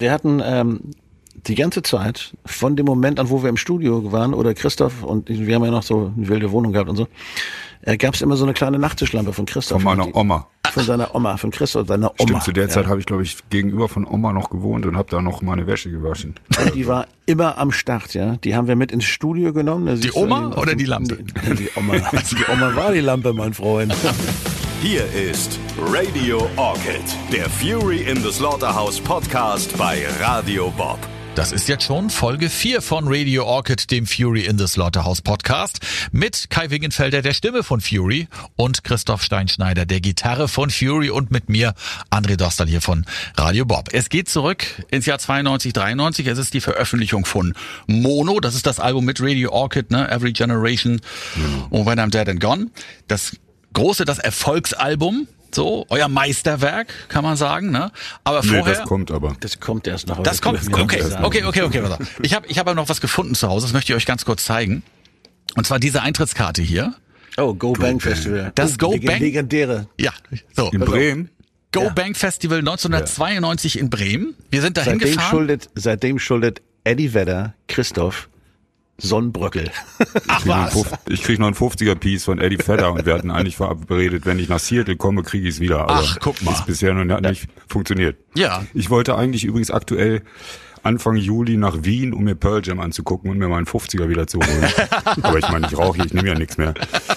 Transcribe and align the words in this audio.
Wir 0.00 0.12
hatten 0.12 0.40
ähm, 0.44 0.92
die 1.48 1.56
ganze 1.56 1.82
Zeit, 1.82 2.32
von 2.46 2.76
dem 2.76 2.86
Moment 2.86 3.18
an, 3.18 3.30
wo 3.30 3.42
wir 3.42 3.48
im 3.48 3.56
Studio 3.56 4.12
waren, 4.12 4.32
oder 4.32 4.54
Christoph 4.54 5.02
und 5.02 5.28
wir 5.28 5.56
haben 5.56 5.64
ja 5.64 5.72
noch 5.72 5.82
so 5.82 6.12
eine 6.16 6.28
wilde 6.28 6.52
Wohnung 6.52 6.72
gehabt 6.72 6.88
und 6.88 6.94
so, 6.94 7.08
äh, 7.82 7.96
gab 7.96 8.14
es 8.14 8.22
immer 8.22 8.36
so 8.36 8.44
eine 8.44 8.54
kleine 8.54 8.78
Nachttischlampe 8.78 9.32
von 9.32 9.44
Christoph. 9.44 9.82
Von 9.82 9.98
meiner 9.98 10.14
Oma. 10.14 10.46
Von 10.70 10.84
seiner 10.84 11.12
Oma, 11.16 11.36
von 11.36 11.50
Christoph, 11.50 11.88
seiner 11.88 12.12
Oma. 12.12 12.22
Stimmt, 12.22 12.42
zu 12.44 12.52
der 12.52 12.64
ja. 12.64 12.68
Zeit 12.68 12.86
habe 12.86 13.00
ich, 13.00 13.06
glaube 13.06 13.24
ich, 13.24 13.38
gegenüber 13.50 13.88
von 13.88 14.06
Oma 14.06 14.32
noch 14.32 14.50
gewohnt 14.50 14.86
und 14.86 14.96
habe 14.96 15.10
da 15.10 15.20
noch 15.20 15.42
meine 15.42 15.66
Wäsche 15.66 15.90
gewaschen. 15.90 16.36
Und 16.60 16.76
die 16.76 16.86
war 16.86 17.08
immer 17.26 17.58
am 17.58 17.72
Start, 17.72 18.14
ja. 18.14 18.36
Die 18.36 18.54
haben 18.54 18.68
wir 18.68 18.76
mit 18.76 18.92
ins 18.92 19.04
Studio 19.04 19.52
genommen. 19.52 20.00
Du 20.00 20.14
Oma 20.14 20.50
die- 20.50 20.60
oder 20.60 20.76
die 20.76 20.84
Lampe? 20.84 21.16
Die, 21.16 21.54
die 21.56 21.70
Oma. 21.74 21.94
Die 22.30 22.52
Oma 22.52 22.76
war 22.76 22.92
die 22.92 23.00
Lampe, 23.00 23.32
mein 23.32 23.52
Freund. 23.52 23.92
Hier 24.80 25.12
ist 25.12 25.58
Radio 25.76 26.48
Orchid, 26.54 27.02
der 27.32 27.50
Fury 27.50 28.02
in 28.02 28.22
the 28.22 28.30
Slaughterhouse 28.30 29.00
Podcast 29.00 29.76
bei 29.76 30.06
Radio 30.20 30.70
Bob. 30.70 31.00
Das 31.34 31.50
ist 31.50 31.68
jetzt 31.68 31.82
schon 31.82 32.10
Folge 32.10 32.48
4 32.48 32.80
von 32.80 33.08
Radio 33.08 33.44
Orchid, 33.44 33.90
dem 33.90 34.06
Fury 34.06 34.44
in 34.44 34.56
the 34.56 34.68
Slaughterhouse 34.68 35.20
Podcast, 35.20 35.80
mit 36.12 36.48
Kai 36.50 36.70
Wingenfelder, 36.70 37.22
der 37.22 37.34
Stimme 37.34 37.64
von 37.64 37.80
Fury, 37.80 38.28
und 38.54 38.84
Christoph 38.84 39.24
Steinschneider, 39.24 39.84
der 39.84 40.00
Gitarre 40.00 40.46
von 40.46 40.70
Fury, 40.70 41.10
und 41.10 41.32
mit 41.32 41.48
mir, 41.48 41.74
André 42.10 42.36
Dostal 42.36 42.68
hier 42.68 42.80
von 42.80 43.04
Radio 43.36 43.64
Bob. 43.64 43.88
Es 43.92 44.10
geht 44.10 44.28
zurück 44.28 44.64
ins 44.92 45.06
Jahr 45.06 45.18
92, 45.18 45.72
93. 45.72 46.24
Es 46.28 46.38
ist 46.38 46.54
die 46.54 46.60
Veröffentlichung 46.60 47.24
von 47.24 47.52
Mono. 47.88 48.38
Das 48.38 48.54
ist 48.54 48.66
das 48.66 48.78
Album 48.78 49.04
mit 49.04 49.20
Radio 49.20 49.50
Orchid, 49.50 49.90
ne? 49.90 50.08
Every 50.08 50.32
Generation 50.32 51.00
und 51.70 51.84
When 51.84 51.98
I'm 51.98 52.10
Dead 52.10 52.28
and 52.28 52.40
Gone. 52.40 52.68
Das 53.08 53.32
große, 53.78 54.04
das 54.04 54.18
Erfolgsalbum. 54.18 55.28
So, 55.50 55.86
euer 55.88 56.08
Meisterwerk, 56.08 56.92
kann 57.08 57.24
man 57.24 57.38
sagen, 57.38 57.70
ne? 57.70 57.90
Aber 58.22 58.42
Nee, 58.42 58.48
vorher. 58.58 58.74
das 58.74 58.84
kommt 58.86 59.10
aber. 59.10 59.34
Das 59.40 59.58
kommt 59.60 59.86
erst 59.86 60.06
noch. 60.06 60.22
Das 60.22 60.42
kommt, 60.42 60.58
okay, 60.74 60.96
nicht 60.98 61.08
sagen. 61.10 61.24
okay, 61.24 61.42
okay, 61.44 61.62
okay. 61.62 61.80
pass 61.80 61.92
auf. 61.92 62.20
Ich 62.22 62.34
habe 62.34 62.46
ich 62.48 62.58
hab 62.58 62.66
aber 62.66 62.74
noch 62.74 62.90
was 62.90 63.00
gefunden 63.00 63.34
zu 63.34 63.48
Hause, 63.48 63.64
das 63.66 63.72
möchte 63.72 63.92
ich 63.92 63.96
euch 63.96 64.04
ganz 64.04 64.26
kurz 64.26 64.44
zeigen. 64.44 64.82
Und 65.56 65.66
zwar 65.66 65.78
diese 65.78 66.02
Eintrittskarte 66.02 66.60
hier. 66.60 66.94
Oh, 67.38 67.54
Go 67.54 67.72
Bang 67.72 67.98
Festival. 67.98 68.52
Das 68.56 68.74
oh, 68.74 68.76
Go 68.76 68.92
leg- 68.92 69.06
Bang- 69.06 69.20
Legendäre. 69.20 69.88
Ja, 69.98 70.12
so. 70.54 70.68
In 70.70 70.80
Bremen? 70.80 71.30
Go 71.72 71.84
Ja. 71.84 71.88
Bang 71.90 72.14
Festival 72.14 72.58
1992 72.58 73.78
in 73.78 73.88
Bremen. 73.88 74.34
Wir 74.50 74.60
sind 74.60 74.76
dahin 74.76 74.98
Seitdem 74.98 75.14
gefahren. 75.14 75.30
schuldet, 75.30 75.70
seitdem 75.74 76.18
schuldet 76.18 76.60
Eddie 76.84 77.14
Vedder, 77.14 77.54
Christoph, 77.68 78.28
Sonnenbröckel. 79.00 79.70
Ach 80.26 80.38
Ich 80.38 80.44
krieg 80.44 80.46
noch 80.48 80.54
einen 80.56 80.66
was. 80.66 80.74
Fuf- 80.74 80.98
Ich 81.08 81.22
krieg 81.22 81.38
noch 81.38 81.46
einen 81.46 81.54
50er-Piece 81.56 82.24
von 82.24 82.40
Eddie 82.40 82.58
Vedder 82.58 82.92
und 82.92 83.06
wir 83.06 83.14
hatten 83.14 83.30
eigentlich 83.30 83.56
verabredet, 83.56 84.26
wenn 84.26 84.38
ich 84.38 84.48
nach 84.48 84.58
Seattle 84.58 84.96
komme, 84.96 85.22
kriege 85.22 85.46
ich 85.48 85.54
es 85.54 85.60
wieder. 85.60 85.80
Aber 85.82 86.02
Ach, 86.04 86.16
guck 86.20 86.42
mal. 86.42 86.52
Ist 86.52 86.66
bisher 86.66 86.94
noch 86.94 87.20
nicht 87.20 87.46
funktioniert. 87.68 88.16
Ja. 88.34 88.64
Ich 88.74 88.90
wollte 88.90 89.16
eigentlich 89.16 89.44
übrigens 89.44 89.70
aktuell 89.70 90.22
Anfang 90.84 91.16
Juli 91.16 91.56
nach 91.56 91.82
Wien, 91.82 92.12
um 92.12 92.24
mir 92.24 92.34
Pearl 92.36 92.62
Jam 92.64 92.78
anzugucken 92.80 93.30
und 93.30 93.38
mir 93.38 93.48
meinen 93.48 93.66
50er 93.66 94.08
wieder 94.08 94.26
zu 94.28 94.38
holen. 94.38 94.72
Aber 95.22 95.38
ich 95.38 95.48
meine, 95.48 95.66
ich 95.66 95.76
rauche, 95.76 95.98
ich 96.04 96.12
nehme 96.14 96.28
ja 96.28 96.34
nichts 96.34 96.56
mehr. 96.56 96.72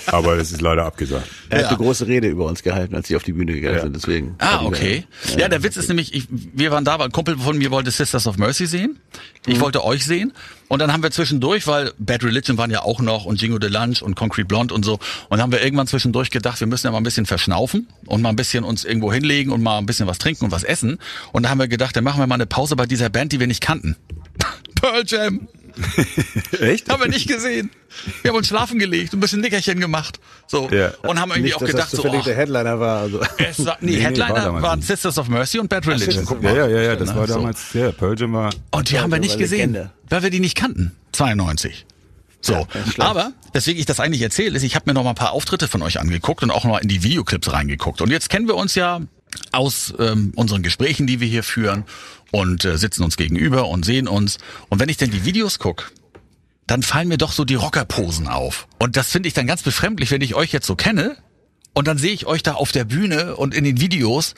Aber 0.07 0.35
das 0.35 0.51
ist 0.51 0.61
leider 0.61 0.83
abgesagt. 0.85 1.27
Er 1.49 1.59
Ja. 1.59 1.63
hat 1.65 1.69
eine 1.77 1.77
große 1.85 2.07
Rede 2.07 2.27
über 2.27 2.45
uns 2.45 2.63
gehalten, 2.63 2.95
als 2.95 3.07
sie 3.07 3.15
auf 3.15 3.23
die 3.23 3.33
Bühne 3.33 3.53
gegangen 3.53 3.75
Ja. 3.77 3.81
sind. 3.83 3.95
Deswegen. 3.95 4.35
Ah, 4.39 4.63
okay. 4.65 5.05
Vedder. 5.23 5.39
Ja, 5.41 5.47
der 5.49 5.63
Witz 5.63 5.77
ist 5.77 5.87
nämlich, 5.89 6.13
ich, 6.13 6.27
wir 6.29 6.71
waren 6.71 6.85
da, 6.85 6.97
weil 6.99 7.05
ein 7.07 7.11
Kumpel 7.11 7.37
von 7.37 7.57
mir 7.57 7.69
wollte 7.71 7.91
Sisters 7.91 8.25
of 8.27 8.37
Mercy 8.37 8.65
sehen. 8.65 8.99
Ich 9.45 9.57
Mhm. 9.57 9.61
wollte 9.61 9.83
euch 9.85 10.05
sehen. 10.05 10.33
Und 10.71 10.79
dann 10.79 10.93
haben 10.93 11.03
wir 11.03 11.11
zwischendurch, 11.11 11.67
weil 11.67 11.91
Bad 11.97 12.23
Religion 12.23 12.57
waren 12.57 12.71
ja 12.71 12.81
auch 12.81 13.01
noch 13.01 13.25
und 13.25 13.41
Jingo 13.41 13.59
de 13.59 13.69
Lunch 13.69 14.01
und 14.01 14.15
Concrete 14.15 14.45
Blonde 14.45 14.73
und 14.73 14.85
so. 14.85 14.93
Und 14.93 15.01
dann 15.31 15.41
haben 15.41 15.51
wir 15.51 15.61
irgendwann 15.61 15.85
zwischendurch 15.85 16.31
gedacht, 16.31 16.61
wir 16.61 16.67
müssen 16.67 16.87
ja 16.87 16.91
mal 16.91 16.99
ein 16.99 17.03
bisschen 17.03 17.25
verschnaufen 17.25 17.89
und 18.05 18.21
mal 18.21 18.29
ein 18.29 18.37
bisschen 18.37 18.63
uns 18.63 18.85
irgendwo 18.85 19.11
hinlegen 19.11 19.51
und 19.51 19.61
mal 19.61 19.79
ein 19.79 19.85
bisschen 19.85 20.07
was 20.07 20.17
trinken 20.17 20.45
und 20.45 20.51
was 20.51 20.63
essen. 20.63 20.97
Und 21.33 21.43
da 21.43 21.49
haben 21.49 21.59
wir 21.59 21.67
gedacht, 21.67 21.93
dann 21.97 22.05
machen 22.05 22.21
wir 22.21 22.27
mal 22.27 22.35
eine 22.35 22.45
Pause 22.45 22.77
bei 22.77 22.85
dieser 22.85 23.09
Band, 23.09 23.33
die 23.33 23.41
wir 23.41 23.47
nicht 23.47 23.59
kannten. 23.59 23.97
Pearl 24.81 25.03
Jam. 25.05 25.49
Echt? 26.59 26.89
Haben 26.89 27.01
wir 27.01 27.09
nicht 27.09 27.27
gesehen. 27.27 27.69
Wir 28.21 28.29
haben 28.29 28.37
uns 28.37 28.47
schlafen 28.47 28.79
gelegt 28.79 29.13
und 29.13 29.17
ein 29.17 29.21
bisschen 29.21 29.41
Nickerchen 29.41 29.79
gemacht. 29.79 30.19
So. 30.47 30.69
Ja. 30.69 30.91
Und 31.03 31.19
haben 31.19 31.29
irgendwie 31.31 31.41
Nicht, 31.43 31.55
auch 31.55 31.59
dass 31.59 31.69
gedacht, 31.71 31.93
das 31.93 32.01
so, 32.01 32.07
ach, 32.09 32.23
der 32.23 32.35
Headliner 32.35 32.79
war. 32.79 32.99
Also. 33.01 33.21
es 33.37 33.65
war, 33.65 33.77
nee, 33.81 33.91
Nee, 33.91 33.97
nee, 33.97 34.03
war 34.19 34.27
Headliner 34.27 34.61
waren 34.61 34.79
nicht. 34.79 34.87
Sisters 34.87 35.17
of 35.17 35.27
Mercy 35.29 35.59
und 35.59 35.67
Bad 35.69 35.87
Religion. 35.87 36.25
guck 36.25 36.41
Ja, 36.43 36.53
ja, 36.53 36.67
ja, 36.67 36.81
ja, 36.81 36.95
das 36.95 37.09
Ne? 37.09 37.15
war 37.15 37.27
So. 37.27 37.33
damals, 37.35 37.73
ja, 37.73 37.91
Pearl 37.91 38.19
Jam 38.19 38.33
war, 38.33 38.49
Und 38.71 38.89
die 38.89 38.99
haben 38.99 39.11
wir 39.11 39.19
nicht 39.19 39.37
gesehen, 39.37 39.73
Legende. 39.73 39.91
weil 40.09 40.23
wir 40.23 40.29
die 40.29 40.39
nicht 40.39 40.55
kannten. 40.55 40.91
92. 41.11 41.85
So, 42.43 42.65
schlecht. 42.83 42.99
aber 43.01 43.33
weswegen 43.53 43.79
ich 43.79 43.85
das 43.85 43.99
eigentlich 43.99 44.21
erzähle, 44.23 44.55
ist, 44.57 44.63
ich 44.63 44.73
habe 44.75 44.85
mir 44.89 44.93
noch 44.95 45.03
mal 45.03 45.09
ein 45.11 45.15
paar 45.15 45.31
Auftritte 45.31 45.67
von 45.67 45.81
euch 45.83 45.99
angeguckt 45.99 46.41
und 46.41 46.49
auch 46.49 46.63
noch 46.63 46.71
mal 46.71 46.77
in 46.79 46.87
die 46.87 47.03
Videoclips 47.03 47.51
reingeguckt. 47.53 48.01
Und 48.01 48.09
jetzt 48.09 48.29
kennen 48.31 48.47
wir 48.47 48.55
uns 48.55 48.73
ja 48.73 48.99
aus 49.51 49.93
ähm, 49.99 50.33
unseren 50.35 50.63
Gesprächen, 50.63 51.07
die 51.07 51.19
wir 51.19 51.27
hier 51.27 51.43
führen 51.43 51.85
und 52.31 52.65
äh, 52.65 52.77
sitzen 52.77 53.03
uns 53.03 53.17
gegenüber 53.17 53.67
und 53.67 53.85
sehen 53.85 54.07
uns. 54.07 54.37
Und 54.69 54.79
wenn 54.79 54.89
ich 54.89 54.97
denn 54.97 55.11
die 55.11 55.25
Videos 55.25 55.59
guck, 55.59 55.91
dann 56.67 56.83
fallen 56.83 57.07
mir 57.07 57.17
doch 57.17 57.31
so 57.31 57.43
die 57.43 57.55
Rockerposen 57.55 58.27
auf. 58.27 58.67
Und 58.79 58.95
das 58.95 59.11
finde 59.11 59.27
ich 59.27 59.33
dann 59.33 59.47
ganz 59.47 59.61
befremdlich, 59.61 60.11
wenn 60.11 60.21
ich 60.21 60.35
euch 60.35 60.51
jetzt 60.51 60.67
so 60.67 60.75
kenne 60.75 61.17
und 61.73 61.87
dann 61.87 61.97
sehe 61.97 62.13
ich 62.13 62.25
euch 62.25 62.43
da 62.43 62.53
auf 62.53 62.71
der 62.71 62.85
Bühne 62.85 63.35
und 63.35 63.53
in 63.53 63.63
den 63.63 63.79
Videos 63.79 64.35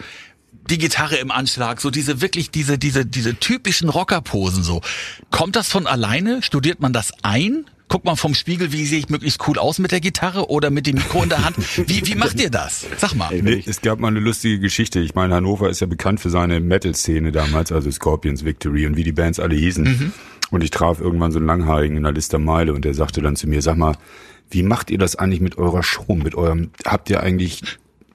die 0.69 0.77
Gitarre 0.77 1.17
im 1.17 1.31
Anschlag, 1.31 1.81
so 1.81 1.89
diese 1.89 2.21
wirklich 2.21 2.49
diese 2.49 2.77
diese 2.77 3.05
diese 3.05 3.35
typischen 3.35 3.89
Rockerposen 3.89 4.63
so. 4.63 4.81
Kommt 5.29 5.55
das 5.55 5.69
von 5.69 5.87
alleine? 5.87 6.41
Studiert 6.41 6.79
man 6.79 6.93
das 6.93 7.11
ein? 7.21 7.65
Guckt 7.93 8.05
man 8.05 8.17
vom 8.17 8.33
Spiegel, 8.33 8.71
wie 8.71 8.87
sehe 8.87 8.97
ich 8.97 9.09
möglichst 9.09 9.47
cool 9.47 9.59
aus 9.59 9.77
mit 9.77 9.91
der 9.91 9.99
Gitarre 9.99 10.49
oder 10.49 10.71
mit 10.71 10.87
dem 10.87 10.95
Mikro 10.95 11.21
in 11.21 11.29
der 11.29 11.45
Hand? 11.45 11.57
Wie 11.87 12.01
wie 12.07 12.15
macht 12.15 12.41
ihr 12.41 12.49
das? 12.49 12.87
Sag 12.97 13.13
mal. 13.13 13.39
Nee, 13.39 13.63
es 13.67 13.81
gab 13.81 13.99
mal 13.99 14.07
eine 14.07 14.19
lustige 14.19 14.59
Geschichte. 14.59 14.99
Ich 14.99 15.13
meine, 15.13 15.35
Hannover 15.35 15.69
ist 15.69 15.79
ja 15.79 15.85
bekannt 15.85 16.19
für 16.19 16.31
seine 16.31 16.59
Metal-Szene 16.59 17.31
damals, 17.31 17.71
also 17.71 17.91
Scorpions, 17.91 18.43
Victory 18.45 18.87
und 18.87 18.97
wie 18.97 19.03
die 19.03 19.11
Bands 19.11 19.39
alle 19.39 19.53
hießen. 19.53 20.11
Und 20.49 20.63
ich 20.63 20.71
traf 20.71 21.01
irgendwann 21.01 21.31
so 21.31 21.37
einen 21.37 21.45
Langhaarigen 21.45 21.95
in 21.95 22.01
der 22.01 22.13
Lister 22.13 22.39
Meile 22.39 22.73
und 22.73 22.83
der 22.83 22.95
sagte 22.95 23.21
dann 23.21 23.35
zu 23.35 23.47
mir, 23.47 23.61
sag 23.61 23.77
mal, 23.77 23.95
wie 24.49 24.63
macht 24.63 24.89
ihr 24.89 24.97
das 24.97 25.15
eigentlich 25.15 25.41
mit 25.41 25.59
eurer 25.59 25.83
Show, 25.83 26.15
mit 26.15 26.33
eurem, 26.33 26.71
habt 26.85 27.11
ihr 27.11 27.21
eigentlich 27.21 27.61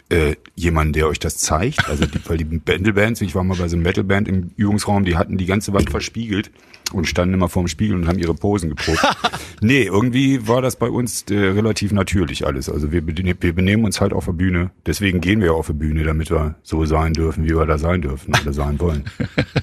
äh, 0.09 0.35
jemanden, 0.57 0.93
der 0.95 1.07
euch 1.07 1.21
das 1.21 1.39
zeigt? 1.39 1.89
Also 1.89 2.05
die, 2.05 2.19
weil 2.27 2.39
die 2.39 2.47
Metal-Bands, 2.47 3.21
ich 3.21 3.37
war 3.37 3.45
mal 3.45 3.57
bei 3.57 3.69
so 3.69 3.77
einem 3.77 3.85
Metal-Band 3.85 4.27
im 4.27 4.51
Übungsraum, 4.57 5.05
die 5.05 5.17
hatten 5.17 5.39
die 5.39 5.47
ganze 5.47 5.73
Wand 5.73 5.89
verspiegelt 5.89 6.51
und 6.93 7.07
standen 7.07 7.35
immer 7.35 7.49
vorm 7.49 7.69
Spiegel 7.69 7.97
und 7.97 8.09
haben 8.09 8.19
ihre 8.19 8.35
Posen 8.35 8.71
geprobt. 8.71 9.01
nee, 9.61 9.85
irgendwie 9.85 10.47
war 10.49 10.63
das 10.63 10.77
bei 10.77 10.89
uns 10.89 11.25
äh, 11.31 11.35
relativ 11.35 11.93
natürlich 11.93 12.47
alles. 12.47 12.69
Also 12.69 12.93
wir, 12.93 13.07
wir 13.07 13.55
benehmen 13.55 13.85
uns 13.85 14.01
halt 14.01 14.13
auf 14.13 14.27
der 14.27 14.33
Bühne. 14.33 14.71
Deswegen 14.87 15.21
gehen 15.21 15.41
wir 15.41 15.55
auf 15.55 15.67
die 15.67 15.75
Bühne, 15.75 16.05
damit 16.05 16.31
wir 16.31 16.57
so 16.63 16.85
sein 16.85 17.13
dürfen, 17.13 17.45
wie 17.45 17.57
wir 17.57 17.67
da 17.67 17.79
sein 17.79 18.03
dürfen 18.03 18.35
oder 18.41 18.53
sein 18.53 18.81
wollen. 18.81 19.05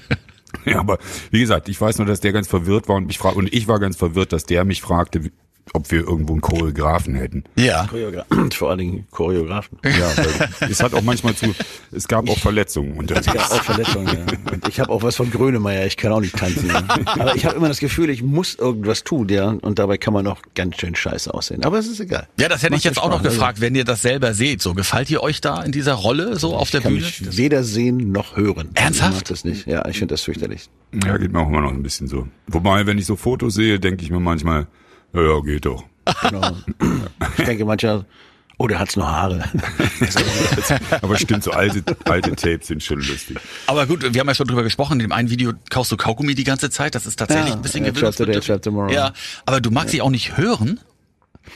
ja, 0.64 0.78
aber 0.78 0.98
wie 1.30 1.40
gesagt, 1.40 1.68
ich 1.68 1.80
weiß 1.80 1.98
nur, 1.98 2.06
dass 2.06 2.20
der 2.20 2.32
ganz 2.32 2.48
verwirrt 2.48 2.88
war 2.88 2.96
und 2.96 3.06
mich 3.06 3.18
frag, 3.18 3.36
und 3.36 3.52
ich 3.52 3.68
war 3.68 3.80
ganz 3.80 3.96
verwirrt, 3.96 4.32
dass 4.32 4.44
der 4.44 4.64
mich 4.64 4.82
fragte, 4.82 5.30
ob 5.72 5.90
wir 5.90 6.00
irgendwo 6.00 6.32
einen 6.32 6.40
Choreografen 6.40 7.14
hätten. 7.16 7.44
Ja. 7.56 7.86
Choreogra 7.86 8.24
Vor 8.54 8.70
allen 8.70 8.78
Dingen 8.78 9.06
Choreografen. 9.10 9.78
Ja, 9.84 10.10
es 10.68 10.82
hat 10.82 10.94
auch 10.94 11.02
manchmal 11.02 11.34
zu, 11.34 11.54
es 11.92 12.08
gab 12.08 12.28
auch 12.30 12.38
Verletzungen 12.38 12.92
Es 12.92 12.98
unterwegs. 12.98 13.26
gab 13.26 13.50
auch 13.50 13.62
Verletzungen, 13.62 14.06
ja. 14.06 14.52
Und 14.52 14.68
ich 14.68 14.80
habe 14.80 14.90
auch 14.90 15.02
was 15.02 15.16
von 15.16 15.30
Grönemeyer, 15.30 15.84
ich 15.86 15.96
kann 15.96 16.12
auch 16.12 16.20
nicht 16.20 16.36
tanzen. 16.36 16.68
Ja. 16.68 16.84
Aber 17.06 17.34
ich 17.34 17.44
habe 17.44 17.56
immer 17.56 17.68
das 17.68 17.78
Gefühl, 17.80 18.10
ich 18.10 18.22
muss 18.22 18.54
irgendwas 18.54 19.04
tun, 19.04 19.28
ja. 19.28 19.48
Und 19.50 19.78
dabei 19.78 19.98
kann 19.98 20.14
man 20.14 20.24
noch 20.24 20.40
ganz 20.54 20.76
schön 20.80 20.94
scheiße 20.94 21.32
aussehen. 21.34 21.64
Aber 21.64 21.78
es 21.78 21.86
ist 21.88 22.00
egal. 22.00 22.28
Ja, 22.40 22.48
das 22.48 22.62
hätte 22.62 22.72
Macht 22.72 22.78
ich 22.80 22.84
jetzt 22.84 22.98
auch 22.98 23.08
noch. 23.10 23.18
Also, 23.18 23.30
gefragt, 23.30 23.60
wenn 23.60 23.74
ihr 23.74 23.84
das 23.84 24.02
selber 24.02 24.34
seht. 24.34 24.62
So 24.62 24.72
gefällt 24.74 25.10
ihr 25.10 25.22
euch 25.22 25.40
da 25.40 25.62
in 25.62 25.72
dieser 25.72 25.94
Rolle 25.94 26.36
so 26.38 26.54
auf 26.56 26.70
der 26.70 26.78
Ich 26.80 26.84
kann 26.84 26.92
Bühne? 26.94 27.04
mich 27.04 27.36
weder 27.36 27.64
sehen 27.64 28.12
noch 28.12 28.36
hören. 28.36 28.70
Ernsthaft? 28.74 29.10
Ich 29.12 29.16
mag 29.16 29.24
das 29.28 29.44
nicht. 29.44 29.66
Ja, 29.66 29.86
ich 29.88 29.98
finde 29.98 30.14
das 30.14 30.22
fürchterlich. 30.22 30.68
Ja, 31.04 31.16
geht 31.18 31.32
mir 31.32 31.40
auch 31.40 31.48
immer 31.48 31.60
noch 31.60 31.72
ein 31.72 31.82
bisschen 31.82 32.06
so. 32.06 32.28
Wobei, 32.46 32.86
wenn 32.86 32.98
ich 32.98 33.06
so 33.06 33.16
Fotos 33.16 33.54
sehe, 33.54 33.80
denke 33.80 34.02
ich 34.04 34.10
mir 34.10 34.20
manchmal, 34.20 34.66
ja, 35.12 35.20
ja, 35.22 35.40
geht 35.40 35.66
doch. 35.66 35.84
Genau. 36.22 36.56
Ich 37.38 37.44
denke 37.44 37.64
manchmal, 37.64 38.04
oh, 38.58 38.66
der 38.68 38.78
hat's 38.78 38.96
nur 38.96 39.06
Haare. 39.08 39.44
Aber 41.02 41.16
stimmt, 41.18 41.42
so 41.44 41.50
alte, 41.50 41.82
alte 42.04 42.36
Tapes 42.36 42.68
sind 42.68 42.82
schon 42.82 42.98
lustig. 42.98 43.38
Aber 43.66 43.86
gut, 43.86 44.02
wir 44.14 44.20
haben 44.20 44.28
ja 44.28 44.34
schon 44.34 44.46
drüber 44.46 44.62
gesprochen. 44.62 44.94
In 44.94 44.98
dem 45.00 45.12
einen 45.12 45.30
Video 45.30 45.52
kaust 45.70 45.90
du 45.90 45.96
Kaugummi 45.96 46.34
die 46.34 46.44
ganze 46.44 46.70
Zeit. 46.70 46.94
Das 46.94 47.06
ist 47.06 47.18
tatsächlich 47.18 47.48
Ja, 47.50 47.56
ein 47.56 47.62
bisschen 47.62 47.84
gewöhnungsbedürftig. 47.84 48.46
Trap 48.46 48.62
Tomorrow. 48.62 48.92
Ja, 48.92 49.12
aber 49.46 49.60
du 49.60 49.70
magst 49.70 49.90
sie 49.90 50.00
auch 50.02 50.10
nicht 50.10 50.36
hören. 50.36 50.80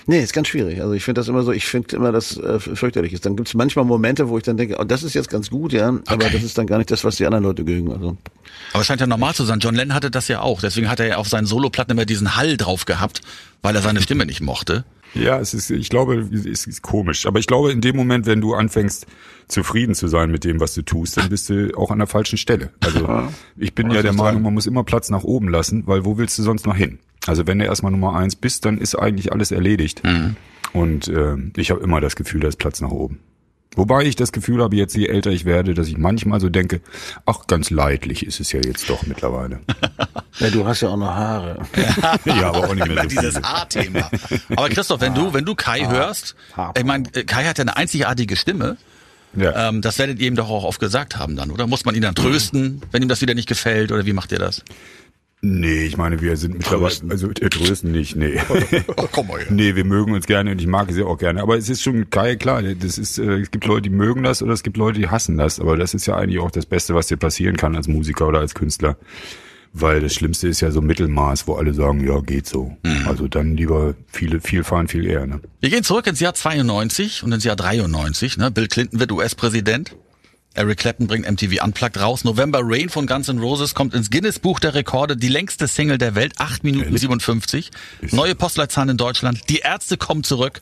Nee, 0.07 0.21
ist 0.23 0.33
ganz 0.33 0.49
schwierig. 0.49 0.81
Also 0.81 0.93
ich 0.95 1.05
finde 1.05 1.21
das 1.21 1.29
immer 1.29 1.43
so, 1.43 1.53
ich 1.53 1.67
finde 1.67 1.97
immer, 1.97 2.13
dass 2.13 2.37
äh, 2.37 2.59
fürchterlich 2.59 3.13
ist. 3.13 3.27
Dann 3.27 3.37
gibt's 3.37 3.55
manchmal 3.55 3.85
Momente, 3.85 4.29
wo 4.29 4.39
ich 4.39 4.45
dann 4.45 4.57
denke, 4.57 4.77
oh, 4.79 4.85
das 4.85 5.03
ist 5.03 5.15
jetzt 5.15 5.29
ganz 5.31 5.51
gut, 5.51 5.73
ja, 5.73 5.89
aber 6.07 6.25
Okay. 6.25 6.31
das 6.33 6.43
ist 6.43 6.57
dann 6.59 6.67
gar 6.67 6.79
nicht 6.79 6.91
das, 6.91 7.05
was 7.05 7.17
die 7.17 7.27
anderen 7.27 7.45
Leute 7.45 7.65
mögen. 7.65 7.93
Also 7.93 8.17
Aber 8.73 8.81
es 8.81 8.87
scheint 8.87 9.01
ja 9.01 9.07
normal 9.07 9.35
zu 9.35 9.45
sein. 9.45 9.59
John 9.61 9.75
Lennon 9.75 9.95
hatte 9.95 10.11
das 10.11 10.29
ja 10.29 10.41
auch. 10.41 10.61
Deswegen 10.61 10.89
hat 10.89 11.01
er 11.01 11.07
ja 11.07 11.17
auf 11.17 11.29
seinen 11.29 11.47
Soloplatten 11.47 11.93
immer 11.93 12.07
diesen 12.07 12.37
Hall 12.37 12.57
drauf 12.57 12.85
gehabt, 12.87 13.21
weil 13.63 13.75
er 13.77 13.83
seine 13.83 14.01
Stimme 14.03 14.27
nicht 14.27 14.41
mochte. 14.41 14.85
Ja, 15.15 15.41
es 15.41 15.55
ist, 15.55 15.71
ich 15.71 15.89
glaube, 15.89 16.19
es 16.19 16.67
ist 16.69 16.83
komisch. 16.83 17.27
Aber 17.27 17.41
ich 17.41 17.49
glaube, 17.49 17.73
in 17.73 17.81
dem 17.81 17.97
Moment, 17.97 18.27
wenn 18.27 18.41
du 18.41 18.55
anfängst, 18.55 19.07
zufrieden 19.49 19.97
zu 19.97 20.07
sein 20.07 20.31
mit 20.31 20.45
dem, 20.45 20.61
was 20.61 20.75
du 20.75 20.83
tust, 20.83 21.17
dann 21.17 21.29
bist 21.29 21.49
du 21.49 21.77
auch 21.77 21.91
an 21.91 21.99
der 21.99 22.07
falschen 22.07 22.39
Stelle. 22.39 22.71
Also 22.79 23.29
ich 23.57 23.75
bin 23.75 23.91
ja 23.91 24.03
der 24.03 24.13
Meinung, 24.13 24.43
man 24.43 24.55
muss 24.55 24.67
immer 24.67 24.85
Platz 24.85 25.11
nach 25.11 25.25
oben 25.25 25.49
lassen, 25.49 25.83
weil 25.87 26.05
wo 26.05 26.17
willst 26.17 26.39
du 26.39 26.45
sonst 26.45 26.65
noch 26.65 26.77
hin? 26.77 27.01
Also 27.27 27.47
wenn 27.47 27.59
du 27.59 27.65
erstmal 27.65 27.93
Nummer 27.93 28.15
eins 28.17 28.37
bist, 28.37 28.65
dann 28.65 28.79
ist 28.79 28.95
eigentlich 28.95 29.33
alles 29.33 29.51
erledigt. 29.51 30.03
Und 30.73 31.09
äh, 31.09 31.37
ich 31.57 31.71
habe 31.71 31.83
immer 31.83 32.01
das 32.01 32.17
Gefühl, 32.17 32.41
da 32.41 32.49
ist 32.49 32.59
Platz 32.59 32.81
nach 32.81 32.91
oben. 32.91 33.21
Wobei 33.77 34.03
ich 34.03 34.17
das 34.17 34.33
Gefühl 34.33 34.63
habe, 34.63 34.75
jetzt 34.75 34.97
je 34.97 35.07
älter 35.07 35.31
ich 35.31 35.45
werde, 35.45 35.75
dass 35.75 35.87
ich 35.87 35.97
manchmal 35.97 36.41
so 36.41 36.49
denke, 36.49 36.81
ach, 37.25 37.47
ganz 37.47 37.71
leidlich 37.71 38.27
ist 38.27 38.41
es 38.41 38.51
ja 38.51 38.61
jetzt 38.61 38.91
doch 38.91 39.07
mittlerweile. 39.07 39.61
Ja, 40.39 40.49
du 40.49 40.65
hast 40.65 40.81
ja 40.81 40.89
auch 40.89 40.97
noch 40.97 41.13
Haare. 41.13 41.67
ja, 42.25 42.49
aber 42.49 42.69
auch 42.69 42.75
nicht 42.75 42.87
mehr 42.87 43.03
so 43.03 43.09
Dieses. 43.09 43.43
A-Thema. 43.43 44.09
Aber 44.57 44.69
Christoph, 44.71 45.01
wenn 45.03 45.13
du, 45.13 45.35
wenn 45.35 45.45
du 45.45 45.55
Kai 45.55 45.87
hörst, 45.87 46.35
ich 46.79 46.85
meine, 46.85 47.03
Kai 47.03 47.45
hat 47.45 47.59
ja 47.59 47.63
eine 47.63 47.77
einzigartige 47.77 48.37
Stimme. 48.37 48.79
Ja. 49.37 49.69
Ähm, 49.69 49.83
das 49.83 49.99
werdet 49.99 50.19
ihr 50.19 50.29
ihm 50.29 50.37
doch 50.37 50.49
auch 50.49 50.65
oft 50.65 50.81
gesagt 50.81 51.19
haben 51.19 51.37
dann, 51.37 51.51
oder? 51.51 51.67
Muss 51.67 51.85
man 51.85 51.95
ihn 51.95 52.03
dann 52.03 52.15
trösten, 52.15 52.81
wenn 52.91 53.03
ihm 53.03 53.09
das 53.09 53.21
wieder 53.21 53.35
nicht 53.35 53.49
gefällt, 53.49 53.93
oder 53.93 54.07
wie 54.07 54.13
macht 54.15 54.33
ihr 54.33 54.39
das? 54.39 54.63
Nee, 55.43 55.85
ich 55.85 55.97
meine, 55.97 56.21
wir 56.21 56.37
sind 56.37 56.59
mittlerweile, 56.59 56.95
also 57.09 57.31
äh, 57.31 57.49
trösten 57.49 57.93
nicht, 57.93 58.15
nee. 58.15 58.39
Ach, 58.97 59.09
komm 59.11 59.29
mal 59.29 59.39
her. 59.39 59.47
nee, 59.51 59.75
wir 59.75 59.87
mögen 59.87 60.13
uns 60.13 60.27
gerne 60.27 60.51
und 60.51 60.61
ich 60.61 60.67
mag 60.67 60.93
sie 60.93 61.03
auch 61.03 61.17
gerne. 61.17 61.41
Aber 61.41 61.57
es 61.57 61.71
ist 61.71 61.83
schon 61.83 62.11
Kai, 62.11 62.37
klar, 62.37 62.63
das 62.63 62.99
ist, 62.99 63.19
äh, 63.19 63.41
es 63.41 63.51
gibt 63.51 63.65
Leute, 63.65 63.83
die 63.83 63.91
mögen 63.91 64.23
das 64.23 64.43
oder 64.43 64.53
es 64.53 64.63
gibt 64.63 64.77
Leute, 64.77 64.99
die 64.99 65.09
hassen 65.09 65.39
das. 65.39 65.59
Aber 65.59 65.79
das 65.79 65.95
ist 65.95 66.05
ja 66.05 66.17
eigentlich 66.17 66.41
auch 66.41 66.51
das 66.51 66.67
Beste, 66.67 66.95
was 66.95 67.07
dir 67.07 67.17
passieren 67.17 67.57
kann 67.57 67.75
als 67.75 67.89
Musiker 67.89 68.29
oder 68.29 68.41
als 68.41 68.55
Künstler. 68.55 68.99
Weil 69.73 70.01
das 70.01 70.15
Schlimmste 70.15 70.49
ist 70.49 70.61
ja 70.61 70.73
so 70.73 70.83
Mittelmaß, 70.83 71.47
wo 71.47 71.55
alle 71.55 71.73
sagen, 71.73 72.05
ja, 72.07 72.21
geht 72.21 72.47
so. 72.47 72.77
Also 73.07 73.29
dann 73.29 73.57
lieber 73.57 73.95
viele, 74.09 74.41
viel 74.41 74.65
fahren, 74.65 74.89
viel 74.89 75.07
eher, 75.07 75.27
ne? 75.27 75.41
Wir 75.61 75.71
gehen 75.71 75.85
zurück 75.85 76.09
ins 76.09 76.19
Jahr 76.19 76.35
92 76.35 77.23
und 77.23 77.31
ins 77.33 77.45
Jahr 77.45 77.55
93. 77.55 78.37
Ne? 78.37 78.51
Bill 78.51 78.67
Clinton 78.67 78.99
wird 78.99 79.13
US-Präsident. 79.13 79.95
Eric 80.55 80.79
Clapton 80.79 81.07
bringt 81.07 81.31
MTV 81.31 81.63
Unplugged 81.65 82.01
raus. 82.01 82.25
November 82.25 82.61
Rain 82.63 82.89
von 82.89 83.07
Guns 83.07 83.29
N' 83.29 83.39
Roses 83.39 83.75
kommt 83.75 83.95
ins 83.95 84.11
Guinness 84.11 84.39
Buch 84.39 84.59
der 84.59 84.75
Rekorde. 84.75 85.17
Die 85.17 85.29
längste 85.29 85.69
Single 85.69 85.99
der 85.99 86.15
Welt, 86.15 86.35
8 86.39 86.65
Minuten 86.65 86.97
57. 86.97 87.71
Neue 88.11 88.35
Postleitzahlen 88.35 88.91
in 88.91 88.97
Deutschland. 88.97 89.49
Die 89.49 89.59
Ärzte 89.59 89.97
kommen 89.97 90.25
zurück. 90.25 90.61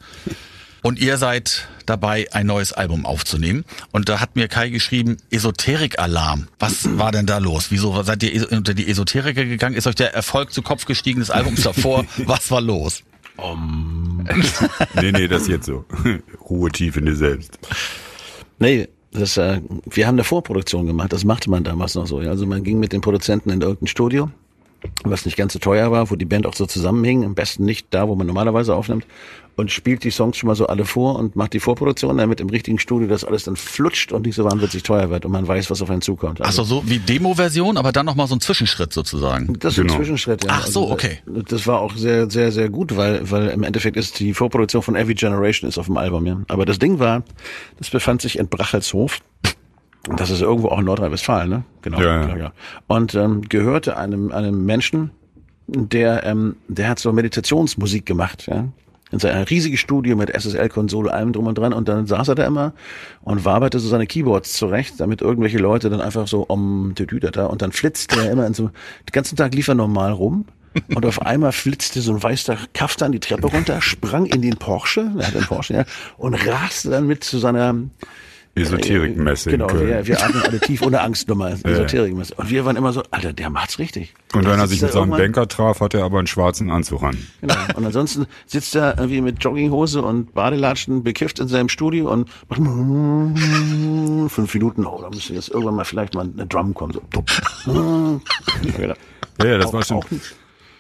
Und 0.83 0.99
ihr 1.01 1.17
seid 1.17 1.67
dabei, 1.87 2.29
ein 2.33 2.47
neues 2.47 2.73
Album 2.73 3.05
aufzunehmen. 3.05 3.65
Und 3.91 4.09
da 4.09 4.21
hat 4.21 4.37
mir 4.37 4.47
Kai 4.47 4.69
geschrieben, 4.69 5.17
Esoterik-Alarm. 5.31 6.49
Was 6.59 6.99
war 6.99 7.11
denn 7.11 7.27
da 7.27 7.39
los? 7.39 7.71
Wieso 7.71 8.01
seid 8.03 8.23
ihr 8.23 8.53
unter 8.53 8.75
die 8.75 8.89
Esoteriker 8.89 9.45
gegangen? 9.45 9.75
Ist 9.75 9.87
euch 9.87 9.97
der 9.97 10.15
Erfolg 10.15 10.53
zu 10.53 10.63
Kopf 10.63 10.85
gestiegen 10.85 11.21
des 11.21 11.31
Albums 11.31 11.63
davor? 11.63 12.05
Was 12.19 12.51
war 12.51 12.61
los? 12.61 13.03
Nee, 14.95 15.13
nee, 15.13 15.29
das 15.29 15.43
ist 15.43 15.49
jetzt 15.49 15.67
so. 15.67 15.85
Ruhe 16.49 16.71
tief 16.71 16.97
in 16.97 17.07
dir 17.07 17.17
selbst. 17.17 17.59
Nee, 18.59 18.89
das, 19.13 19.37
äh, 19.37 19.61
wir 19.89 20.07
haben 20.07 20.17
eine 20.17 20.25
Vorproduktion 20.25 20.87
gemacht, 20.87 21.13
das 21.13 21.25
machte 21.25 21.51
man 21.51 21.65
damals 21.65 21.95
noch 21.95 22.07
so. 22.07 22.21
Ja. 22.21 22.31
Also 22.31 22.47
man 22.47 22.63
ging 22.63 22.79
mit 22.79 22.93
den 22.93 23.01
Produzenten 23.01 23.51
in 23.51 23.61
irgendein 23.61 23.87
Studio, 23.87 24.31
was 25.05 25.25
nicht 25.25 25.37
ganz 25.37 25.53
so 25.53 25.59
teuer 25.59 25.91
war, 25.91 26.11
wo 26.11 26.17
die 26.17 26.25
Band 26.25 26.47
auch 26.47 26.55
so 26.55 26.67
zusammenhing, 26.67 27.25
am 27.25 27.35
besten 27.35 27.65
nicht 27.65 27.89
da, 27.91 28.09
wo 28.09 28.15
man 28.15 28.27
normalerweise 28.27 28.75
aufnimmt, 28.75 29.07
und 29.57 29.73
spielt 29.73 30.05
die 30.05 30.13
Songs 30.13 30.37
schon 30.37 30.47
mal 30.47 30.55
so 30.55 30.69
alle 30.69 30.85
vor 30.85 31.17
und 31.19 31.35
macht 31.35 31.53
die 31.53 31.59
Vorproduktion, 31.59 32.17
damit 32.19 32.41
im 32.41 32.49
richtigen 32.49 32.79
Studio 32.79 33.09
das 33.09 33.25
alles 33.25 33.43
dann 33.43 33.57
flutscht 33.57 34.13
und 34.13 34.25
nicht 34.25 34.37
so 34.37 34.45
wahnwitzig 34.45 34.85
teuer 34.85 35.11
wird 35.11 35.25
und 35.25 35.33
man 35.33 35.49
weiß, 35.49 35.69
was 35.69 35.83
auf 35.83 35.91
einen 35.91 36.01
zukommt. 36.01 36.39
Ach 36.43 36.53
so, 36.53 36.63
so 36.63 36.85
wie 36.87 37.01
Demo-Version, 37.01 37.77
aber 37.77 37.91
dann 37.91 38.07
nochmal 38.07 38.29
so 38.29 38.37
ein 38.37 38.41
Zwischenschritt 38.41 38.93
sozusagen. 38.93 39.59
Das 39.59 39.73
ist 39.73 39.81
ein 39.81 39.87
Genau. 39.89 39.99
Zwischenschritt, 39.99 40.45
ja. 40.45 40.51
Ach 40.53 40.67
so, 40.69 40.83
Also, 40.85 40.93
okay. 40.93 41.19
äh, 41.27 41.43
Das 41.49 41.67
war 41.67 41.81
auch 41.81 41.97
sehr, 41.97 42.31
sehr, 42.31 42.53
sehr 42.53 42.69
gut, 42.71 42.97
weil, 42.97 43.29
weil 43.33 43.49
im 43.49 43.65
Endeffekt 43.65 43.97
ist 43.97 44.21
die 44.21 44.33
Vorproduktion 44.33 44.83
von 44.83 44.95
Every 44.95 45.15
Generation 45.15 45.69
ist 45.69 45.77
auf 45.77 45.87
dem 45.87 45.97
Album, 45.97 46.25
ja. 46.27 46.41
Aber 46.47 46.65
das 46.65 46.79
Ding 46.79 47.01
war, 47.01 47.25
das 47.79 47.91
befand 47.91 48.23
sich 48.23 48.39
in 48.39 48.47
Brachelshof. 48.49 49.19
Und 50.09 50.21
Das 50.21 50.31
ist 50.31 50.41
irgendwo 50.41 50.69
auch 50.69 50.79
in 50.79 50.87
Nordrhein-Westfalen, 50.87 51.51
ne? 51.51 51.63
Genau. 51.83 52.01
Ja, 52.01 52.29
ja. 52.29 52.37
ja. 52.37 52.53
Und 52.87 53.15
ähm, 53.15 53.43
gehörte 53.43 53.97
einem, 53.97 54.33
einem 54.33 54.65
Menschen, 54.65 55.11
der, 55.67 56.25
ähm, 56.25 56.57
der 56.69 56.89
hat 56.89 56.99
so 56.99 57.13
Meditationsmusik 57.13 58.07
gemacht, 58.07 58.47
ja. 58.47 58.65
In 59.11 59.19
seinem 59.19 59.45
riesiges 59.45 59.81
Studio 59.81 60.17
mit 60.17 60.29
SSL-Konsole, 60.29 61.11
allem 61.11 61.33
drum 61.33 61.47
und 61.47 61.57
dran. 61.57 61.73
Und 61.73 61.89
dann 61.89 62.07
saß 62.07 62.29
er 62.29 62.35
da 62.35 62.47
immer 62.47 62.75
und 63.23 63.47
waberte 63.47 63.79
so 63.79 63.89
seine 63.89 64.07
Keyboards 64.07 64.53
zurecht, 64.53 65.01
damit 65.01 65.23
irgendwelche 65.23 65.57
Leute 65.57 65.89
dann 65.89 66.03
einfach 66.03 66.29
so 66.29 66.43
um 66.43 66.93
da 66.95 67.47
und 67.47 67.63
dann 67.63 67.73
flitzte 67.73 68.21
er 68.21 68.31
immer 68.31 68.47
in 68.47 68.53
so, 68.53 68.65
den 68.65 69.13
ganzen 69.13 69.37
Tag 69.37 69.55
lief 69.55 69.69
er 69.69 69.75
normal 69.75 70.13
rum. 70.13 70.45
Und 70.95 71.07
auf 71.07 71.23
einmal 71.23 71.53
flitzte 71.53 72.03
so 72.03 72.13
ein 72.13 72.23
weißer 72.23 72.57
Kaftan 72.75 73.13
die 73.13 73.21
Treppe 73.21 73.47
runter, 73.47 73.81
sprang 73.81 74.27
in 74.27 74.43
den 74.43 74.57
Porsche, 74.57 75.11
er 75.19 75.27
hat 75.27 75.35
einen 75.35 75.47
Porsche, 75.47 75.75
ja, 75.75 75.85
und 76.19 76.35
raste 76.35 76.91
dann 76.91 77.07
mit 77.07 77.25
zu 77.25 77.39
seiner 77.39 77.75
Esoterikmesse 78.61 79.51
Genau, 79.51 79.69
wir, 79.71 80.07
wir 80.07 80.23
atmen 80.23 80.43
alle 80.43 80.61
tief 80.61 80.83
ohne 80.83 81.01
Angstnummer, 81.01 81.51
Esoterikmesse. 81.65 82.35
Und 82.35 82.51
wir 82.51 82.65
waren 82.65 82.77
immer 82.77 82.93
so, 82.93 83.03
Alter, 83.11 83.33
der 83.33 83.51
macht's 83.51 83.79
richtig. 83.79 84.15
Und 84.35 84.47
wenn 84.47 84.59
er 84.59 84.67
sich 84.67 84.83
mit 84.83 84.93
seinem 84.93 85.11
Banker 85.11 85.49
traf, 85.49 85.81
hatte 85.81 85.99
er 85.99 86.05
aber 86.05 86.19
einen 86.19 86.27
schwarzen 86.27 86.71
Anzug 86.71 87.03
an. 87.03 87.17
Genau. 87.41 87.55
Und 87.75 87.87
ansonsten 87.87 88.27
sitzt 88.47 88.75
er 88.75 88.99
irgendwie 88.99 89.21
mit 89.21 89.43
Jogginghose 89.43 90.03
und 90.03 90.35
Badelatschen 90.35 91.03
bekifft 91.03 91.39
in 91.39 91.49
seinem 91.49 91.69
Studio 91.69 92.11
und 92.13 92.29
macht 92.49 92.61
fünf 94.31 94.55
Minuten, 94.55 94.87
oh, 94.87 95.01
da 95.03 95.09
müsste 95.11 95.35
jetzt 95.35 95.51
irgendwann 95.51 95.77
mal 95.77 95.85
vielleicht 95.85 96.15
mal 96.15 96.29
eine 96.33 96.47
Drum 96.47 96.75
kommen. 96.75 96.93
So. 96.93 97.03
Genau. 98.77 98.95
Ja, 99.43 99.59
das 99.59 99.73
war 99.73 99.85
schon. 99.85 100.03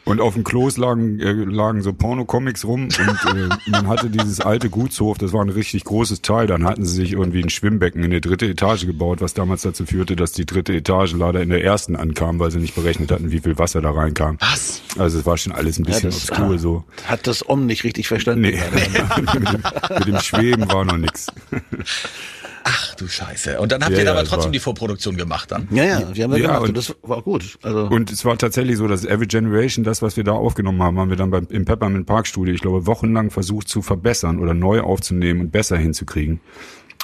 Und 0.08 0.20
auf 0.20 0.34
dem 0.34 0.44
Klos 0.44 0.76
lagen, 0.76 1.20
äh, 1.20 1.32
lagen 1.32 1.82
so 1.82 1.92
Porno-Comics 1.92 2.64
rum 2.64 2.84
und 2.84 2.90
äh, 2.98 3.48
man 3.70 3.86
hatte 3.88 4.10
dieses 4.10 4.40
alte 4.40 4.70
Gutshof, 4.70 5.18
das 5.18 5.32
war 5.32 5.42
ein 5.42 5.48
richtig 5.50 5.84
großes 5.84 6.22
Teil. 6.22 6.46
Dann 6.46 6.64
hatten 6.64 6.84
sie 6.84 6.94
sich 6.94 7.12
irgendwie 7.12 7.42
ein 7.42 7.50
Schwimmbecken 7.50 8.02
in 8.02 8.10
der 8.10 8.20
dritte 8.20 8.46
Etage 8.46 8.86
gebaut, 8.86 9.20
was 9.20 9.34
damals 9.34 9.62
dazu 9.62 9.86
führte, 9.86 10.16
dass 10.16 10.32
die 10.32 10.46
dritte 10.46 10.72
Etage 10.74 11.12
leider 11.12 11.42
in 11.42 11.50
der 11.50 11.62
ersten 11.62 11.96
ankam, 11.96 12.38
weil 12.38 12.50
sie 12.50 12.58
nicht 12.58 12.74
berechnet 12.74 13.10
hatten, 13.10 13.30
wie 13.30 13.40
viel 13.40 13.58
Wasser 13.58 13.80
da 13.80 13.90
reinkam. 13.90 14.38
Was? 14.40 14.82
Also 14.98 15.18
es 15.18 15.26
war 15.26 15.36
schon 15.36 15.52
alles 15.52 15.78
ein 15.78 15.84
Ja, 15.84 15.90
bisschen 15.92 16.10
das 16.10 16.30
obskur 16.30 16.54
ah, 16.54 16.58
so. 16.58 16.84
hat 17.06 17.26
das 17.26 17.48
Om 17.48 17.66
nicht 17.66 17.84
richtig 17.84 18.08
verstanden. 18.08 18.42
Nee, 18.42 18.58
mit, 19.16 19.52
dem, 19.52 19.62
mit 19.98 20.06
dem 20.06 20.18
Schweben 20.20 20.70
war 20.72 20.84
noch 20.84 20.96
nix. 20.96 21.26
Ach 22.64 22.94
du 22.96 23.06
Scheiße. 23.08 23.60
Und 23.60 23.72
dann 23.72 23.82
habt 23.82 23.92
Ja, 23.92 23.98
ihr 24.00 24.04
ja, 24.04 24.12
aber 24.12 24.24
trotzdem 24.24 24.52
die 24.52 24.58
Vorproduktion 24.58 25.16
gemacht 25.16 25.50
dann? 25.52 25.68
Ja, 25.70 25.84
ja, 25.84 26.14
wir 26.14 26.24
haben 26.24 26.30
das 26.32 26.40
Ja, 26.40 26.46
gemacht 26.46 26.60
und, 26.62 26.68
und- 26.68 26.76
das 26.76 26.94
war 27.02 27.22
gut. 27.22 27.58
Also 27.62 27.86
Und 27.86 28.10
es 28.10 28.24
war 28.24 28.36
tatsächlich 28.38 28.76
so, 28.76 28.86
dass 28.88 29.04
Every 29.04 29.26
Generation, 29.26 29.84
das, 29.84 30.02
was 30.02 30.16
wir 30.16 30.24
da 30.24 30.32
aufgenommen 30.32 30.82
haben, 30.82 30.98
haben 30.98 31.10
wir 31.10 31.16
dann 31.16 31.30
beim, 31.30 31.46
im 31.50 31.64
Peppermint 31.64 32.06
Park 32.06 32.26
Studio, 32.26 32.54
ich 32.54 32.60
glaube, 32.60 32.86
wochenlang 32.86 33.30
versucht 33.30 33.68
zu 33.68 33.82
verbessern 33.82 34.38
oder 34.38 34.54
neu 34.54 34.80
aufzunehmen 34.80 35.40
und 35.40 35.50
besser 35.52 35.76
hinzukriegen. 35.76 36.40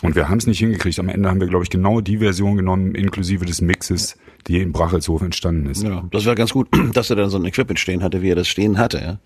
Und 0.03 0.17
wir 0.17 0.29
haben 0.29 0.39
es 0.39 0.47
nicht 0.47 0.59
hingekriegt. 0.59 0.99
Am 0.99 1.09
Ende 1.09 1.31
haben 1.31 1.41
wir, 1.41 1.47
glaube 1.47 1.65
ich, 1.65 1.71
genau 1.71 2.01
die 2.01 2.19
Version 2.19 2.57
genommen, 2.57 2.95
inklusive 2.95 3.45
des 3.47 3.61
Mixes, 3.61 4.17
die 4.47 4.61
in 4.61 4.73
Brachelshof 4.73 5.23
entstanden 5.23 5.71
ist. 5.71 5.83
Ja, 5.83 6.05
das 6.11 6.27
war 6.27 6.35
ganz 6.35 6.53
gut, 6.53 6.69
dass 6.93 7.11
er 7.11 7.17
dann 7.17 7.31
so 7.31 7.39
ein 7.39 7.45
Equipment 7.45 7.79
stehen 7.79 8.03
hatte, 8.03 8.21
wie 8.21 8.31
er 8.31 8.35
das 8.37 8.49
stehen 8.49 8.77
hatte, 8.79 8.99
ja. 8.99 9.19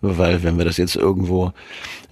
Weil 0.00 0.42
wenn 0.42 0.56
wir 0.58 0.64
das 0.64 0.76
jetzt 0.78 0.96
irgendwo 0.96 1.52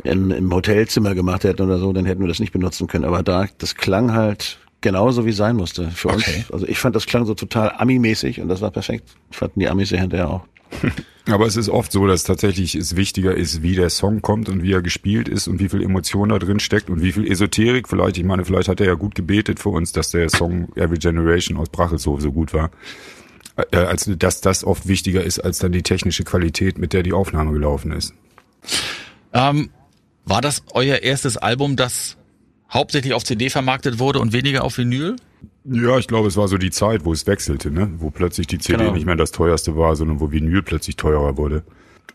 im, 0.04 0.30
im 0.32 0.52
Hotelzimmer 0.52 1.14
gemacht 1.14 1.44
hätten 1.44 1.62
oder 1.62 1.78
so, 1.78 1.92
dann 1.92 2.04
hätten 2.04 2.20
wir 2.20 2.28
das 2.28 2.40
nicht 2.40 2.52
benutzen 2.52 2.88
können. 2.88 3.04
Aber 3.04 3.22
da, 3.22 3.46
das 3.58 3.74
klang 3.76 4.12
halt 4.12 4.58
genauso 4.82 5.24
wie 5.24 5.32
sein 5.32 5.56
musste 5.56 5.90
für 5.90 6.08
Okay. 6.08 6.36
uns. 6.38 6.50
Also 6.50 6.66
ich 6.66 6.78
fand, 6.78 6.96
das 6.96 7.06
klang 7.06 7.24
so 7.26 7.34
total 7.34 7.72
Ami-mäßig 7.78 8.40
und 8.40 8.48
das 8.48 8.60
war 8.60 8.70
perfekt. 8.70 9.08
Fanden 9.30 9.60
die 9.60 9.68
Amis 9.68 9.90
ja 9.90 9.98
hinterher 9.98 10.28
auch. 10.28 10.42
Aber 11.26 11.46
es 11.46 11.56
ist 11.56 11.68
oft 11.68 11.92
so, 11.92 12.06
dass 12.06 12.24
tatsächlich 12.24 12.74
es 12.74 12.96
wichtiger 12.96 13.36
ist, 13.36 13.62
wie 13.62 13.74
der 13.74 13.90
Song 13.90 14.22
kommt 14.22 14.48
und 14.48 14.62
wie 14.62 14.72
er 14.72 14.82
gespielt 14.82 15.28
ist 15.28 15.48
und 15.48 15.60
wie 15.60 15.68
viel 15.68 15.82
Emotion 15.82 16.30
da 16.30 16.38
drin 16.38 16.60
steckt 16.60 16.90
und 16.90 17.02
wie 17.02 17.12
viel 17.12 17.30
Esoterik 17.30 17.88
vielleicht. 17.88 18.18
Ich 18.18 18.24
meine, 18.24 18.44
vielleicht 18.44 18.68
hat 18.68 18.80
er 18.80 18.86
ja 18.86 18.94
gut 18.94 19.14
gebetet 19.14 19.60
für 19.60 19.68
uns, 19.68 19.92
dass 19.92 20.10
der 20.10 20.28
Song 20.28 20.68
Every 20.76 20.98
Generation 20.98 21.56
aus 21.56 21.68
Brachelshof 21.68 22.20
so 22.20 22.32
gut 22.32 22.52
war. 22.52 22.70
Äh, 23.70 23.76
als 23.76 24.10
dass 24.18 24.40
das 24.40 24.64
oft 24.64 24.88
wichtiger 24.88 25.22
ist 25.22 25.38
als 25.38 25.58
dann 25.58 25.72
die 25.72 25.82
technische 25.82 26.24
Qualität, 26.24 26.78
mit 26.78 26.92
der 26.92 27.02
die 27.02 27.12
Aufnahme 27.12 27.52
gelaufen 27.52 27.92
ist. 27.92 28.14
Ähm, 29.32 29.70
war 30.24 30.40
das 30.40 30.62
euer 30.72 30.98
erstes 30.98 31.36
Album, 31.36 31.76
das 31.76 32.16
hauptsächlich 32.72 33.14
auf 33.14 33.24
CD 33.24 33.50
vermarktet 33.50 33.98
wurde 33.98 34.20
und 34.20 34.32
weniger 34.32 34.64
auf 34.64 34.78
Vinyl? 34.78 35.16
Ja, 35.64 35.98
ich 35.98 36.08
glaube, 36.08 36.28
es 36.28 36.36
war 36.36 36.48
so 36.48 36.56
die 36.58 36.70
Zeit, 36.70 37.04
wo 37.04 37.12
es 37.12 37.26
wechselte, 37.26 37.70
ne? 37.70 37.90
wo 37.98 38.10
plötzlich 38.10 38.46
die 38.46 38.58
CD 38.58 38.78
Genau. 38.78 38.94
nicht 38.94 39.06
mehr 39.06 39.16
das 39.16 39.30
teuerste 39.30 39.76
war, 39.76 39.94
sondern 39.96 40.20
wo 40.20 40.30
Vinyl 40.32 40.62
plötzlich 40.62 40.96
teurer 40.96 41.36
wurde. 41.36 41.62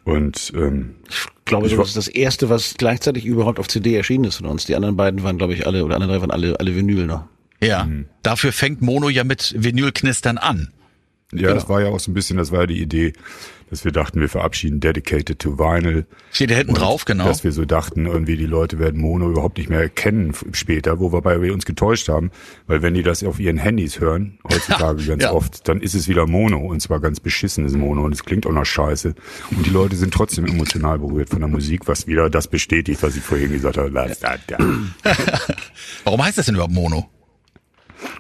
Und 0.04 0.52
ähm, 0.56 0.96
Ich 1.10 1.28
glaube, 1.46 1.68
Ich 1.68 1.76
das 1.76 1.90
ist 1.90 1.98
das 1.98 2.08
erste, 2.08 2.50
was 2.50 2.76
gleichzeitig 2.78 3.26
überhaupt 3.26 3.60
auf 3.60 3.68
CD 3.68 3.96
erschienen 3.96 4.26
ist 4.26 4.38
von 4.38 4.46
uns. 4.48 4.66
Die 4.66 4.76
anderen 4.76 4.96
beiden 4.96 5.24
waren, 5.24 5.38
glaube 5.38 5.54
ich, 5.54 5.66
alle, 5.68 5.84
oder 5.86 5.96
andere 5.96 6.12
drei 6.14 6.22
waren 6.22 6.32
alle, 6.32 6.60
alle 6.60 6.76
Vinyl 6.76 7.06
noch. 7.06 7.26
Ja. 7.62 7.88
Dafür 8.22 8.52
fängt 8.52 8.82
Mono 8.82 9.10
ja 9.10 9.24
mit 9.24 9.54
Vinylknistern 9.58 10.38
an. 10.38 10.72
Ja, 11.38 11.54
das 11.54 11.70
war 11.70 11.82
ja 11.82 11.90
auch 11.90 12.00
so 12.00 12.12
ein 12.12 12.14
bisschen, 12.14 12.38
das 12.38 12.52
war 12.52 12.62
ja 12.62 12.68
die 12.68 12.82
Idee, 12.82 13.14
dass 13.70 13.84
wir 13.84 13.92
dachten, 13.92 14.22
wir 14.22 14.30
verabschieden 14.30 14.80
Dedicated 14.80 15.40
to 15.40 15.58
Vinyl. 15.58 16.06
Steht 16.32 16.52
da 16.52 16.56
hinten 16.56 16.76
drauf, 16.76 17.06
genau. 17.06 17.26
Dass 17.26 17.44
wir 17.44 17.52
so 17.52 17.66
dachten, 17.66 18.06
irgendwie 18.06 18.38
die 18.38 18.46
Leute 18.46 18.80
werden 18.80 19.02
Mono 19.02 19.30
überhaupt 19.30 19.58
nicht 19.58 19.70
mehr 19.70 19.80
erkennen 19.80 20.34
später, 20.52 21.00
wobei 21.00 21.42
wir 21.42 21.54
uns 21.54 21.66
getäuscht 21.66 22.10
haben, 22.10 22.32
weil 22.68 22.82
wenn 22.82 22.94
die 22.94 23.04
das 23.04 23.24
auf 23.24 23.40
ihren 23.40 23.58
Handys 23.58 24.00
hören, 24.00 24.38
heutzutage 24.50 25.04
ganz 25.04 25.24
ja. 25.24 25.32
oft, 25.32 25.68
dann 25.68 25.82
ist 25.82 25.96
es 25.96 26.08
wieder 26.08 26.28
Mono 26.28 26.60
und 26.60 26.82
zwar 26.82 27.00
ganz 27.00 27.20
beschissenes 27.20 27.74
Mono 27.74 28.04
und 28.04 28.14
es 28.14 28.24
klingt 28.24 28.46
auch 28.46 28.52
noch 28.52 28.66
scheiße. 28.66 29.16
Und 29.52 29.66
die 29.66 29.72
Leute 29.72 29.96
sind 29.96 30.14
trotzdem 30.14 30.46
emotional 30.46 31.00
berührt 31.00 31.30
von 31.30 31.40
der 31.40 31.50
Musik, 31.50 31.88
was 31.88 32.08
wieder 32.08 32.30
das 32.30 32.48
bestätigt, 32.48 33.02
was 33.02 33.16
ich 33.16 33.24
vorhin 33.24 33.52
gesagt 33.52 33.78
habe. 33.78 33.94
Warum 36.04 36.24
heißt 36.24 36.38
das 36.38 36.46
denn 36.46 36.56
überhaupt 36.56 36.74
Mono? 36.74 37.10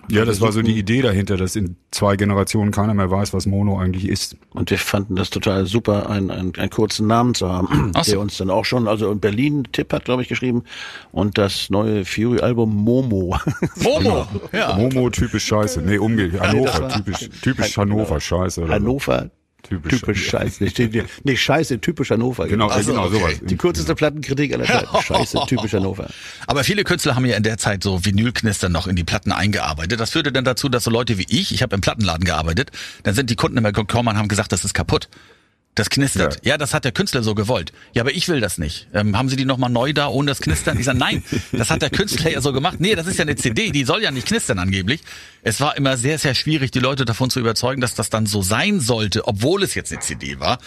Ja, 0.09 0.25
das 0.25 0.41
war 0.41 0.51
so 0.51 0.61
die 0.61 0.77
Idee 0.77 1.01
dahinter, 1.01 1.37
dass 1.37 1.55
in 1.55 1.75
zwei 1.91 2.15
Generationen 2.15 2.71
keiner 2.71 2.93
mehr 2.93 3.09
weiß, 3.09 3.33
was 3.33 3.45
Mono 3.45 3.79
eigentlich 3.79 4.07
ist. 4.07 4.37
Und 4.51 4.69
wir 4.69 4.77
fanden 4.77 5.15
das 5.15 5.29
total 5.29 5.65
super, 5.65 6.09
einen, 6.09 6.31
einen, 6.31 6.55
einen 6.55 6.69
kurzen 6.69 7.07
Namen 7.07 7.33
zu 7.33 7.49
haben, 7.49 7.91
so. 7.95 8.11
der 8.11 8.19
uns 8.19 8.37
dann 8.37 8.49
auch 8.49 8.65
schon, 8.65 8.87
also 8.87 9.11
in 9.11 9.19
Berlin, 9.19 9.67
Tipp 9.71 9.93
hat, 9.93 10.05
glaube 10.05 10.21
ich, 10.21 10.27
geschrieben, 10.27 10.63
und 11.11 11.37
das 11.37 11.69
neue 11.69 12.05
Fury-Album 12.05 12.75
Momo. 12.75 13.37
Momo. 13.75 14.27
Ja. 14.51 14.75
Momo 14.75 15.09
typisch 15.09 15.45
scheiße. 15.45 15.81
Nee, 15.81 15.97
umgekehrt. 15.97 16.47
Hannover, 16.47 16.89
typisch, 16.89 17.29
typisch 17.41 17.77
Hannover 17.77 18.19
scheiße. 18.19 18.61
Oder 18.61 18.67
so. 18.67 18.73
Hannover, 18.73 19.29
Typisch. 19.69 19.99
typisch 19.99 20.25
scheiße. 20.29 20.63
Nee, 20.63 20.69
steht 20.69 20.91
hier- 20.93 21.05
nee, 21.23 21.35
scheiße, 21.35 21.79
typisch 21.81 22.09
Hannover. 22.11 22.47
Genau, 22.47 22.69
Ach 22.71 22.81
so, 22.81 22.91
genau 22.91 23.05
okay. 23.07 23.19
sowas. 23.19 23.33
Die 23.41 23.57
kürzeste 23.57 23.95
Plattenkritik 23.95 24.53
aller 24.53 24.65
Zeiten. 24.65 24.87
Scheiße, 25.01 25.39
typisch 25.47 25.73
Hannover. 25.73 26.09
Aber 26.47 26.63
viele 26.63 26.83
Künstler 26.83 27.15
haben 27.15 27.25
ja 27.25 27.35
in 27.37 27.43
der 27.43 27.57
Zeit 27.57 27.83
so 27.83 28.03
Vinylknister 28.05 28.69
noch 28.69 28.87
in 28.87 28.95
die 28.95 29.03
Platten 29.03 29.31
eingearbeitet. 29.31 29.99
Das 29.99 30.11
führte 30.11 30.31
dann 30.31 30.45
dazu, 30.45 30.69
dass 30.69 30.83
so 30.83 30.91
Leute 30.91 31.17
wie 31.17 31.25
ich, 31.29 31.53
ich 31.53 31.61
habe 31.61 31.75
im 31.75 31.81
Plattenladen 31.81 32.25
gearbeitet, 32.25 32.71
dann 33.03 33.15
sind 33.15 33.29
die 33.29 33.35
Kunden 33.35 33.57
immer 33.57 33.71
gekommen 33.71 34.09
und 34.09 34.17
haben 34.17 34.27
gesagt, 34.27 34.51
das 34.51 34.65
ist 34.65 34.73
kaputt. 34.73 35.09
Das 35.75 35.89
knistert. 35.89 36.39
Ja. 36.45 36.57
das 36.57 36.73
hat 36.73 36.85
der 36.85 36.93
Künstler 36.93 37.21
so 37.21 37.35
gewollt. 37.35 37.73
Ja, 37.93 38.01
aber 38.01 38.13
ich 38.13 38.29
will 38.29 38.39
das 38.39 38.57
nicht. 38.57 38.87
Ähm, 38.93 39.17
haben 39.17 39.27
Sie 39.27 39.35
die 39.35 39.43
nochmal 39.43 39.69
neu 39.69 39.91
da 39.91 40.07
ohne 40.07 40.31
das 40.31 40.39
Knistern? 40.39 40.79
Ich 40.79 40.85
sage, 40.85 40.97
nein, 40.97 41.21
das 41.51 41.69
hat 41.69 41.81
der 41.81 41.89
Künstler 41.89 42.31
ja 42.31 42.39
so 42.39 42.53
gemacht. 42.53 42.77
Nee, 42.79 42.95
das 42.95 43.07
ist 43.07 43.17
ja 43.17 43.23
eine 43.23 43.35
CD, 43.35 43.71
die 43.71 43.83
soll 43.83 44.01
ja 44.01 44.11
nicht 44.11 44.25
knistern 44.25 44.57
angeblich. 44.57 45.01
Es 45.43 45.59
war 45.59 45.75
immer 45.75 45.97
sehr, 45.97 46.17
sehr 46.17 46.33
schwierig, 46.33 46.71
die 46.71 46.79
Leute 46.79 47.03
davon 47.03 47.29
zu 47.29 47.41
überzeugen, 47.41 47.81
dass 47.81 47.93
das 47.93 48.09
dann 48.09 48.25
so 48.25 48.41
sein 48.41 48.79
sollte, 48.79 49.27
obwohl 49.27 49.63
es 49.63 49.75
jetzt 49.75 49.91
eine 49.91 49.99
CD 50.01 50.39
war. 50.39 50.59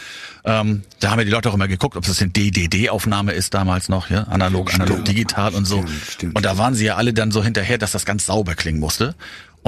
Ähm, 0.44 0.82
da 1.00 1.10
haben 1.10 1.18
ja 1.18 1.24
die 1.24 1.30
Leute 1.30 1.48
auch 1.48 1.54
immer 1.54 1.68
geguckt, 1.68 1.96
ob 1.96 2.04
das 2.04 2.20
eine 2.20 2.30
DDD-Aufnahme 2.30 3.32
ist 3.32 3.54
damals 3.54 3.88
noch, 3.88 4.10
ja, 4.10 4.24
analog, 4.24 4.74
analog, 4.74 5.04
digital 5.06 5.54
und 5.54 5.64
so. 5.64 5.84
stimmt. 6.10 6.36
Und 6.36 6.44
da 6.44 6.58
waren 6.58 6.74
sie 6.74 6.84
ja 6.84 6.96
alle 6.96 7.14
dann 7.14 7.32
so 7.32 7.42
hinterher, 7.42 7.78
dass 7.78 7.92
das 7.92 8.04
ganz 8.04 8.26
sauber 8.26 8.54
klingen 8.54 8.78
musste. 8.78 9.14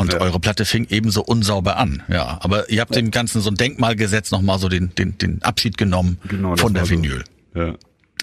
Und 0.00 0.14
eure 0.14 0.40
Platte 0.40 0.64
fing 0.64 0.87
ebenso 0.88 1.23
unsauber 1.23 1.76
an. 1.76 2.02
Ja, 2.09 2.38
aber 2.42 2.71
ihr 2.71 2.80
habt 2.80 2.95
dem 2.95 3.11
Ganzen 3.11 3.40
so 3.40 3.50
ein 3.50 3.57
Denkmal 3.57 3.97
gesetzt, 3.97 4.33
nochmal 4.33 4.59
so 4.59 4.69
den, 4.69 4.95
den, 4.95 5.19
den 5.19 5.42
Abschied 5.42 5.76
genommen 5.76 6.19
Genau, 6.28 6.52
das 6.52 6.61
von 6.61 6.75
der 6.75 6.83
war 6.83 6.87
so. 6.87 6.92
Vinyl. 6.92 7.25
Ja. 7.54 7.75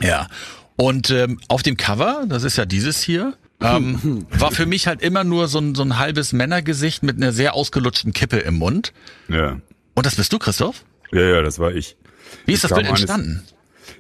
Ja. 0.01 0.27
Und 0.75 1.09
ähm, 1.09 1.39
auf 1.47 1.63
dem 1.63 1.77
Cover, 1.77 2.25
das 2.27 2.43
ist 2.43 2.57
ja 2.57 2.65
dieses 2.65 3.01
hier, 3.01 3.35
ähm, 3.61 4.25
war 4.31 4.51
für 4.51 4.65
mich 4.65 4.87
halt 4.87 5.01
immer 5.01 5.23
nur 5.23 5.47
so 5.47 5.59
ein, 5.59 5.75
so 5.75 5.83
ein 5.83 5.97
halbes 5.97 6.33
Männergesicht 6.33 7.03
mit 7.03 7.17
einer 7.17 7.31
sehr 7.31 7.53
ausgelutschten 7.55 8.13
Kippe 8.13 8.37
im 8.37 8.55
Mund. 8.55 8.93
Ja. 9.27 9.59
Und 9.95 10.05
das 10.05 10.15
bist 10.15 10.31
du, 10.33 10.39
Christoph? 10.39 10.83
ja, 11.11 11.21
ja, 11.21 11.41
das 11.41 11.59
war 11.59 11.73
ich. 11.73 11.95
Wie 12.45 12.53
ist 12.53 12.63
das 12.63 12.71
kam 12.71 12.79
Bild 12.79 12.89
entstanden? 12.89 13.43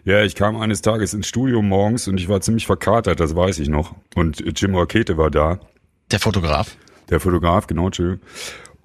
Ja, 0.03 0.23
ich 0.23 0.35
kam 0.35 0.57
eines 0.57 0.81
Tages 0.81 1.13
ins 1.13 1.27
Studio 1.27 1.61
morgens 1.61 2.07
und 2.07 2.19
ich 2.19 2.29
war 2.29 2.41
ziemlich 2.41 2.65
verkatert, 2.65 3.19
das 3.19 3.35
weiß 3.35 3.59
ich 3.59 3.69
noch. 3.69 3.95
Und 4.15 4.43
Jim 4.59 4.75
Rakete 4.75 5.17
war 5.17 5.31
da, 5.31 5.59
Der 6.11 6.19
Fotograf. 6.19 6.77
Der 7.09 7.19
Fotograf, 7.19 7.67
genau, 7.67 7.89
Jill. 7.89 8.19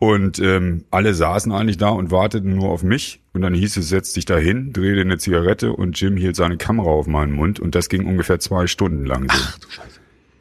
Und 0.02 0.41
ähm, 0.41 0.85
alle 0.91 1.14
saßen 1.14 1.52
eigentlich 1.52 1.76
da 1.76 1.91
und 1.91 2.11
warteten 2.11 2.57
nur 2.57 2.71
auf 2.71 2.83
mich. 2.83 3.21
Und 3.35 3.43
dann 3.43 3.55
hieß 3.55 3.76
es, 3.76 3.88
setz 3.88 4.12
dich 4.12 4.25
da 4.25 4.37
hin, 4.37 4.73
dreh 4.73 4.97
dir 4.97 5.02
eine 5.02 5.17
Zigarette 5.19 5.73
und 5.73 6.00
Jim 6.00 6.17
hielt 6.17 6.35
seine 6.35 6.57
Kamera 6.57 6.91
auf 6.91 7.07
meinen 7.07 7.31
Mund. 7.31 7.61
Und 7.61 7.76
das 7.76 7.88
ging 7.88 8.05
ungefähr 8.05 8.41
zwei 8.41 8.67
Stunden 8.67 9.07
lang 9.07 9.31
so. 9.31 9.69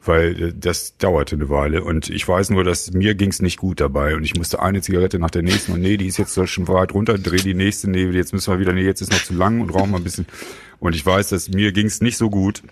Weil 0.04 0.42
äh, 0.42 0.52
das 0.52 0.96
dauerte 0.96 1.36
eine 1.36 1.48
Weile. 1.48 1.84
Und 1.84 2.10
ich 2.10 2.26
weiß 2.26 2.50
nur, 2.50 2.64
dass 2.64 2.92
mir 2.92 3.14
ging's 3.14 3.40
nicht 3.40 3.56
gut 3.56 3.78
dabei. 3.78 4.16
Und 4.16 4.24
ich 4.24 4.34
musste 4.34 4.60
eine 4.60 4.80
Zigarette 4.80 5.20
nach 5.20 5.30
der 5.30 5.42
nächsten. 5.42 5.74
Und 5.74 5.80
nee, 5.80 5.96
die 5.96 6.08
ist 6.08 6.16
jetzt 6.16 6.36
schon 6.48 6.66
weit 6.66 6.92
runter, 6.92 7.16
dreh 7.16 7.36
die 7.36 7.54
nächste. 7.54 7.88
Nee, 7.88 8.06
jetzt 8.06 8.32
müssen 8.32 8.52
wir 8.52 8.58
wieder, 8.58 8.72
nee, 8.72 8.82
jetzt 8.82 9.00
ist 9.00 9.12
noch 9.12 9.22
zu 9.22 9.32
lang 9.32 9.60
und 9.60 9.70
rauchen 9.70 9.92
mal 9.92 9.98
ein 9.98 10.02
bisschen. 10.02 10.26
Und 10.80 10.96
ich 10.96 11.06
weiß, 11.06 11.28
dass 11.28 11.48
mir 11.50 11.70
ging's 11.70 12.00
nicht 12.00 12.16
so 12.16 12.30
gut. 12.30 12.64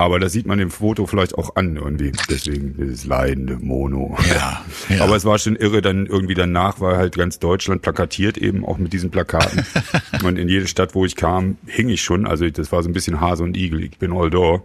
Aber 0.00 0.18
das 0.18 0.32
sieht 0.32 0.46
man 0.46 0.58
im 0.60 0.70
Foto 0.70 1.06
vielleicht 1.06 1.34
auch 1.36 1.56
an 1.56 1.76
irgendwie. 1.76 2.10
Deswegen 2.30 2.74
dieses 2.74 3.04
leidende 3.04 3.58
Mono. 3.58 4.16
Ja, 4.30 4.64
ja. 4.88 5.04
Aber 5.04 5.14
es 5.14 5.26
war 5.26 5.38
schon 5.38 5.56
irre, 5.56 5.82
dann 5.82 6.06
irgendwie 6.06 6.32
danach 6.32 6.80
war 6.80 6.96
halt 6.96 7.16
ganz 7.16 7.38
Deutschland 7.38 7.82
plakatiert 7.82 8.38
eben 8.38 8.64
auch 8.64 8.78
mit 8.78 8.94
diesen 8.94 9.10
Plakaten. 9.10 9.62
und 10.24 10.38
in 10.38 10.48
jede 10.48 10.68
Stadt, 10.68 10.94
wo 10.94 11.04
ich 11.04 11.16
kam, 11.16 11.58
hing 11.66 11.90
ich 11.90 12.00
schon. 12.00 12.26
Also 12.26 12.48
das 12.48 12.72
war 12.72 12.82
so 12.82 12.88
ein 12.88 12.94
bisschen 12.94 13.20
Hase 13.20 13.44
und 13.44 13.58
Igel. 13.58 13.84
Ich 13.84 13.98
bin 13.98 14.14
all 14.14 14.30
da. 14.30 14.62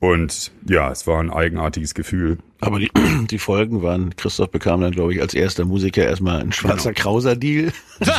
Und 0.00 0.50
ja, 0.68 0.90
es 0.90 1.06
war 1.06 1.20
ein 1.20 1.30
eigenartiges 1.30 1.94
Gefühl. 1.94 2.38
Aber 2.60 2.78
die, 2.78 2.90
die 3.30 3.38
Folgen 3.38 3.82
waren, 3.82 4.14
Christoph 4.16 4.50
bekam 4.50 4.80
dann, 4.80 4.92
glaube 4.92 5.14
ich, 5.14 5.20
als 5.20 5.34
erster 5.34 5.64
Musiker 5.64 6.04
erstmal 6.04 6.40
ein 6.40 6.52
schwarzer 6.52 6.92
Krauser-Deal. 6.92 7.72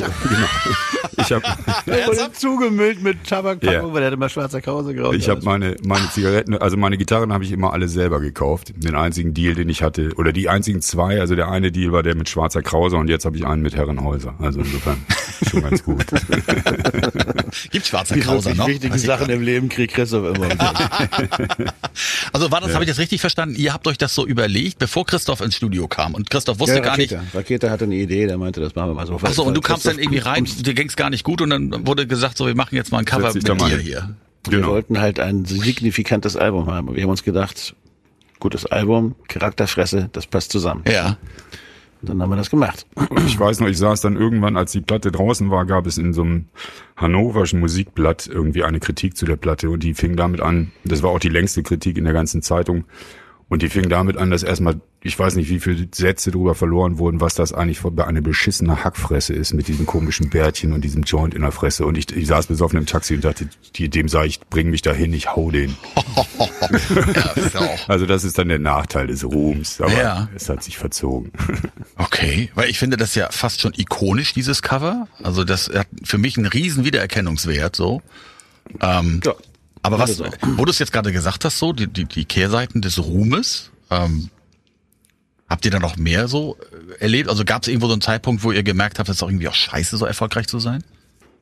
Ich 1.17 1.31
habe 1.31 1.43
Er 1.87 2.07
wurde 2.07 2.31
zugemüllt 2.33 3.03
mit 3.03 3.25
Tabakpackung, 3.27 3.89
Ja. 3.89 3.93
weil 3.93 4.01
er 4.01 4.05
hatte 4.07 4.15
immer 4.15 4.29
schwarzer 4.29 4.61
Krause 4.61 4.93
geraucht. 4.93 5.15
ich 5.15 5.27
hab 5.27 5.43
meine 5.43 5.75
meine 5.83 6.09
Zigaretten, 6.09 6.55
also 6.57 6.77
meine 6.77 6.97
Gitarren 6.97 7.33
habe 7.33 7.43
ich 7.43 7.51
immer 7.51 7.73
alle 7.73 7.89
selber 7.89 8.19
gekauft. 8.21 8.71
Den 8.77 8.95
einzigen 8.95 9.33
Deal, 9.33 9.53
den 9.53 9.69
ich 9.69 9.83
hatte, 9.83 10.11
oder 10.15 10.31
die 10.31 10.49
einzigen 10.49 10.81
zwei, 10.81 11.19
also 11.19 11.35
der 11.35 11.49
eine 11.49 11.71
Deal 11.71 11.91
war 11.91 12.01
der 12.01 12.15
mit 12.15 12.29
Schwarzer 12.29 12.61
Krause 12.61 12.95
und 12.95 13.09
jetzt 13.09 13.25
habe 13.25 13.35
ich 13.37 13.45
einen 13.45 13.61
mit 13.61 13.75
Herrenhäuser. 13.75 14.35
Also 14.39 14.61
insofern 14.61 15.05
schon 15.49 15.61
ganz 15.63 15.83
gut. 15.83 16.05
Gibt 17.71 17.85
schwarzer 17.87 18.15
die 18.15 18.21
Krauser 18.21 18.53
noch? 18.55 18.67
wichtigen 18.67 18.93
Weiß 18.93 19.01
ich 19.01 19.07
Sachen 19.07 19.29
im 19.29 19.41
Leben 19.41 19.67
kriegt 19.69 19.93
Christoph 19.93 20.35
immer. 20.35 20.47
Also 22.33 22.49
war 22.51 22.61
das, 22.61 22.73
habe 22.73 22.83
ich 22.85 22.89
das 22.89 22.99
richtig 22.99 23.19
verstanden? 23.19 23.55
Ihr 23.55 23.73
habt 23.73 23.85
euch 23.87 23.97
das 23.97 24.15
so 24.15 24.25
überlegt, 24.31 24.79
bevor 24.79 25.05
Christoph 25.05 25.41
ins 25.41 25.55
Studio 25.55 25.87
kam. 25.87 26.15
Und 26.15 26.29
Christoph 26.29 26.59
wusste 26.59 26.77
ja, 26.77 26.81
gar 26.81 26.97
nicht. 26.97 27.13
Rakete. 27.13 27.37
Rakete 27.37 27.69
hatte 27.69 27.83
eine 27.85 27.95
Idee, 27.95 28.25
der 28.27 28.37
meinte, 28.37 28.59
das 28.61 28.73
machen 28.75 28.89
wir 28.89 28.93
mal 28.95 29.05
so. 29.05 29.19
Ach 29.21 29.31
so, 29.33 29.43
und 29.43 29.55
du 29.55 29.61
kamst 29.61 29.85
dann 29.85 29.99
irgendwie 29.99 30.19
rein, 30.19 30.45
dir 30.59 30.73
ging's 30.73 30.95
gar 30.95 31.09
nicht 31.09 31.23
gut 31.23 31.41
und 31.41 31.49
dann 31.51 31.85
wurde 31.85 32.07
gesagt, 32.07 32.37
so 32.37 32.47
wir 32.47 32.55
machen 32.55 32.75
jetzt 32.75 32.91
mal 32.91 32.99
ein 32.99 33.05
Cover 33.05 33.33
mit 33.33 33.47
dir 33.47 33.77
hier. 33.77 34.15
Wir 34.45 34.57
Genau. 34.57 34.69
wollten 34.69 34.99
halt 34.99 35.19
ein 35.19 35.45
signifikantes 35.45 36.35
Album 36.35 36.65
haben. 36.65 36.87
Und 36.87 36.95
Wir 36.95 37.03
haben 37.03 37.11
uns 37.11 37.23
gedacht, 37.23 37.75
gutes 38.39 38.65
Album, 38.65 39.13
Charakterfresse, 39.27 40.09
das 40.13 40.25
passt 40.25 40.51
zusammen. 40.51 40.83
Ja. 40.91 41.17
Und 42.01 42.09
dann 42.09 42.21
haben 42.23 42.31
wir 42.31 42.35
das 42.37 42.49
gemacht. 42.49 42.87
Und 42.95 43.27
ich 43.27 43.39
weiß 43.39 43.59
noch, 43.59 43.67
ich 43.67 43.77
saß 43.77 44.01
dann 44.01 44.15
irgendwann, 44.15 44.57
als 44.57 44.71
die 44.71 44.81
Platte 44.81 45.11
draußen 45.11 45.51
war, 45.51 45.65
gab 45.67 45.85
es 45.85 45.99
in 45.99 46.13
so 46.13 46.23
einem 46.23 46.45
hannoverschen 46.97 47.59
Musikblatt 47.59 48.25
irgendwie 48.25 48.63
eine 48.63 48.79
Kritik 48.79 49.15
zu 49.15 49.27
der 49.27 49.35
Platte 49.35 49.69
und 49.69 49.83
die 49.83 49.93
fing 49.93 50.15
damit 50.15 50.41
an, 50.41 50.71
das 50.83 51.03
war 51.03 51.11
auch 51.11 51.19
die 51.19 51.29
längste 51.29 51.61
Kritik 51.61 51.97
in 51.99 52.05
der 52.05 52.13
ganzen 52.13 52.41
Zeitung 52.41 52.85
und 53.51 53.61
die 53.61 53.67
fing 53.67 53.89
damit 53.89 54.15
an, 54.15 54.31
dass 54.31 54.43
erstmal, 54.43 54.79
ich 55.03 55.19
weiß 55.19 55.35
nicht, 55.35 55.49
wie 55.49 55.59
viele 55.59 55.85
Sätze 55.93 56.31
darüber 56.31 56.55
verloren 56.55 56.97
wurden, 56.99 57.19
was 57.19 57.35
das 57.35 57.51
eigentlich 57.51 57.79
für 57.79 57.91
eine 58.07 58.21
beschissene 58.21 58.85
Hackfresse 58.85 59.33
ist 59.33 59.53
mit 59.53 59.67
diesem 59.67 59.85
komischen 59.85 60.29
Bärtchen 60.29 60.71
und 60.71 60.85
diesem 60.85 61.03
Joint 61.03 61.33
in 61.33 61.41
der 61.41 61.51
Fresse 61.51 61.85
und 61.85 61.97
ich, 61.97 62.15
ich 62.15 62.27
saß 62.27 62.47
besoffen 62.47 62.79
im 62.79 62.85
Taxi 62.85 63.13
und 63.13 63.25
dachte, 63.25 63.49
die, 63.75 63.89
dem 63.89 64.07
sag 64.07 64.25
ich, 64.27 64.39
bring 64.39 64.69
mich 64.69 64.81
dahin, 64.83 65.13
ich 65.13 65.35
hau 65.35 65.51
den. 65.51 65.75
ja. 67.53 67.69
Also 67.89 68.05
das 68.05 68.23
ist 68.23 68.37
dann 68.37 68.47
der 68.47 68.59
Nachteil 68.59 69.07
des 69.07 69.25
Ruhms, 69.25 69.81
aber 69.81 69.91
Ja. 69.91 70.29
es 70.33 70.47
hat 70.47 70.63
sich 70.63 70.77
verzogen. 70.77 71.31
Okay, 71.97 72.49
weil 72.55 72.69
ich 72.69 72.79
finde 72.79 72.97
das 72.97 73.15
ja 73.15 73.27
fast 73.31 73.61
schon 73.61 73.73
ikonisch, 73.75 74.33
dieses 74.33 74.61
Cover. 74.61 75.07
Also 75.23 75.43
das 75.43 75.69
hat 75.73 75.87
für 76.03 76.17
mich 76.17 76.35
einen 76.37 76.45
riesen 76.47 76.83
Wiedererkennungswert, 76.83 77.75
so. 77.75 78.01
Ähm, 78.81 79.21
Ja, 79.23 79.33
aber 79.81 79.99
was, 79.99 80.21
auch. 80.21 80.31
wo 80.57 80.65
du 80.65 80.71
es 80.71 80.79
jetzt 80.79 80.91
gerade 80.91 81.11
gesagt 81.11 81.45
hast, 81.45 81.57
so, 81.59 81.73
die, 81.73 81.87
die, 81.87 82.05
die 82.05 82.25
Kehrseiten 82.25 82.81
des 82.81 82.99
Ruhmes, 82.99 83.71
ähm, 83.89 84.29
habt 85.49 85.65
ihr 85.65 85.71
da 85.71 85.79
noch 85.79 85.97
mehr 85.97 86.27
so 86.27 86.57
äh, 86.99 87.01
erlebt? 87.01 87.29
Also 87.29 87.45
gab 87.45 87.63
es 87.63 87.67
irgendwo 87.67 87.87
so 87.87 87.93
einen 87.93 88.01
Zeitpunkt, 88.01 88.43
wo 88.43 88.51
ihr 88.51 88.63
gemerkt 88.63 88.99
habt, 88.99 89.09
es 89.09 89.17
ist 89.17 89.23
auch 89.23 89.29
irgendwie 89.29 89.47
auch 89.47 89.53
scheiße, 89.53 89.97
so 89.97 90.05
erfolgreich 90.05 90.47
zu 90.47 90.59
sein? 90.59 90.83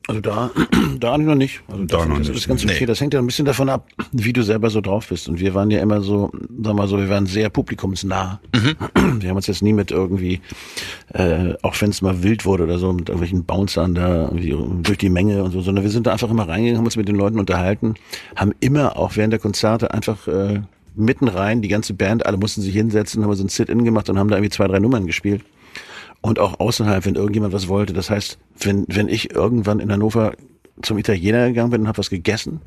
Also 0.10 0.22
da, 0.22 0.50
da 1.00 1.18
noch 1.20 1.36
nicht. 1.36 1.62
Also 1.68 1.86
Da 1.86 1.98
da 1.98 2.06
noch 2.06 2.18
das 2.18 2.30
nicht, 2.30 2.38
ist 2.39 2.48
ganz 2.48 2.63
okay. 2.63 2.78
nee. 2.80 2.86
Das 2.88 3.00
hängt 3.00 3.13
ja 3.13 3.20
ein 3.20 3.28
bisschen 3.28 3.46
davon 3.46 3.70
ab, 3.70 3.88
wie 4.12 4.34
du 4.34 4.42
selber 4.42 4.72
so 4.72 4.82
drauf 4.82 5.08
bist. 5.08 5.30
Und 5.30 5.39
wir 5.39 5.54
waren 5.54 5.70
ja 5.70 5.82
immer 5.82 6.01
so, 6.01 6.32
sag 6.63 6.75
mal 6.75 6.88
so, 6.88 6.98
wir 6.98 7.10
waren 7.10 7.28
sehr 7.28 7.51
publikumsnah. 7.51 8.42
Mhm. 8.56 9.22
Wir 9.22 9.30
haben 9.30 9.36
uns 9.36 9.46
jetzt 9.46 9.62
nie 9.62 9.72
mit 9.72 9.92
irgendwie, 9.92 10.42
äh, 11.13 11.54
auch 11.62 11.80
wenn 11.80 11.92
es 11.92 12.01
mal 12.01 12.24
wild 12.24 12.44
wurde 12.44 12.63
oder 12.63 12.80
so, 12.80 12.92
mit 12.92 13.08
irgendwelchen 13.08 13.44
Bouncern 13.44 13.94
da 13.94 14.24
irgendwie 14.32 14.56
durch 14.82 14.98
die 14.98 15.10
Menge 15.10 15.44
und 15.44 15.51
so, 15.51 15.62
sondern 15.62 15.84
wir 15.84 15.92
sind 15.92 16.08
da 16.08 16.12
einfach 16.13 16.32
immer 16.32 16.48
reingegangen, 16.48 16.80
haben 16.80 16.86
uns 16.86 16.98
mit 16.98 17.08
den 17.08 17.16
Leuten 17.16 17.39
unterhalten, 17.39 17.94
haben 18.36 18.54
immer 18.62 18.98
auch 18.98 19.16
während 19.16 19.32
der 19.32 19.39
Konzerte 19.39 19.94
einfach 19.94 20.28
äh, 20.28 20.62
mitten 20.96 21.28
rein, 21.28 21.62
die 21.62 21.68
ganze 21.68 21.94
Band, 21.94 22.25
alle 22.25 22.38
mussten 22.38 22.62
sich 22.62 22.74
hinsetzen, 22.74 23.22
haben 23.22 23.30
wir 23.30 23.36
so 23.36 23.44
ein 23.44 23.50
Sit-In 23.50 23.84
gemacht 23.84 24.10
und 24.10 24.18
haben 24.18 24.30
da 24.30 24.38
irgendwie 24.38 24.50
zwei, 24.50 24.68
drei 24.68 24.80
Nummern 24.80 25.06
gespielt. 25.06 25.44
Und 26.22 26.40
auch 26.40 26.60
außerhalb, 26.60 27.06
wenn 27.06 27.16
irgendjemand 27.16 27.54
was 27.54 27.68
wollte. 27.68 27.94
Das 27.94 28.10
heißt, 28.10 28.38
wenn, 28.60 28.86
wenn 28.90 29.08
ich 29.08 29.34
irgendwann 29.34 29.80
in 29.80 29.92
Hannover 29.92 30.34
zum 30.82 30.98
Italiener 30.98 31.48
gegangen 31.48 31.72
bin 31.72 31.82
und 31.82 31.88
habe 31.88 31.98
was 31.98 32.10
gegessen, 32.10 32.62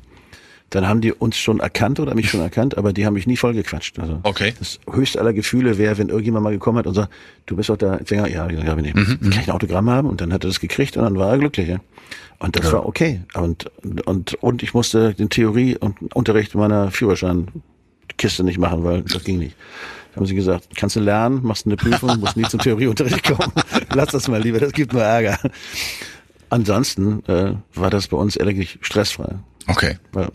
dann 0.69 0.87
haben 0.87 1.01
die 1.01 1.11
uns 1.13 1.37
schon 1.37 1.59
erkannt 1.59 1.99
oder 1.99 2.15
mich 2.15 2.31
schon 2.31 2.39
erkannt, 2.39 2.77
aber 2.79 2.93
die 2.93 3.05
haben 3.05 3.13
mich 3.13 3.27
nie 3.27 3.37
vollgequatscht. 3.37 3.99
Also 3.99 4.19
Okay. 4.23 4.53
das 4.57 4.79
höchste 4.91 5.19
aller 5.19 5.33
Gefühle 5.33 5.77
wäre, 5.77 5.99
wenn 5.99 6.09
irgendjemand 6.09 6.43
mal 6.45 6.49
gekommen 6.51 6.79
hat 6.79 6.87
und 6.87 6.95
sagt, 6.95 7.11
du 7.45 7.55
bist 7.55 7.69
doch 7.69 7.77
der 7.77 7.99
Sänger, 8.05 8.27
ja, 8.27 8.49
ja, 8.49 8.63
ja 8.63 8.73
bin 8.73 8.85
ich. 8.85 8.93
Kann 8.93 9.31
ich 9.31 9.47
ein 9.47 9.51
Autogramm 9.51 9.87
haben? 9.89 10.09
Und 10.09 10.19
dann 10.21 10.33
hat 10.33 10.43
er 10.43 10.47
das 10.47 10.59
gekriegt 10.59 10.97
und 10.97 11.03
dann 11.03 11.15
war 11.17 11.29
er 11.31 11.37
glücklich. 11.37 11.67
Ja. 11.69 11.79
Und 12.39 12.55
das 12.57 12.71
war 12.73 12.87
okay. 12.87 13.21
Und, 13.35 13.69
und, 14.05 14.33
und 14.35 14.63
ich 14.63 14.73
musste 14.73 15.13
den 15.13 15.29
Theorie 15.29 15.77
und 15.77 16.15
Unterricht 16.15 16.55
meiner 16.55 16.89
Führerscheinkiste 16.89 18.43
nicht 18.43 18.57
machen, 18.57 18.83
weil 18.83 19.03
das 19.03 19.23
ging 19.23 19.37
nicht. 19.39 19.55
Haben 20.15 20.25
sie 20.25 20.35
gesagt, 20.35 20.69
kannst 20.75 20.95
du 20.95 20.99
lernen, 20.99 21.39
machst 21.43 21.65
eine 21.65 21.75
Prüfung, 21.75 22.19
musst 22.19 22.37
nie 22.37 22.43
zum 22.43 22.59
Theorieunterricht 22.59 23.23
kommen. 23.23 23.51
Lass 23.93 24.09
das 24.09 24.27
mal 24.27 24.41
lieber, 24.41 24.59
das 24.59 24.73
gibt 24.73 24.93
nur 24.93 25.03
Ärger. 25.03 25.39
Ansonsten 26.49 27.23
äh, 27.25 27.55
war 27.73 27.89
das 27.89 28.07
bei 28.07 28.17
uns 28.17 28.35
ehrlich 28.35 28.77
stressfrei. 28.81 29.39
Okay. 29.67 29.97
Weil 30.11 30.29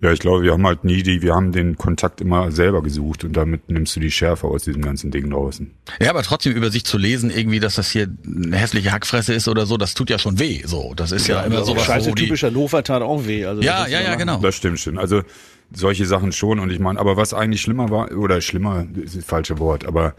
Ja, 0.00 0.12
ich 0.12 0.20
glaube, 0.20 0.42
wir 0.42 0.52
haben 0.52 0.66
halt 0.66 0.84
nie 0.84 1.02
die, 1.02 1.20
wir 1.20 1.34
haben 1.34 1.52
den 1.52 1.76
Kontakt 1.76 2.22
immer 2.22 2.50
selber 2.52 2.82
gesucht 2.82 3.24
und 3.24 3.36
damit 3.36 3.68
nimmst 3.68 3.94
du 3.94 4.00
die 4.00 4.10
Schärfe 4.10 4.46
aus 4.46 4.64
diesem 4.64 4.80
ganzen 4.80 5.10
Ding 5.10 5.28
draußen. 5.28 5.70
Ja, 6.00 6.08
aber 6.10 6.22
trotzdem 6.22 6.54
über 6.54 6.70
sich 6.70 6.84
zu 6.84 6.96
lesen, 6.96 7.30
irgendwie, 7.30 7.60
dass 7.60 7.74
das 7.74 7.90
hier 7.90 8.08
eine 8.24 8.56
hässliche 8.56 8.92
Hackfresse 8.92 9.34
ist 9.34 9.46
oder 9.46 9.66
so, 9.66 9.76
das 9.76 9.92
tut 9.92 10.08
ja 10.08 10.18
schon 10.18 10.38
weh. 10.38 10.62
So, 10.64 10.94
das 10.96 11.12
ist 11.12 11.26
ja, 11.26 11.42
immer 11.42 11.64
sowas, 11.64 11.84
Scheiße, 11.84 12.10
wo 12.10 12.14
die, 12.14 12.24
typischer 12.24 12.50
Lofer 12.50 12.82
tat 12.82 13.02
auch 13.02 13.26
weh. 13.26 13.44
Also 13.44 13.60
Ja, 13.60 13.86
ja, 13.86 14.00
ja, 14.00 14.14
genau. 14.14 14.38
Das 14.38 14.54
stimmt 14.54 14.80
schon. 14.80 14.96
Also 14.96 15.22
solche 15.72 16.06
Sachen 16.06 16.32
schon. 16.32 16.58
Und 16.58 16.70
ich 16.70 16.78
meine, 16.78 16.98
aber 16.98 17.16
was 17.16 17.34
eigentlich 17.34 17.60
schlimmer 17.60 17.90
war, 17.90 18.12
oder 18.12 18.40
schlimmer 18.40 18.86
ist 18.94 19.16
das 19.16 19.24
falsche 19.24 19.58
Wort, 19.58 19.84
aber 19.84 20.14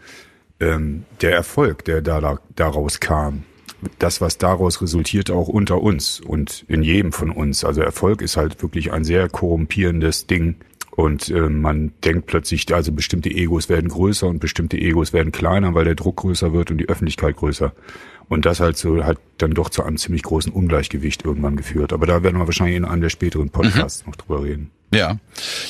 ähm, 0.59 1.05
der 1.21 1.33
Erfolg, 1.33 1.85
der 1.85 2.01
da, 2.01 2.19
da 2.19 2.39
daraus 2.55 2.99
kam, 2.99 3.43
das, 3.97 4.19
was 4.19 4.37
daraus 4.37 4.81
resultiert, 4.81 5.31
auch 5.31 5.47
unter 5.47 5.81
uns 5.81 6.19
und 6.19 6.65
in 6.67 6.83
jedem 6.83 7.11
von 7.11 7.31
uns. 7.31 7.63
Also 7.63 7.81
Erfolg 7.81 8.21
ist 8.21 8.37
halt 8.37 8.61
wirklich 8.61 8.91
ein 8.91 9.03
sehr 9.03 9.29
korrumpierendes 9.29 10.27
Ding. 10.27 10.55
Und 10.91 11.29
äh, 11.29 11.49
man 11.49 11.93
denkt 12.03 12.25
plötzlich, 12.25 12.73
also 12.73 12.91
bestimmte 12.91 13.29
Egos 13.29 13.69
werden 13.69 13.87
größer 13.87 14.27
und 14.27 14.39
bestimmte 14.39 14.77
Egos 14.77 15.13
werden 15.13 15.31
kleiner, 15.31 15.73
weil 15.73 15.85
der 15.85 15.95
Druck 15.95 16.17
größer 16.17 16.51
wird 16.51 16.71
und 16.71 16.77
die 16.77 16.89
Öffentlichkeit 16.89 17.37
größer. 17.37 17.71
Und 18.29 18.45
das 18.45 18.59
halt 18.59 18.77
so 18.77 19.03
hat 19.03 19.17
dann 19.39 19.51
doch 19.51 19.69
zu 19.69 19.83
einem 19.83 19.97
ziemlich 19.97 20.23
großen 20.23 20.51
Ungleichgewicht 20.51 21.25
irgendwann 21.25 21.57
geführt. 21.57 21.91
Aber 21.91 22.05
da 22.05 22.23
werden 22.23 22.37
wir 22.37 22.45
wahrscheinlich 22.45 22.77
in 22.77 22.85
einem 22.85 23.01
der 23.01 23.09
späteren 23.09 23.49
Podcasts 23.49 24.05
noch 24.05 24.15
drüber 24.15 24.43
reden. 24.43 24.69
Ja. 24.93 25.17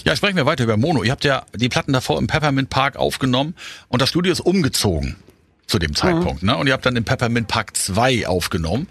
Ja, 0.06 0.16
sprechen 0.16 0.36
wir 0.36 0.46
weiter 0.46 0.66
über 0.66 0.78
Mono. 0.78 1.04
Ihr 1.04 1.12
habt 1.12 1.24
ja 1.24 1.46
die 1.56 1.70
Platten 1.70 1.94
davor 1.94 2.20
im 2.20 2.28
Peppermint 2.28 2.70
Park 2.70 2.98
aufgenommen 2.98 3.56
und 3.88 4.02
das 4.02 4.10
Studio 4.10 4.32
ist 4.32 4.42
umgezogen 4.42 5.16
zu 5.68 5.80
dem 5.80 5.96
Zeitpunkt, 5.96 6.42
ne? 6.42 6.58
Und 6.58 6.68
ihr 6.68 6.74
habt 6.74 6.86
dann 6.86 6.96
im 6.96 7.06
Peppermint 7.06 7.48
Park 7.48 7.78
2 7.78 8.28
aufgenommen. 8.28 8.88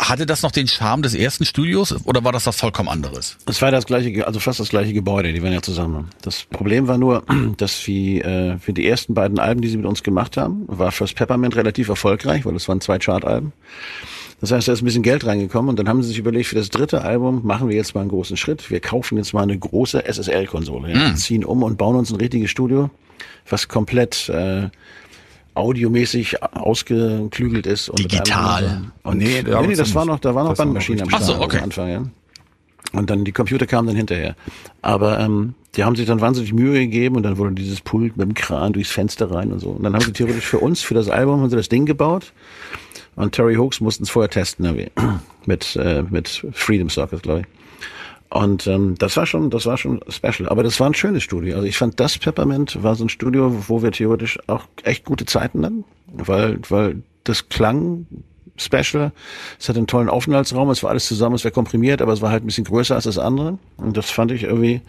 Hatte 0.00 0.24
das 0.24 0.42
noch 0.42 0.50
den 0.50 0.66
Charme 0.66 1.02
des 1.02 1.14
ersten 1.14 1.44
Studios 1.44 1.94
oder 2.06 2.24
war 2.24 2.32
das 2.32 2.46
was 2.46 2.56
vollkommen 2.56 2.88
anderes? 2.88 3.36
Es 3.44 3.60
war 3.60 3.70
das 3.70 3.84
gleiche, 3.84 4.26
also 4.26 4.40
fast 4.40 4.58
das 4.58 4.70
gleiche 4.70 4.94
Gebäude, 4.94 5.30
die 5.34 5.42
waren 5.42 5.52
ja 5.52 5.60
zusammen. 5.60 6.08
Das 6.22 6.44
Problem 6.44 6.88
war 6.88 6.96
nur, 6.96 7.22
dass 7.58 7.86
wir 7.86 8.24
äh, 8.24 8.58
für 8.58 8.72
die 8.72 8.88
ersten 8.88 9.12
beiden 9.12 9.38
Alben, 9.38 9.60
die 9.60 9.68
sie 9.68 9.76
mit 9.76 9.84
uns 9.84 10.02
gemacht 10.02 10.38
haben, 10.38 10.64
war 10.68 10.90
First 10.90 11.16
Peppermint 11.16 11.54
relativ 11.54 11.90
erfolgreich, 11.90 12.46
weil 12.46 12.56
es 12.56 12.66
waren 12.66 12.80
zwei 12.80 12.98
Chart-Alben. 12.98 13.52
Das 14.40 14.52
heißt, 14.52 14.68
da 14.68 14.72
ist 14.72 14.80
ein 14.80 14.86
bisschen 14.86 15.02
Geld 15.02 15.26
reingekommen 15.26 15.68
und 15.68 15.78
dann 15.78 15.86
haben 15.86 16.02
sie 16.02 16.08
sich 16.08 16.18
überlegt, 16.18 16.46
für 16.46 16.56
das 16.56 16.70
dritte 16.70 17.02
Album 17.02 17.42
machen 17.44 17.68
wir 17.68 17.76
jetzt 17.76 17.94
mal 17.94 18.00
einen 18.00 18.08
großen 18.08 18.38
Schritt. 18.38 18.70
Wir 18.70 18.80
kaufen 18.80 19.18
jetzt 19.18 19.34
mal 19.34 19.42
eine 19.42 19.58
große 19.58 20.02
SSL-Konsole, 20.10 20.94
ja, 20.94 21.14
ziehen 21.14 21.44
um 21.44 21.62
und 21.62 21.76
bauen 21.76 21.96
uns 21.96 22.10
ein 22.10 22.16
richtiges 22.16 22.50
Studio, 22.50 22.88
was 23.50 23.68
komplett 23.68 24.30
äh, 24.30 24.70
audiomäßig 25.54 26.42
ausgeklügelt 26.42 27.66
ist. 27.66 27.88
Und 27.88 27.98
Digital. 27.98 28.92
Und 29.02 29.18
Nee, 29.18 29.42
nee, 29.42 29.66
nee, 29.66 29.74
das 29.74 29.94
war 29.94 30.04
noch, 30.04 30.18
da 30.18 30.34
war 30.34 30.44
noch 30.44 30.56
Bandmaschinen 30.56 31.02
am. 31.02 31.08
Start 31.08 31.24
so, 31.24 31.40
okay. 31.40 31.58
am 31.58 31.64
Anfang, 31.64 31.88
ja. 31.88 32.02
Und 32.92 33.08
dann 33.10 33.24
die 33.24 33.32
Computer 33.32 33.66
kamen 33.66 33.86
dann 33.86 33.96
hinterher. 33.96 34.34
Aber 34.82 35.20
ähm, 35.20 35.54
die 35.76 35.84
haben 35.84 35.94
sich 35.94 36.06
dann 36.06 36.20
wahnsinnig 36.20 36.52
Mühe 36.52 36.80
gegeben 36.80 37.16
und 37.16 37.22
dann 37.22 37.38
wurde 37.38 37.52
dieses 37.52 37.80
Pult 37.80 38.16
mit 38.16 38.26
dem 38.26 38.34
Kran 38.34 38.72
durchs 38.72 38.90
Fenster 38.90 39.30
rein 39.30 39.52
und 39.52 39.60
so. 39.60 39.70
Und 39.70 39.84
dann 39.84 39.94
haben 39.94 40.04
sie 40.04 40.12
theoretisch 40.12 40.46
für 40.46 40.58
uns, 40.58 40.80
für 40.82 40.94
das 40.94 41.08
Album, 41.08 41.40
haben 41.40 41.50
sie 41.50 41.56
das 41.56 41.68
Ding 41.68 41.86
gebaut. 41.86 42.32
Und 43.14 43.32
Terry 43.32 43.54
Hawks 43.56 43.80
mussten 43.80 44.04
es 44.04 44.10
vorher 44.10 44.30
testen, 44.30 44.64
irgendwie. 44.64 44.90
mit, 45.46 45.76
äh, 45.76 46.02
mit 46.08 46.46
Freedom 46.52 46.90
Circus, 46.90 47.22
glaube 47.22 47.40
ich. 47.40 47.59
Und 48.30 48.68
ähm, 48.68 48.94
das 48.96 49.16
war 49.16 49.26
schon, 49.26 49.50
das 49.50 49.66
war 49.66 49.76
schon 49.76 50.00
special. 50.08 50.48
Aber 50.48 50.62
das 50.62 50.78
war 50.78 50.88
ein 50.88 50.94
schönes 50.94 51.24
Studio. 51.24 51.56
Also 51.56 51.66
ich 51.66 51.76
fand 51.76 51.98
das 51.98 52.16
Peppermint 52.16 52.82
war 52.82 52.94
so 52.94 53.04
ein 53.04 53.08
Studio, 53.08 53.64
wo 53.68 53.82
wir 53.82 53.90
theoretisch 53.90 54.38
auch 54.46 54.66
echt 54.84 55.04
gute 55.04 55.26
Zeiten 55.26 55.64
hatten, 55.64 55.84
weil, 56.06 56.60
weil 56.68 57.02
das 57.24 57.48
klang 57.48 58.06
special. 58.56 59.12
Es 59.58 59.68
hatte 59.68 59.78
einen 59.78 59.88
tollen 59.88 60.08
Aufenthaltsraum, 60.08 60.70
es 60.70 60.82
war 60.82 60.90
alles 60.90 61.06
zusammen, 61.06 61.34
es 61.34 61.44
war 61.44 61.50
komprimiert, 61.50 62.02
aber 62.02 62.12
es 62.12 62.20
war 62.20 62.30
halt 62.30 62.44
ein 62.44 62.46
bisschen 62.46 62.64
größer 62.64 62.94
als 62.94 63.04
das 63.04 63.18
andere. 63.18 63.58
Und 63.76 63.96
das 63.96 64.10
fand 64.10 64.30
ich 64.30 64.44
irgendwie, 64.44 64.80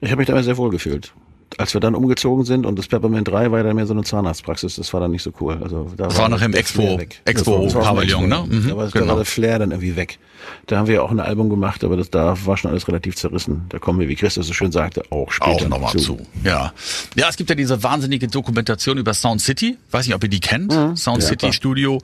ich 0.00 0.10
habe 0.10 0.18
mich 0.18 0.28
dabei 0.28 0.42
sehr 0.42 0.58
wohl 0.58 0.70
gefühlt. 0.70 1.14
Als 1.58 1.74
wir 1.74 1.80
dann 1.80 1.94
umgezogen 1.94 2.44
sind 2.44 2.66
und 2.66 2.78
das 2.78 2.86
Peppermint 2.88 3.28
3 3.28 3.50
war 3.50 3.58
ja 3.58 3.64
dann 3.64 3.76
mehr 3.76 3.86
so 3.86 3.92
eine 3.94 4.02
Zahnarztpraxis, 4.04 4.76
das 4.76 4.92
war 4.92 5.00
dann 5.00 5.10
nicht 5.10 5.22
so 5.22 5.32
cool. 5.40 5.58
Also 5.62 5.90
da 5.96 6.06
Das 6.06 6.18
war 6.18 6.28
noch 6.28 6.40
im 6.42 6.52
Expo-. 6.54 6.98
Expo- 7.26 7.74
war- 7.74 7.84
war 7.84 7.94
Pavillon, 7.94 8.28
ne? 8.28 8.44
Mhm, 8.48 8.68
Da 8.68 8.76
war, 8.76 8.84
da 8.86 8.90
genau. 8.90 9.08
war 9.08 9.16
der 9.16 9.24
Flair 9.24 9.58
dann 9.58 9.70
irgendwie 9.70 9.96
weg. 9.96 10.18
Da 10.66 10.76
haben 10.78 10.88
wir 10.88 10.96
ja 10.96 11.02
auch 11.02 11.10
ein 11.12 11.20
Album 11.20 11.50
gemacht, 11.50 11.84
aber 11.84 11.96
das, 11.96 12.10
da 12.10 12.36
war 12.46 12.56
schon 12.56 12.70
alles 12.70 12.88
relativ 12.88 13.14
zerrissen. 13.16 13.66
Da 13.68 13.78
kommen 13.78 14.00
wir, 14.00 14.08
wie 14.08 14.16
Christus 14.16 14.46
so 14.48 14.52
schön 14.52 14.72
sagte, 14.72 15.02
auch 15.10 15.30
später 15.30 15.66
Auch 15.66 15.68
nochmal 15.68 15.96
zu. 15.96 16.18
Ja. 16.42 16.72
Ja, 17.14 17.28
es 17.28 17.36
gibt 17.36 17.48
ja 17.50 17.54
diese 17.56 17.82
wahnsinnige 17.82 18.26
Dokumentation 18.26 18.98
über 18.98 19.14
Sound 19.14 19.40
City. 19.40 19.76
Weiß 19.92 20.06
nicht, 20.06 20.14
ob 20.16 20.22
ihr 20.24 20.30
die 20.30 20.40
kennt. 20.40 20.72
Sound 20.72 21.22
Ja, 21.22 21.28
City 21.28 21.36
klar. 21.36 21.52
Studio, 21.52 22.00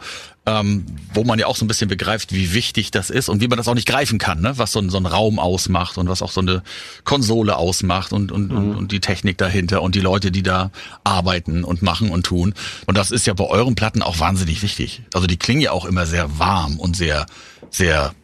ähm, 0.48 0.86
wo 1.12 1.24
man 1.24 1.38
ja 1.38 1.46
auch 1.46 1.56
so 1.56 1.64
ein 1.66 1.68
bisschen 1.68 1.88
begreift, 1.88 2.32
wie 2.32 2.54
wichtig 2.54 2.90
das 2.90 3.10
ist 3.10 3.28
und 3.28 3.42
wie 3.42 3.48
man 3.48 3.58
das 3.58 3.68
auch 3.68 3.74
nicht 3.74 3.86
greifen 3.86 4.18
kann, 4.18 4.40
ne? 4.40 4.56
was 4.56 4.72
so 4.72 4.78
ein, 4.78 4.88
so 4.88 4.96
ein 4.96 5.04
Raum 5.04 5.38
ausmacht 5.38 5.98
und 5.98 6.08
was 6.08 6.22
auch 6.22 6.32
so 6.32 6.40
eine 6.40 6.62
Konsole 7.04 7.56
ausmacht 7.56 8.14
und, 8.14 8.32
und, 8.32 8.50
und, 8.50 8.74
und 8.74 8.92
die 8.92 9.00
Technik 9.00 9.36
dahinter 9.36 9.82
und 9.82 9.94
die 9.94 10.00
Leute, 10.00 10.30
die 10.30 10.42
da 10.42 10.70
arbeiten 11.04 11.64
und 11.64 11.82
machen 11.82 12.08
und 12.08 12.24
tun. 12.24 12.54
Und 12.86 12.96
das 12.96 13.10
ist 13.10 13.26
ja 13.26 13.34
bei 13.34 13.44
euren 13.44 13.74
Platten 13.74 14.00
auch 14.00 14.20
wahnsinnig 14.20 14.62
wichtig. 14.62 15.02
Also 15.12 15.26
die 15.26 15.36
klingen 15.36 15.60
ja 15.60 15.72
auch 15.72 15.84
immer 15.84 16.06
sehr 16.06 16.38
warm 16.38 16.78
und 16.78 16.96
sehr, 16.96 17.26
sehr 17.70 18.14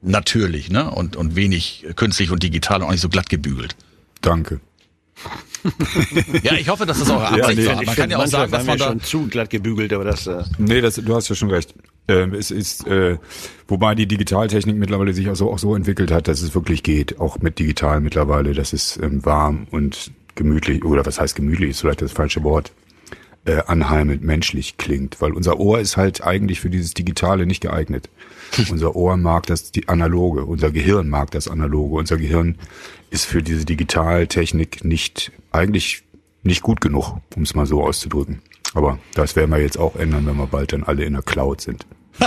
natürlich, 0.00 0.70
ne? 0.70 0.90
Und, 0.90 1.16
und 1.16 1.36
wenig 1.36 1.84
künstlich 1.96 2.30
und 2.30 2.42
digital 2.42 2.80
und 2.80 2.88
auch 2.88 2.92
nicht 2.92 3.00
so 3.02 3.10
glatt 3.10 3.28
gebügelt. 3.28 3.76
Danke. 4.22 4.60
Ja, 6.42 6.54
ich 6.54 6.68
hoffe, 6.68 6.86
dass 6.86 6.98
das 6.98 7.10
eure 7.10 7.28
Absicht 7.28 7.58
nee, 7.58 7.66
war. 7.66 7.80
Ich 7.80 7.86
Man 7.86 7.96
kann 7.96 8.10
ja 8.10 8.18
auch 8.18 8.26
sagen, 8.26 8.52
dass 8.52 8.64
man 8.64 8.78
da 8.78 8.86
schon 8.86 9.00
zu 9.00 9.26
glatt 9.28 9.50
gebügelt, 9.50 9.92
aber 9.92 10.04
das, 10.04 10.26
äh, 10.26 10.42
Nee, 10.58 10.80
das, 10.80 10.96
du 10.96 11.14
hast 11.14 11.28
ja 11.28 11.34
schon 11.34 11.50
recht. 11.50 11.74
Ähm, 12.08 12.34
es 12.34 12.50
ist, 12.50 12.86
äh, 12.86 13.18
wobei 13.66 13.94
die 13.94 14.06
Digitaltechnik 14.06 14.76
mittlerweile 14.76 15.12
sich 15.12 15.28
auch 15.28 15.34
so, 15.34 15.52
auch 15.52 15.58
so 15.58 15.74
entwickelt 15.74 16.10
hat, 16.10 16.28
dass 16.28 16.40
es 16.42 16.54
wirklich 16.54 16.82
geht, 16.82 17.18
auch 17.18 17.38
mit 17.40 17.58
digital 17.58 18.00
mittlerweile, 18.00 18.52
dass 18.52 18.72
es 18.72 18.98
ähm, 19.02 19.24
warm 19.24 19.66
und 19.70 20.12
gemütlich, 20.34 20.84
oder 20.84 21.04
was 21.04 21.18
heißt 21.18 21.34
gemütlich, 21.34 21.70
ist 21.70 21.80
vielleicht 21.80 22.02
das 22.02 22.12
falsche 22.12 22.42
Wort, 22.44 22.72
äh, 23.46 23.62
anheimend, 23.66 24.22
menschlich 24.22 24.76
klingt, 24.76 25.20
weil 25.20 25.32
unser 25.32 25.58
Ohr 25.58 25.78
ist 25.78 25.96
halt 25.96 26.22
eigentlich 26.24 26.60
für 26.60 26.70
dieses 26.70 26.94
Digitale 26.94 27.46
nicht 27.46 27.60
geeignet. 27.60 28.08
unser 28.70 28.94
Ohr 28.94 29.16
mag 29.16 29.46
das 29.46 29.72
die 29.72 29.88
analoge, 29.88 30.44
unser 30.44 30.70
Gehirn 30.70 31.08
mag 31.08 31.30
das 31.30 31.48
analoge, 31.48 31.96
unser 31.96 32.16
Gehirn 32.16 32.56
ist 33.10 33.24
für 33.24 33.42
diese 33.42 33.64
Digitaltechnik 33.64 34.84
nicht, 34.84 35.32
eigentlich 35.52 36.02
nicht 36.42 36.62
gut 36.62 36.80
genug, 36.80 37.18
um 37.34 37.42
es 37.42 37.54
mal 37.54 37.66
so 37.66 37.82
auszudrücken. 37.82 38.42
Aber 38.74 38.98
das 39.14 39.36
werden 39.36 39.50
wir 39.50 39.60
jetzt 39.60 39.78
auch 39.78 39.96
ändern, 39.96 40.26
wenn 40.26 40.36
wir 40.36 40.46
bald 40.46 40.72
dann 40.72 40.84
alle 40.84 41.04
in 41.04 41.14
der 41.14 41.22
Cloud 41.22 41.60
sind. 41.60 41.86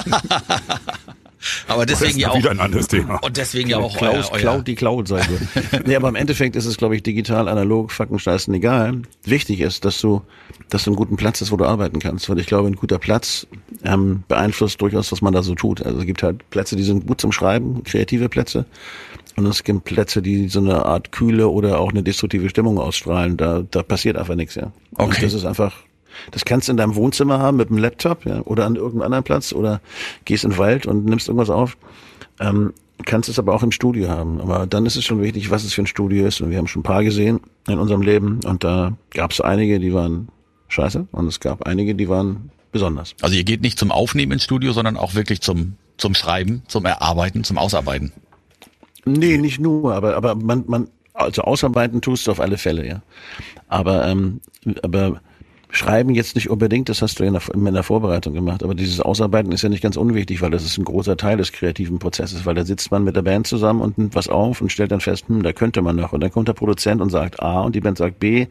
aber 1.67 1.85
Das 1.85 1.99
deswegen 1.99 2.17
ist 2.19 2.23
ja 2.23 2.31
auch 2.31 2.37
wieder 2.37 2.51
ein 2.51 2.59
anderes 2.59 2.87
Thema. 2.87 3.15
und 3.23 3.37
deswegen 3.37 3.69
ja 3.69 3.77
auch 3.77 3.95
Cloud, 3.97 4.15
euer, 4.15 4.29
euer 4.31 4.39
Cloud, 4.39 4.67
die 4.67 4.75
Cloud 4.75 5.07
sein 5.07 5.25
wird. 5.29 5.87
nee, 5.87 5.95
aber 5.95 6.09
im 6.09 6.15
Endeffekt 6.15 6.55
ist 6.55 6.65
es, 6.65 6.77
glaube 6.77 6.95
ich, 6.95 7.03
digital, 7.03 7.47
analog, 7.47 7.91
fucking 7.91 8.19
scheißen 8.19 8.53
egal. 8.53 9.01
Wichtig 9.23 9.61
ist, 9.61 9.85
dass 9.85 9.99
du, 10.01 10.21
dass 10.69 10.83
du 10.83 10.89
einen 10.91 10.97
guten 10.97 11.15
Platz 11.17 11.41
hast, 11.41 11.51
wo 11.51 11.57
du 11.57 11.65
arbeiten 11.65 11.99
kannst. 11.99 12.29
Weil 12.29 12.39
ich 12.39 12.47
glaube, 12.47 12.67
ein 12.67 12.75
guter 12.75 12.99
Platz 12.99 13.47
ähm, 13.83 14.23
beeinflusst 14.27 14.81
durchaus, 14.81 15.11
was 15.11 15.21
man 15.21 15.33
da 15.33 15.41
so 15.43 15.55
tut. 15.55 15.81
Also 15.85 15.99
es 15.99 16.05
gibt 16.05 16.23
halt 16.23 16.49
Plätze, 16.49 16.75
die 16.75 16.83
sind 16.83 17.07
gut 17.07 17.21
zum 17.21 17.31
Schreiben, 17.31 17.83
kreative 17.83 18.27
Plätze. 18.29 18.65
Und 19.35 19.45
es 19.45 19.63
gibt 19.63 19.85
Plätze, 19.85 20.21
die 20.21 20.49
so 20.49 20.59
eine 20.59 20.85
Art 20.85 21.11
kühle 21.13 21.47
oder 21.47 21.79
auch 21.79 21.91
eine 21.91 22.03
destruktive 22.03 22.49
Stimmung 22.49 22.77
ausstrahlen. 22.77 23.37
Da, 23.37 23.63
da 23.71 23.83
passiert 23.83 24.17
einfach 24.17 24.35
nichts, 24.35 24.55
ja. 24.55 24.71
Und 24.91 25.05
Okay. 25.05 25.21
das 25.21 25.33
ist 25.33 25.45
einfach, 25.45 25.73
das 26.31 26.45
kannst 26.45 26.67
du 26.67 26.71
in 26.71 26.77
deinem 26.77 26.95
Wohnzimmer 26.95 27.39
haben 27.39 27.57
mit 27.57 27.69
einem 27.69 27.79
Laptop, 27.79 28.25
ja, 28.25 28.41
oder 28.41 28.65
an 28.65 28.75
irgendeinem 28.75 29.03
anderen 29.03 29.23
Platz 29.23 29.53
oder 29.53 29.81
gehst 30.25 30.43
in 30.43 30.51
den 30.51 30.57
Wald 30.57 30.85
und 30.85 31.05
nimmst 31.05 31.27
irgendwas 31.27 31.49
auf. 31.49 31.77
Ähm, 32.39 32.73
kannst 33.05 33.29
es 33.29 33.39
aber 33.39 33.53
auch 33.53 33.63
im 33.63 33.71
Studio 33.71 34.09
haben. 34.09 34.41
Aber 34.41 34.67
dann 34.67 34.85
ist 34.85 34.97
es 34.97 35.05
schon 35.05 35.21
wichtig, 35.21 35.51
was 35.51 35.63
es 35.63 35.73
für 35.73 35.81
ein 35.81 35.87
Studio 35.87 36.25
ist. 36.25 36.41
Und 36.41 36.49
wir 36.49 36.57
haben 36.57 36.67
schon 36.67 36.81
ein 36.81 36.83
paar 36.83 37.03
gesehen 37.03 37.39
in 37.67 37.79
unserem 37.79 38.01
Leben. 38.01 38.41
Und 38.45 38.63
da 38.63 38.93
gab 39.11 39.31
es 39.31 39.39
einige, 39.39 39.79
die 39.79 39.93
waren 39.93 40.27
scheiße. 40.67 41.07
Und 41.11 41.27
es 41.27 41.39
gab 41.39 41.65
einige, 41.65 41.95
die 41.95 42.09
waren 42.09 42.51
besonders. 42.73 43.15
Also 43.21 43.35
ihr 43.35 43.45
geht 43.45 43.61
nicht 43.61 43.79
zum 43.79 43.91
Aufnehmen 43.91 44.33
ins 44.33 44.43
Studio, 44.43 44.73
sondern 44.73 44.97
auch 44.97 45.15
wirklich 45.15 45.41
zum 45.41 45.75
zum 45.99 46.15
Schreiben, 46.15 46.63
zum 46.67 46.85
Erarbeiten, 46.85 47.43
zum 47.43 47.57
Ausarbeiten. 47.57 48.11
Nee, 49.05 49.37
nicht 49.37 49.59
nur, 49.59 49.93
aber, 49.93 50.15
aber 50.15 50.35
man, 50.35 50.63
man, 50.67 50.87
also 51.13 51.41
ausarbeiten 51.43 52.01
tust 52.01 52.27
du 52.27 52.31
auf 52.31 52.39
alle 52.39 52.57
Fälle, 52.57 52.87
ja. 52.87 53.01
Aber, 53.67 54.07
ähm, 54.07 54.41
aber 54.81 55.21
schreiben 55.71 56.15
jetzt 56.15 56.35
nicht 56.35 56.49
unbedingt, 56.49 56.89
das 56.89 57.01
hast 57.01 57.19
du 57.19 57.23
ja 57.23 57.29
in 57.29 57.73
der, 57.73 57.83
Vorbereitung 57.83 58.33
gemacht, 58.33 58.63
aber 58.63 58.73
dieses 58.73 58.99
Ausarbeiten 58.99 59.51
ist 59.51 59.61
ja 59.61 59.69
nicht 59.69 59.83
ganz 59.83 59.97
unwichtig, 59.97 60.41
weil 60.41 60.49
das 60.49 60.65
ist 60.65 60.77
ein 60.77 60.83
großer 60.83 61.15
Teil 61.15 61.37
des 61.37 61.51
kreativen 61.51 61.99
Prozesses, 61.99 62.45
weil 62.45 62.55
da 62.55 62.65
sitzt 62.65 62.89
man 62.91 63.03
mit 63.03 63.15
der 63.15 63.21
Band 63.21 63.45
zusammen 63.45 63.81
und 63.81 63.97
nimmt 63.97 64.15
was 64.15 64.29
auf 64.29 64.61
und 64.61 64.71
stellt 64.71 64.91
dann 64.91 64.99
fest, 64.99 65.25
hm, 65.27 65.43
da 65.43 65.53
könnte 65.53 65.81
man 65.83 65.95
noch. 65.95 66.11
Und 66.11 66.21
dann 66.21 66.31
kommt 66.31 66.47
der 66.47 66.53
Produzent 66.53 67.01
und 67.01 67.11
sagt 67.11 67.39
A 67.39 67.61
und 67.61 67.75
die 67.75 67.81
Band 67.81 67.99
sagt 67.99 68.19
B 68.19 68.47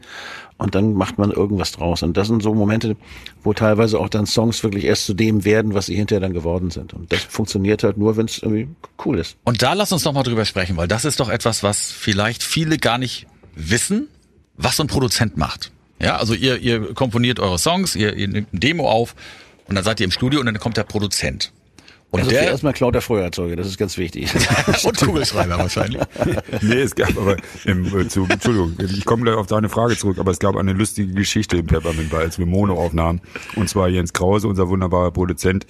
und 0.57 0.75
dann 0.75 0.93
macht 0.93 1.17
man 1.17 1.31
irgendwas 1.31 1.73
draus. 1.73 2.03
Und 2.03 2.15
das 2.15 2.27
sind 2.27 2.41
so 2.41 2.53
Momente, 2.53 2.95
wo 3.43 3.53
teilweise 3.53 3.99
auch 3.99 4.09
dann 4.09 4.25
Songs 4.25 4.63
wirklich 4.63 4.85
erst 4.85 5.05
zu 5.05 5.13
dem 5.13 5.43
werden, 5.43 5.73
was 5.73 5.87
sie 5.87 5.95
hinterher 5.95 6.21
dann 6.21 6.33
geworden 6.33 6.71
sind. 6.71 6.93
Und 6.93 7.11
das 7.11 7.23
funktioniert 7.23 7.83
halt 7.83 7.97
nur, 7.97 8.15
wenn 8.15 8.27
es 8.27 8.39
irgendwie 8.39 8.69
cool 9.05 9.19
ist. 9.19 9.35
Und 9.43 9.61
da 9.61 9.73
lass 9.73 9.91
uns 9.91 10.05
noch 10.05 10.13
mal 10.13 10.23
drüber 10.23 10.45
sprechen, 10.45 10.77
weil 10.77 10.87
das 10.87 11.03
ist 11.03 11.19
doch 11.19 11.29
etwas, 11.29 11.63
was 11.63 11.91
vielleicht 11.91 12.43
viele 12.43 12.77
gar 12.77 12.97
nicht 12.97 13.27
wissen, 13.55 14.07
was 14.55 14.77
so 14.77 14.83
ein 14.83 14.87
Produzent 14.87 15.35
macht. 15.35 15.71
Ja, 16.01 16.17
also 16.17 16.33
ihr, 16.33 16.57
ihr 16.57 16.93
komponiert 16.93 17.39
eure 17.39 17.59
Songs, 17.59 17.95
ihr, 17.95 18.15
ihr 18.15 18.27
nehmt 18.27 18.53
ein 18.53 18.59
Demo 18.59 18.89
auf 18.89 19.15
und 19.67 19.75
dann 19.75 19.83
seid 19.83 19.99
ihr 19.99 20.05
im 20.05 20.11
Studio 20.11 20.39
und 20.39 20.45
dann 20.45 20.59
kommt 20.59 20.77
der 20.77 20.83
Produzent. 20.83 21.51
Und 22.11 22.21
Also 22.21 22.31
der 22.31 22.47
erstmal 22.47 22.73
klaut 22.73 22.95
er 22.95 23.01
Feuerzeuge, 23.01 23.55
das 23.55 23.67
ist 23.67 23.77
ganz 23.77 23.97
wichtig. 23.97 24.31
und 24.83 24.97
Kugelschreiber 24.97 25.59
wahrscheinlich. 25.59 26.01
Nee, 26.61 26.81
es 26.81 26.95
gab 26.95 27.15
aber, 27.15 27.37
im, 27.65 27.85
äh, 27.97 28.07
zu, 28.07 28.25
Entschuldigung, 28.27 28.75
ich 28.79 29.05
komme 29.05 29.23
gleich 29.23 29.35
auf 29.35 29.45
deine 29.45 29.69
Frage 29.69 29.95
zurück, 29.95 30.17
aber 30.17 30.31
es 30.31 30.39
gab 30.39 30.55
eine 30.55 30.73
lustige 30.73 31.13
Geschichte 31.13 31.57
im 31.57 31.67
Peppermint 31.67 32.09
Bar, 32.09 32.21
als 32.21 32.39
wir 32.39 32.47
Mono 32.47 32.73
aufnahmen. 32.73 33.21
Und 33.55 33.69
zwar 33.69 33.89
Jens 33.89 34.13
Krause, 34.13 34.47
unser 34.47 34.69
wunderbarer 34.69 35.11
Produzent, 35.11 35.67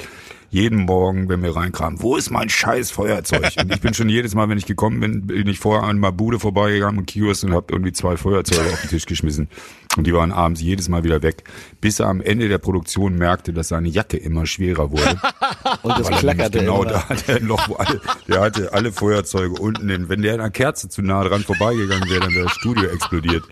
jeden 0.50 0.86
Morgen, 0.86 1.30
wenn 1.30 1.44
wir 1.44 1.56
reinkamen, 1.56 2.02
wo 2.02 2.15
ist 2.15 2.32
mein 2.32 2.50
scheiß 2.50 2.89
Feuerzeug? 2.92 3.52
Und 3.62 3.74
ich 3.74 3.82
bin 3.82 3.94
schon 3.94 4.10
jedes 4.10 4.34
Mal, 4.34 4.50
wenn 4.50 4.58
ich 4.58 4.65
gekommen 4.65 5.00
bin, 5.00 5.28
bin 5.28 5.48
ich 5.48 5.60
vorher 5.60 5.84
an 5.84 5.98
einer 5.98 6.12
Bude 6.12 6.39
vorbeigegangen 6.39 7.00
und 7.00 7.06
Kiosk 7.06 7.44
und 7.44 7.54
habe 7.54 7.68
irgendwie 7.72 7.92
zwei 7.92 8.18
Feuerzeuge 8.18 8.72
auf 8.72 8.82
den 8.82 8.89
Tisch 8.89 9.06
geschmissen. 9.06 9.50
Und 9.97 10.06
die 10.06 10.13
waren 10.13 10.32
abends 10.32 10.62
jedes 10.62 10.88
Mal 10.88 11.04
wieder 11.04 11.23
weg, 11.23 11.43
bis 11.82 11.99
er 11.99 12.08
am 12.08 12.21
Ende 12.21 12.47
der 12.47 12.60
Produktion 12.60 13.15
merkte, 13.15 13.54
dass 13.54 13.69
seine 13.69 13.89
Jacke 13.89 14.17
immer 14.17 14.45
schwerer 14.45 14.91
wurde. 14.91 15.19
Und 15.82 15.97
das 15.97 16.10
er 16.10 16.17
klackerte 16.17 16.60
genau 16.60 16.84
immer. 16.84 16.91
da 16.91 17.10
hatte 17.10 17.32
er 17.32 17.38
ein 17.38 17.47
Loch, 17.47 17.67
wo 17.67 17.73
alle, 17.75 17.99
der 18.28 18.41
hatte 18.41 18.71
alle 18.71 18.91
Feuerzeuge 18.91 19.60
unten 19.60 19.89
in. 19.89 20.08
Wenn 20.08 20.21
der 20.21 20.36
in 20.36 20.41
einer 20.41 20.52
Kerze 20.52 20.89
zu 20.89 21.02
nah 21.02 21.23
dran 21.23 21.41
vorbeigegangen 21.41 22.08
wäre, 22.08 22.21
dann 22.21 22.36
wäre 22.36 22.45
das 22.45 22.54
Studio 22.54 22.86
explodiert. 22.86 23.43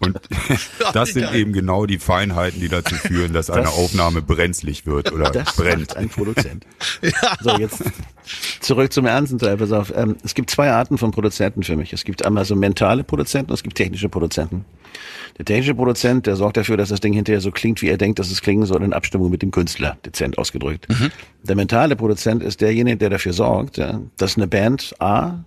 Und 0.00 0.18
das 0.94 1.10
sind 1.10 1.32
eben 1.34 1.52
genau 1.52 1.86
die 1.86 1.98
Feinheiten, 1.98 2.60
die 2.60 2.68
dazu 2.68 2.94
führen, 2.94 3.32
dass 3.32 3.50
eine 3.50 3.62
Das- 3.64 3.72
Aufnahme 3.74 4.22
brenzlig 4.22 4.86
wird 4.86 5.12
oder 5.12 5.30
Das 5.30 5.56
brennt. 5.56 5.96
ein 5.96 6.08
Produzent. 6.08 6.64
So, 7.40 7.56
jetzt 7.58 7.82
zurück 8.60 8.92
zum 8.92 9.06
ernsten 9.06 9.38
Teil. 9.38 9.56
Pass 9.56 9.72
auf. 9.72 9.92
Es 10.24 10.34
gibt 10.34 10.50
zwei 10.50 10.70
Arten 10.70 10.96
von 10.98 11.10
Produzenten 11.10 11.62
für 11.62 11.76
mich. 11.76 11.92
Es 11.92 12.04
gibt 12.04 12.24
einmal 12.24 12.44
so 12.44 12.54
mentale 12.54 13.02
Produzenten 13.04 13.50
und 13.50 13.54
es 13.54 13.62
gibt 13.62 13.76
technische 13.76 14.08
Produzenten. 14.08 14.64
Der 15.38 15.44
technische 15.44 15.74
Produzent, 15.74 16.26
der 16.26 16.36
sorgt 16.36 16.56
dafür, 16.56 16.76
dass 16.76 16.90
das 16.90 17.00
Ding 17.00 17.12
hinterher 17.14 17.40
so 17.40 17.50
klingt, 17.50 17.82
wie 17.82 17.88
er 17.88 17.96
denkt, 17.96 18.18
dass 18.18 18.30
es 18.30 18.40
klingen 18.42 18.66
soll, 18.66 18.82
in 18.82 18.92
Abstimmung 18.92 19.30
mit 19.30 19.42
dem 19.42 19.50
Künstler, 19.50 19.96
dezent 20.04 20.38
ausgedrückt. 20.38 20.86
Der 21.42 21.56
mentale 21.56 21.96
Produzent 21.96 22.42
ist 22.42 22.60
derjenige, 22.60 22.96
der 22.98 23.10
dafür 23.10 23.32
sorgt, 23.32 23.80
dass 24.18 24.36
eine 24.36 24.46
Band 24.46 24.94
A 25.00 25.42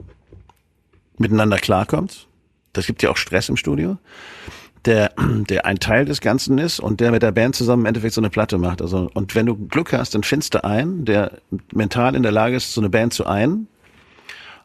miteinander 1.17 1.57
klarkommt. 1.57 2.27
Das 2.77 2.85
gibt 2.85 3.03
ja 3.03 3.09
auch 3.09 3.17
Stress 3.17 3.49
im 3.49 3.57
Studio 3.57 3.97
der, 4.85 5.11
der 5.49 5.65
ein 5.65 5.79
Teil 5.79 6.05
des 6.05 6.21
Ganzen 6.21 6.57
ist 6.57 6.79
und 6.79 6.99
der 6.99 7.11
mit 7.11 7.23
der 7.23 7.31
Band 7.31 7.55
zusammen 7.55 7.83
im 7.83 7.87
Endeffekt 7.87 8.13
so 8.13 8.21
eine 8.21 8.29
Platte 8.29 8.57
macht. 8.57 8.81
Also, 8.81 9.09
und 9.13 9.35
wenn 9.35 9.45
du 9.45 9.55
Glück 9.55 9.93
hast, 9.93 10.15
dann 10.15 10.23
findest 10.23 10.53
du 10.53 10.63
einen, 10.63 11.05
der 11.05 11.31
mental 11.73 12.15
in 12.15 12.23
der 12.23 12.31
Lage 12.31 12.55
ist, 12.55 12.73
so 12.73 12.81
eine 12.81 12.89
Band 12.89 13.13
zu 13.13 13.25
ein, 13.25 13.67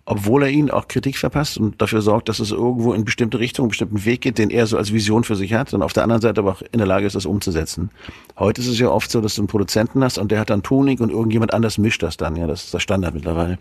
obwohl 0.06 0.42
er 0.42 0.48
ihnen 0.48 0.70
auch 0.70 0.88
Kritik 0.88 1.18
verpasst 1.18 1.58
und 1.58 1.80
dafür 1.80 2.02
sorgt, 2.02 2.28
dass 2.28 2.40
es 2.40 2.50
irgendwo 2.50 2.94
in 2.94 3.04
bestimmte 3.04 3.38
Richtungen, 3.38 3.66
einen 3.66 3.70
bestimmten 3.70 4.04
Weg 4.04 4.22
geht, 4.22 4.38
den 4.38 4.50
er 4.50 4.66
so 4.66 4.76
als 4.76 4.92
Vision 4.92 5.24
für 5.24 5.36
sich 5.36 5.54
hat 5.54 5.72
und 5.72 5.82
auf 5.82 5.92
der 5.92 6.02
anderen 6.02 6.22
Seite 6.22 6.40
aber 6.40 6.52
auch 6.52 6.62
in 6.72 6.78
der 6.78 6.86
Lage 6.86 7.06
ist, 7.06 7.14
das 7.14 7.26
umzusetzen. 7.26 7.90
Heute 8.38 8.60
ist 8.60 8.66
es 8.66 8.78
ja 8.78 8.88
oft 8.88 9.10
so, 9.10 9.20
dass 9.20 9.34
du 9.34 9.42
einen 9.42 9.48
Produzenten 9.48 10.02
hast 10.02 10.18
und 10.18 10.32
der 10.32 10.40
hat 10.40 10.50
dann 10.50 10.62
Tuning 10.62 10.98
und 10.98 11.10
irgendjemand 11.10 11.54
anders 11.54 11.78
mischt 11.78 12.02
das 12.02 12.16
dann. 12.16 12.34
Ja, 12.34 12.46
das 12.46 12.64
ist 12.64 12.74
der 12.74 12.80
Standard 12.80 13.14
mittlerweile. 13.14 13.58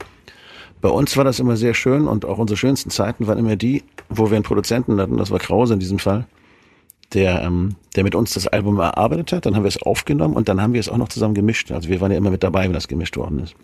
Bei 0.82 0.90
uns 0.90 1.18
war 1.18 1.24
das 1.24 1.40
immer 1.40 1.58
sehr 1.58 1.74
schön 1.74 2.08
und 2.08 2.26
auch 2.26 2.38
unsere 2.38 2.58
schönsten 2.58 2.90
Zeiten 2.90 3.28
waren 3.28 3.38
immer 3.38 3.56
die, 3.56 3.84
wo 4.08 4.30
wir 4.30 4.36
einen 4.36 4.44
Produzenten 4.44 5.00
hatten, 5.00 5.18
das 5.18 5.32
war 5.32 5.40
Krause 5.40 5.74
in 5.74 5.80
diesem 5.80 6.00
Fall, 6.00 6.26
der, 7.14 7.42
ähm, 7.42 7.76
der 7.96 8.04
mit 8.04 8.16
uns 8.16 8.34
das 8.34 8.48
Album 8.48 8.80
erarbeitet 8.80 9.34
hat, 9.34 9.46
dann 9.46 9.56
haben 9.56 9.64
wir 9.64 9.70
es 9.70 9.82
aufgenommen 9.82 10.36
und 10.36 10.48
dann 10.48 10.62
haben 10.62 10.74
wir 10.74 10.80
es 10.80 10.90
auch 10.90 10.98
noch 10.98 11.10
zusammen 11.10 11.34
gemischt. 11.34 11.72
Also 11.72 11.90
wir 11.90 12.00
waren 12.02 12.12
ja 12.12 12.18
immer 12.18 12.32
mit 12.32 12.44
dabei, 12.44 12.64
wenn 12.66 12.74
das 12.74 12.88
gemischt 12.88 13.18
worden 13.18 13.40
ist. 13.40 13.56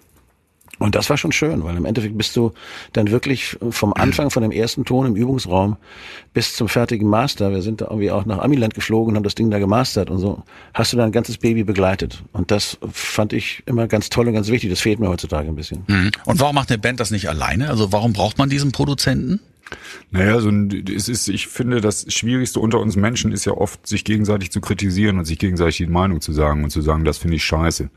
Und 0.79 0.95
das 0.95 1.09
war 1.09 1.17
schon 1.17 1.31
schön, 1.31 1.63
weil 1.63 1.77
im 1.77 1.85
Endeffekt 1.85 2.17
bist 2.17 2.35
du 2.35 2.53
dann 2.93 3.11
wirklich 3.11 3.57
vom 3.69 3.93
Anfang, 3.93 4.29
von 4.29 4.43
dem 4.43 4.51
ersten 4.51 4.85
Ton 4.85 5.05
im 5.05 5.15
Übungsraum 5.15 5.77
bis 6.33 6.55
zum 6.55 6.67
fertigen 6.67 7.07
Master, 7.07 7.51
wir 7.51 7.61
sind 7.61 7.81
da 7.81 7.85
irgendwie 7.85 8.11
auch 8.11 8.25
nach 8.25 8.39
Amiland 8.39 8.73
geflogen 8.73 9.11
und 9.11 9.15
haben 9.15 9.23
das 9.23 9.35
Ding 9.35 9.49
da 9.49 9.59
gemastert 9.59 10.09
und 10.09 10.19
so, 10.19 10.43
hast 10.73 10.93
du 10.93 10.97
dein 10.97 11.11
ganzes 11.11 11.37
Baby 11.37 11.63
begleitet. 11.63 12.23
Und 12.33 12.51
das 12.51 12.77
fand 12.91 13.33
ich 13.33 13.63
immer 13.65 13.87
ganz 13.87 14.09
toll 14.09 14.27
und 14.27 14.33
ganz 14.33 14.49
wichtig. 14.49 14.69
Das 14.69 14.81
fehlt 14.81 14.99
mir 14.99 15.07
heutzutage 15.07 15.47
ein 15.47 15.55
bisschen. 15.55 15.83
Mhm. 15.87 16.11
Und 16.25 16.39
warum 16.39 16.55
macht 16.55 16.69
eine 16.69 16.77
Band 16.77 16.99
das 16.99 17.11
nicht 17.11 17.29
alleine? 17.29 17.69
Also 17.69 17.91
warum 17.91 18.13
braucht 18.13 18.37
man 18.37 18.49
diesen 18.49 18.71
Produzenten? 18.71 19.39
Naja, 20.11 20.39
so 20.39 20.49
ein, 20.49 20.85
es 20.95 21.09
ist, 21.09 21.27
ich 21.27 21.47
finde, 21.47 21.81
das 21.81 22.05
Schwierigste 22.13 22.59
unter 22.59 22.79
uns 22.79 22.95
Menschen 22.95 23.31
ist 23.31 23.45
ja 23.45 23.53
oft, 23.53 23.85
sich 23.87 24.03
gegenseitig 24.03 24.51
zu 24.51 24.61
kritisieren 24.61 25.17
und 25.17 25.25
sich 25.25 25.39
gegenseitig 25.39 25.77
die 25.77 25.87
Meinung 25.87 26.21
zu 26.21 26.33
sagen 26.33 26.63
und 26.63 26.69
zu 26.69 26.81
sagen, 26.81 27.03
das 27.03 27.17
finde 27.17 27.37
ich 27.37 27.43
scheiße. 27.43 27.89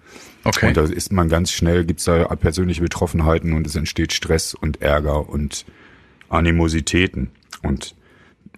Okay. 0.45 0.69
Und 0.69 0.77
da 0.77 0.85
ist 0.85 1.13
man 1.13 1.29
ganz 1.29 1.53
schnell, 1.53 1.85
gibt's 1.85 2.05
da 2.05 2.25
persönliche 2.37 2.81
Betroffenheiten 2.81 3.53
und 3.53 3.67
es 3.67 3.77
entsteht 3.77 4.13
Stress 4.13 4.55
und 4.55 4.81
Ärger 4.81 5.29
und 5.29 5.67
Animositäten. 6.29 7.31
Und 7.63 7.95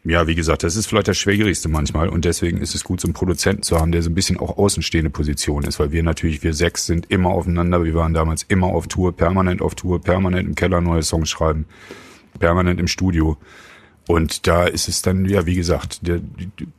ja, 0.05 0.27
wie 0.27 0.35
gesagt, 0.35 0.63
das 0.63 0.77
ist 0.77 0.87
vielleicht 0.87 1.09
das 1.09 1.19
Schwierigste 1.19 1.69
manchmal 1.69 2.09
und 2.09 2.25
deswegen 2.25 2.59
ist 2.59 2.75
es 2.75 2.85
gut, 2.85 3.01
so 3.01 3.07
einen 3.07 3.13
Produzenten 3.13 3.63
zu 3.63 3.79
haben, 3.79 3.93
der 3.93 4.03
so 4.03 4.09
ein 4.09 4.15
bisschen 4.15 4.39
auch 4.39 4.57
außenstehende 4.57 5.11
Position 5.11 5.65
ist, 5.65 5.79
weil 5.79 5.93
wir 5.93 6.03
natürlich, 6.03 6.43
wir 6.43 6.55
sechs 6.55 6.87
sind 6.87 7.11
immer 7.11 7.31
aufeinander, 7.31 7.85
wir 7.85 7.95
waren 7.95 8.15
damals 8.15 8.45
immer 8.45 8.69
auf 8.69 8.87
Tour, 8.89 9.15
permanent 9.15 9.61
auf 9.61 9.75
Tour, 9.75 10.01
permanent 10.01 10.49
im 10.49 10.55
Keller 10.55 10.81
neue 10.81 11.03
Songs 11.03 11.29
schreiben, 11.29 11.67
permanent 12.41 12.81
im 12.81 12.89
Studio. 12.89 13.37
Und 14.09 14.49
da 14.49 14.65
ist 14.65 14.89
es 14.89 15.03
dann, 15.03 15.25
ja, 15.27 15.47
wie 15.47 15.55
gesagt, 15.55 16.05
der, 16.05 16.21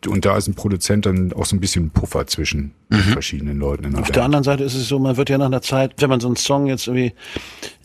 und 0.06 0.26
da 0.26 0.36
ist 0.36 0.50
ein 0.50 0.54
Produzent 0.54 1.06
dann 1.06 1.32
auch 1.32 1.46
so 1.46 1.56
ein 1.56 1.62
bisschen 1.62 1.90
Puffer 1.90 2.28
zwischen 2.28 2.74
den 2.90 3.00
verschiedenen 3.00 3.58
Leuten 3.58 3.84
der 3.84 3.92
Auf 3.94 4.08
Band. 4.08 4.16
der 4.18 4.24
anderen 4.26 4.44
Seite 4.44 4.66
ist 4.66 4.76
es 4.76 4.90
so, 4.90 5.00
man 5.00 5.16
wird 5.16 5.30
ja 5.30 5.38
nach 5.38 5.46
einer 5.46 5.62
Zeit, 5.62 5.94
wenn 6.00 6.10
man 6.10 6.20
so 6.20 6.28
einen 6.28 6.36
Song 6.36 6.68
jetzt 6.68 6.88
irgendwie 6.88 7.14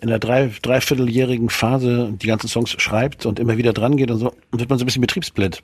in 0.00 0.08
der 0.08 0.18
drei, 0.18 0.50
dreivierteljährigen 0.62 1.48
Phase 1.48 2.12
die 2.20 2.26
ganzen 2.26 2.48
Songs 2.48 2.70
schreibt 2.70 3.24
und 3.24 3.38
immer 3.38 3.56
wieder 3.56 3.72
dran 3.72 3.96
geht 3.96 4.10
und 4.10 4.18
so, 4.18 4.34
wird 4.50 4.68
man 4.68 4.80
so 4.80 4.84
ein 4.84 4.86
bisschen 4.86 5.02
betriebsblind. 5.02 5.62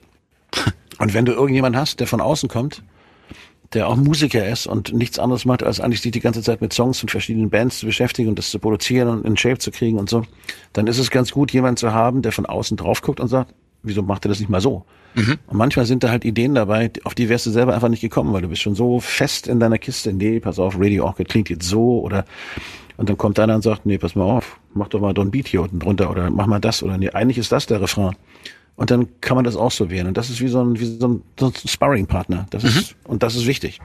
Und 0.99 1.15
wenn 1.15 1.25
du 1.25 1.33
irgendjemanden 1.33 1.81
hast, 1.81 1.99
der 1.99 2.05
von 2.07 2.21
außen 2.21 2.47
kommt, 2.47 2.83
der 3.73 3.87
auch 3.87 3.95
Musiker 3.95 4.47
ist 4.47 4.67
und 4.67 4.93
nichts 4.93 5.19
anderes 5.19 5.45
macht, 5.45 5.63
als 5.63 5.79
eigentlich 5.79 6.01
sich 6.01 6.11
die 6.11 6.19
ganze 6.19 6.41
Zeit 6.41 6.61
mit 6.61 6.73
Songs 6.73 7.01
und 7.01 7.09
verschiedenen 7.09 7.49
Bands 7.49 7.79
zu 7.79 7.85
beschäftigen 7.85 8.29
und 8.29 8.39
das 8.39 8.49
zu 8.49 8.59
produzieren 8.59 9.07
und 9.09 9.25
in 9.25 9.37
Shape 9.37 9.57
zu 9.57 9.71
kriegen 9.71 9.97
und 9.97 10.09
so, 10.09 10.23
dann 10.73 10.87
ist 10.87 10.99
es 10.99 11.11
ganz 11.11 11.31
gut, 11.31 11.51
jemanden 11.51 11.77
zu 11.77 11.93
haben, 11.93 12.21
der 12.21 12.31
von 12.31 12.45
außen 12.45 12.77
drauf 12.77 13.01
guckt 13.01 13.19
und 13.19 13.27
sagt, 13.27 13.53
wieso 13.81 14.01
macht 14.01 14.25
er 14.25 14.29
das 14.29 14.39
nicht 14.39 14.49
mal 14.49 14.61
so? 14.61 14.85
Und 15.47 15.57
manchmal 15.57 15.85
sind 15.85 16.03
da 16.03 16.09
halt 16.09 16.25
Ideen 16.25 16.55
dabei, 16.55 16.91
auf 17.03 17.13
die 17.13 17.29
wärst 17.29 17.45
du 17.45 17.51
selber 17.51 17.73
einfach 17.75 17.89
nicht 17.89 18.01
gekommen, 18.01 18.33
weil 18.33 18.41
du 18.41 18.47
bist 18.47 18.61
schon 18.61 18.75
so 18.75 18.99
fest 18.99 19.47
in 19.47 19.59
deiner 19.59 19.77
Kiste, 19.77 20.13
nee, 20.13 20.39
pass 20.39 20.57
auf, 20.59 20.75
Radio 20.79 21.05
Orchid 21.05 21.29
klingt 21.29 21.49
jetzt 21.49 21.67
so 21.67 21.99
oder 22.01 22.25
und 22.95 23.09
dann 23.09 23.17
kommt 23.17 23.39
einer 23.39 23.55
und 23.55 23.63
sagt, 23.63 23.85
nee, 23.85 23.97
pass 23.97 24.15
mal 24.15 24.23
auf, 24.23 24.59
mach 24.73 24.87
doch 24.87 24.99
mal 24.99 25.13
Don 25.13 25.31
Beat 25.31 25.47
hier 25.47 25.61
unten 25.61 25.79
drunter 25.79 26.09
oder 26.09 26.29
mach 26.29 26.47
mal 26.47 26.59
das 26.59 26.83
oder 26.83 26.97
nee, 26.97 27.09
eigentlich 27.09 27.37
ist 27.37 27.51
das 27.51 27.65
der 27.65 27.81
Refrain. 27.81 28.15
Und 28.75 28.89
dann 28.89 29.07
kann 29.21 29.35
man 29.35 29.45
das 29.45 29.55
ausprobieren. 29.55 30.07
Und 30.07 30.17
das 30.17 30.29
ist 30.29 30.41
wie 30.41 30.47
so 30.47 30.63
ein, 30.63 30.79
wie 30.79 30.85
so 30.85 31.07
ein, 31.07 31.21
so 31.39 31.47
ein 31.47 31.53
Sparring-Partner. 31.65 32.47
Das 32.49 32.63
ist, 32.63 32.95
und 33.03 33.21
das 33.21 33.35
ist 33.35 33.45
wichtig. 33.45 33.79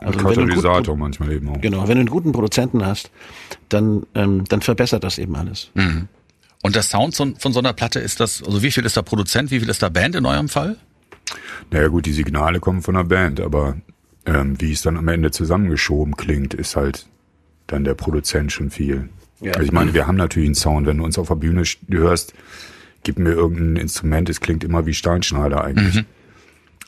Und 0.00 0.16
wenn 0.16 0.22
du 0.22 0.28
einen 0.28 0.34
guten 0.34 0.48
Katalysator 0.48 0.96
manchmal 0.96 1.32
eben 1.32 1.48
auch. 1.50 1.60
Genau, 1.60 1.82
wenn 1.82 1.96
du 1.96 2.00
einen 2.00 2.10
guten 2.10 2.32
Produzenten 2.32 2.86
hast, 2.86 3.10
dann, 3.68 4.06
ähm, 4.14 4.44
dann 4.48 4.62
verbessert 4.62 5.04
das 5.04 5.18
eben 5.18 5.36
alles. 5.36 5.70
Und 6.62 6.74
der 6.74 6.82
Sound 6.82 7.14
von, 7.16 7.36
von 7.36 7.52
so 7.52 7.58
einer 7.58 7.74
Platte 7.74 8.00
ist 8.00 8.20
das, 8.20 8.42
also 8.42 8.62
wie 8.62 8.70
viel 8.70 8.84
ist 8.86 8.96
da 8.96 9.02
Produzent, 9.02 9.50
wie 9.50 9.60
viel 9.60 9.68
ist 9.68 9.82
da 9.82 9.88
Band 9.90 10.14
in 10.14 10.24
eurem 10.24 10.48
Fall? 10.48 10.76
Naja 11.70 11.88
gut, 11.88 12.06
die 12.06 12.12
Signale 12.12 12.60
kommen 12.60 12.82
von 12.82 12.94
der 12.94 13.04
Band, 13.04 13.40
aber 13.40 13.76
ähm, 14.26 14.60
wie 14.60 14.72
es 14.72 14.82
dann 14.82 14.96
am 14.96 15.08
Ende 15.08 15.30
zusammengeschoben 15.30 16.16
klingt, 16.16 16.54
ist 16.54 16.76
halt 16.76 17.06
dann 17.66 17.84
der 17.84 17.94
Produzent 17.94 18.52
schon 18.52 18.70
viel. 18.70 19.08
Ja. 19.40 19.52
Also 19.52 19.64
ich 19.64 19.72
meine, 19.72 19.94
wir 19.94 20.06
haben 20.06 20.16
natürlich 20.16 20.48
einen 20.48 20.54
Sound, 20.54 20.86
wenn 20.86 20.98
du 20.98 21.04
uns 21.04 21.18
auf 21.18 21.28
der 21.28 21.36
Bühne 21.36 21.62
hörst, 21.88 22.34
gib 23.02 23.18
mir 23.18 23.32
irgendein 23.32 23.76
Instrument, 23.76 24.28
es 24.28 24.40
klingt 24.40 24.64
immer 24.64 24.86
wie 24.86 24.94
Steinschneider 24.94 25.64
eigentlich. 25.64 26.04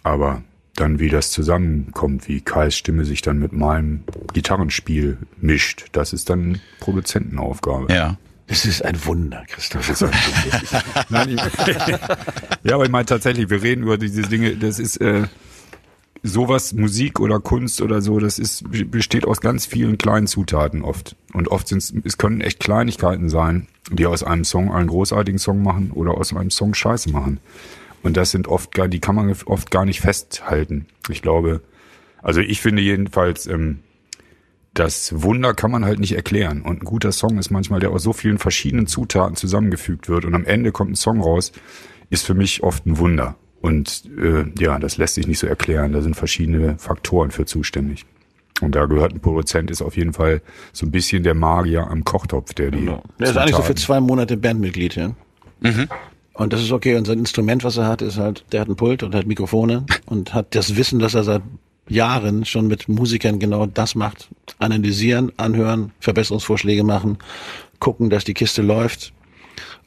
Aber 0.03 0.43
dann 0.75 0.99
wie 0.99 1.09
das 1.09 1.31
zusammenkommt, 1.31 2.29
wie 2.29 2.41
Kais 2.41 2.77
Stimme 2.77 3.05
sich 3.05 3.23
dann 3.23 3.39
mit 3.39 3.53
meinem 3.53 4.05
Gitarrenspiel 4.33 5.19
mischt, 5.39 5.87
das 5.93 6.13
ist 6.13 6.31
dann 6.31 6.61
Produzentenaufgabe. 6.81 7.93
Ja. 7.93 8.17
Es 8.47 8.65
ist 8.65 8.85
ein 8.85 9.03
Wunder, 9.07 9.45
Christoph. 9.49 9.89
Nein, 11.09 11.29
ich, 11.31 11.41
ja, 12.65 12.75
aber 12.75 12.85
ich 12.85 12.91
meine 12.91 13.07
tatsächlich, 13.07 13.49
wir 13.49 13.63
reden 13.63 13.85
über 13.85 13.97
diese 13.97 14.23
Dinge, 14.23 14.57
das 14.57 14.79
ist 14.79 15.01
äh, 15.01 15.23
sowas, 16.23 16.73
Musik 16.73 17.19
oder 17.21 17.41
Kunst 17.41 17.81
oder 17.83 18.01
so, 18.01 18.19
das 18.19 18.39
ist 18.39 18.65
besteht 18.91 19.27
aus 19.27 19.41
ganz 19.41 19.67
vielen 19.67 19.99
kleinen 19.99 20.27
Zutaten 20.27 20.83
oft. 20.83 21.17
Und 21.33 21.49
oft 21.49 21.69
sind 21.69 21.93
es 22.05 22.19
können 22.19 22.41
echt 22.41 22.61
Kleinigkeiten 22.61 23.29
sein, 23.29 23.69
die 23.91 24.07
aus 24.07 24.23
einem 24.23 24.45
Song 24.45 24.73
einen 24.73 24.89
großartigen 24.89 25.39
Song 25.39 25.63
machen 25.63 25.91
oder 25.93 26.13
aus 26.13 26.35
einem 26.35 26.51
Song 26.51 26.75
Scheiße 26.75 27.11
machen. 27.11 27.41
Und 28.03 28.17
das 28.17 28.31
sind 28.31 28.49
oft 28.49 28.73
gar, 28.73 28.89
die 28.89 29.01
kann 29.01 29.15
man 29.15 29.35
oft 29.47 29.71
gar 29.71 29.85
nicht 29.85 30.01
festhalten. 30.01 30.87
Ich 31.09 31.23
glaube, 31.23 31.61
also 32.21 32.41
ich 32.41 32.61
finde 32.61 32.83
jedenfalls, 32.83 33.47
ähm, 33.47 33.81
das 34.75 35.23
Wunder 35.23 35.55
kann 35.55 35.71
man 35.71 35.85
halt 35.85 35.99
nicht 35.99 36.17
erklären. 36.17 36.63
Und 36.63 36.83
ein 36.83 36.85
guter 36.85 37.13
Song 37.13 37.39
ist 37.39 37.51
manchmal, 37.51 37.81
der 37.81 37.91
aus 37.91 38.03
so 38.03 38.13
vielen 38.13 38.39
verschiedenen 38.39 38.87
Zutaten 38.87 39.37
zusammengefügt 39.37 40.09
wird 40.09 40.25
und 40.25 40.35
am 40.35 40.45
Ende 40.45 40.73
kommt 40.73 40.93
ein 40.93 40.97
Song 40.97 41.21
raus, 41.21 41.53
ist 42.11 42.25
für 42.25 42.35
mich 42.35 42.63
oft 42.63 42.87
ein 42.87 42.99
Wunder. 42.99 43.37
Und 43.63 44.03
äh, 44.19 44.45
ja, 44.59 44.79
das 44.81 44.97
lässt 44.99 45.15
sich 45.15 45.29
nicht 45.29 45.39
so 45.39 45.47
erklären. 45.47 45.93
Da 45.93 46.03
sind 46.03 46.17
verschiedene 46.17 46.77
Faktoren 46.79 47.31
für 47.31 47.47
zuständig. 47.47 48.05
Und 48.61 48.75
da 48.75 48.87
gehört 48.87 49.13
ein 49.13 49.21
Produzent, 49.21 49.71
ist 49.71 49.83
auf 49.83 49.97
jeden 49.97 50.13
Fall 50.13 50.43
so 50.73 50.85
ein 50.85 50.91
bisschen 50.91 51.23
der 51.23 51.35
Magier 51.35 51.87
am 51.89 52.05
Kochtopf, 52.05 52.55
der 52.55 52.73
die. 52.73 52.87
Der 52.87 53.31
ist 53.31 53.37
eigentlich 53.37 53.57
so 53.57 53.63
für 53.63 53.77
zwei 53.77 54.01
Monate 54.01 54.37
Bandmitglied, 54.37 54.97
ja. 54.97 55.13
Und 56.35 56.53
das 56.53 56.61
ist 56.61 56.73
okay. 56.73 56.97
Und 56.97 57.07
sein 57.07 57.21
Instrument, 57.21 57.63
was 57.63 57.77
er 57.77 57.87
hat, 57.87 58.03
ist 58.03 58.19
halt, 58.19 58.45
der 58.51 58.63
hat 58.63 58.69
ein 58.69 58.75
Pult 58.75 59.05
und 59.05 59.15
hat 59.15 59.27
Mikrofone 59.27 59.87
und 60.07 60.35
hat 60.35 60.57
das 60.57 60.77
Wissen, 60.77 60.99
dass 60.99 61.15
er 61.15 61.23
seit 61.23 61.43
Jahren 61.89 62.45
schon 62.45 62.67
mit 62.67 62.89
Musikern 62.89 63.39
genau 63.39 63.67
das 63.67 63.95
macht. 63.95 64.29
Analysieren, 64.59 65.31
anhören, 65.37 65.93
Verbesserungsvorschläge 66.01 66.83
machen, 66.83 67.19
gucken, 67.79 68.11
dass 68.11 68.25
die 68.25 68.35
Kiste 68.35 68.63
läuft 68.63 69.13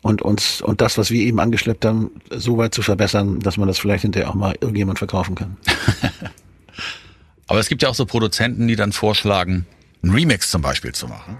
und 0.06 0.22
uns 0.22 0.62
und 0.62 0.82
das, 0.82 1.00
was 1.00 1.10
wir 1.10 1.20
eben 1.26 1.40
angeschleppt 1.40 1.84
haben, 1.84 2.12
so 2.30 2.58
weit 2.60 2.76
zu 2.76 2.84
verbessern, 2.84 3.40
dass 3.40 3.58
man 3.58 3.68
das 3.68 3.80
vielleicht 3.80 4.04
hinterher 4.04 4.30
auch 4.30 4.36
mal 4.36 4.56
irgendjemand 4.62 5.00
verkaufen 5.00 5.34
kann. 5.34 5.58
Aber 7.48 7.60
es 7.60 7.70
gibt 7.70 7.82
ja 7.82 7.90
auch 7.90 7.96
so 7.96 8.06
Produzenten, 8.06 8.68
die 8.68 8.76
dann 8.76 8.92
vorschlagen, 8.92 9.66
einen 10.04 10.14
Remix 10.14 10.52
zum 10.52 10.62
Beispiel 10.62 10.92
zu 10.94 11.08
machen 11.08 11.40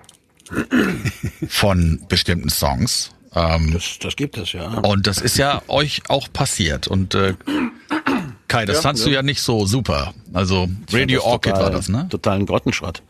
von 1.48 2.02
bestimmten 2.10 2.50
Songs. 2.50 3.12
Ähm, 3.36 3.72
Das, 3.74 4.00
das 4.00 4.16
gibt 4.16 4.36
es 4.38 4.54
ja. 4.54 4.66
und 4.80 5.06
das 5.06 5.20
ist 5.20 5.38
ja 5.38 5.62
euch 5.68 6.02
auch 6.08 6.28
passiert. 6.34 6.88
Und 6.88 7.14
äh, 7.14 7.36
Kai, 8.48 8.66
das 8.66 8.78
Ja, 8.78 8.82
fandst 8.82 9.06
du 9.06 9.10
ja. 9.10 9.18
ja 9.18 9.22
nicht 9.24 9.42
so 9.42 9.66
super. 9.68 10.14
Also 10.34 10.68
Radio 10.92 11.22
Orchid 11.24 11.52
total- 11.54 11.64
war 11.66 11.72
das, 11.72 11.88
ne? 11.90 12.08
Totalen 12.10 12.46
Grottenschrott. 12.48 13.04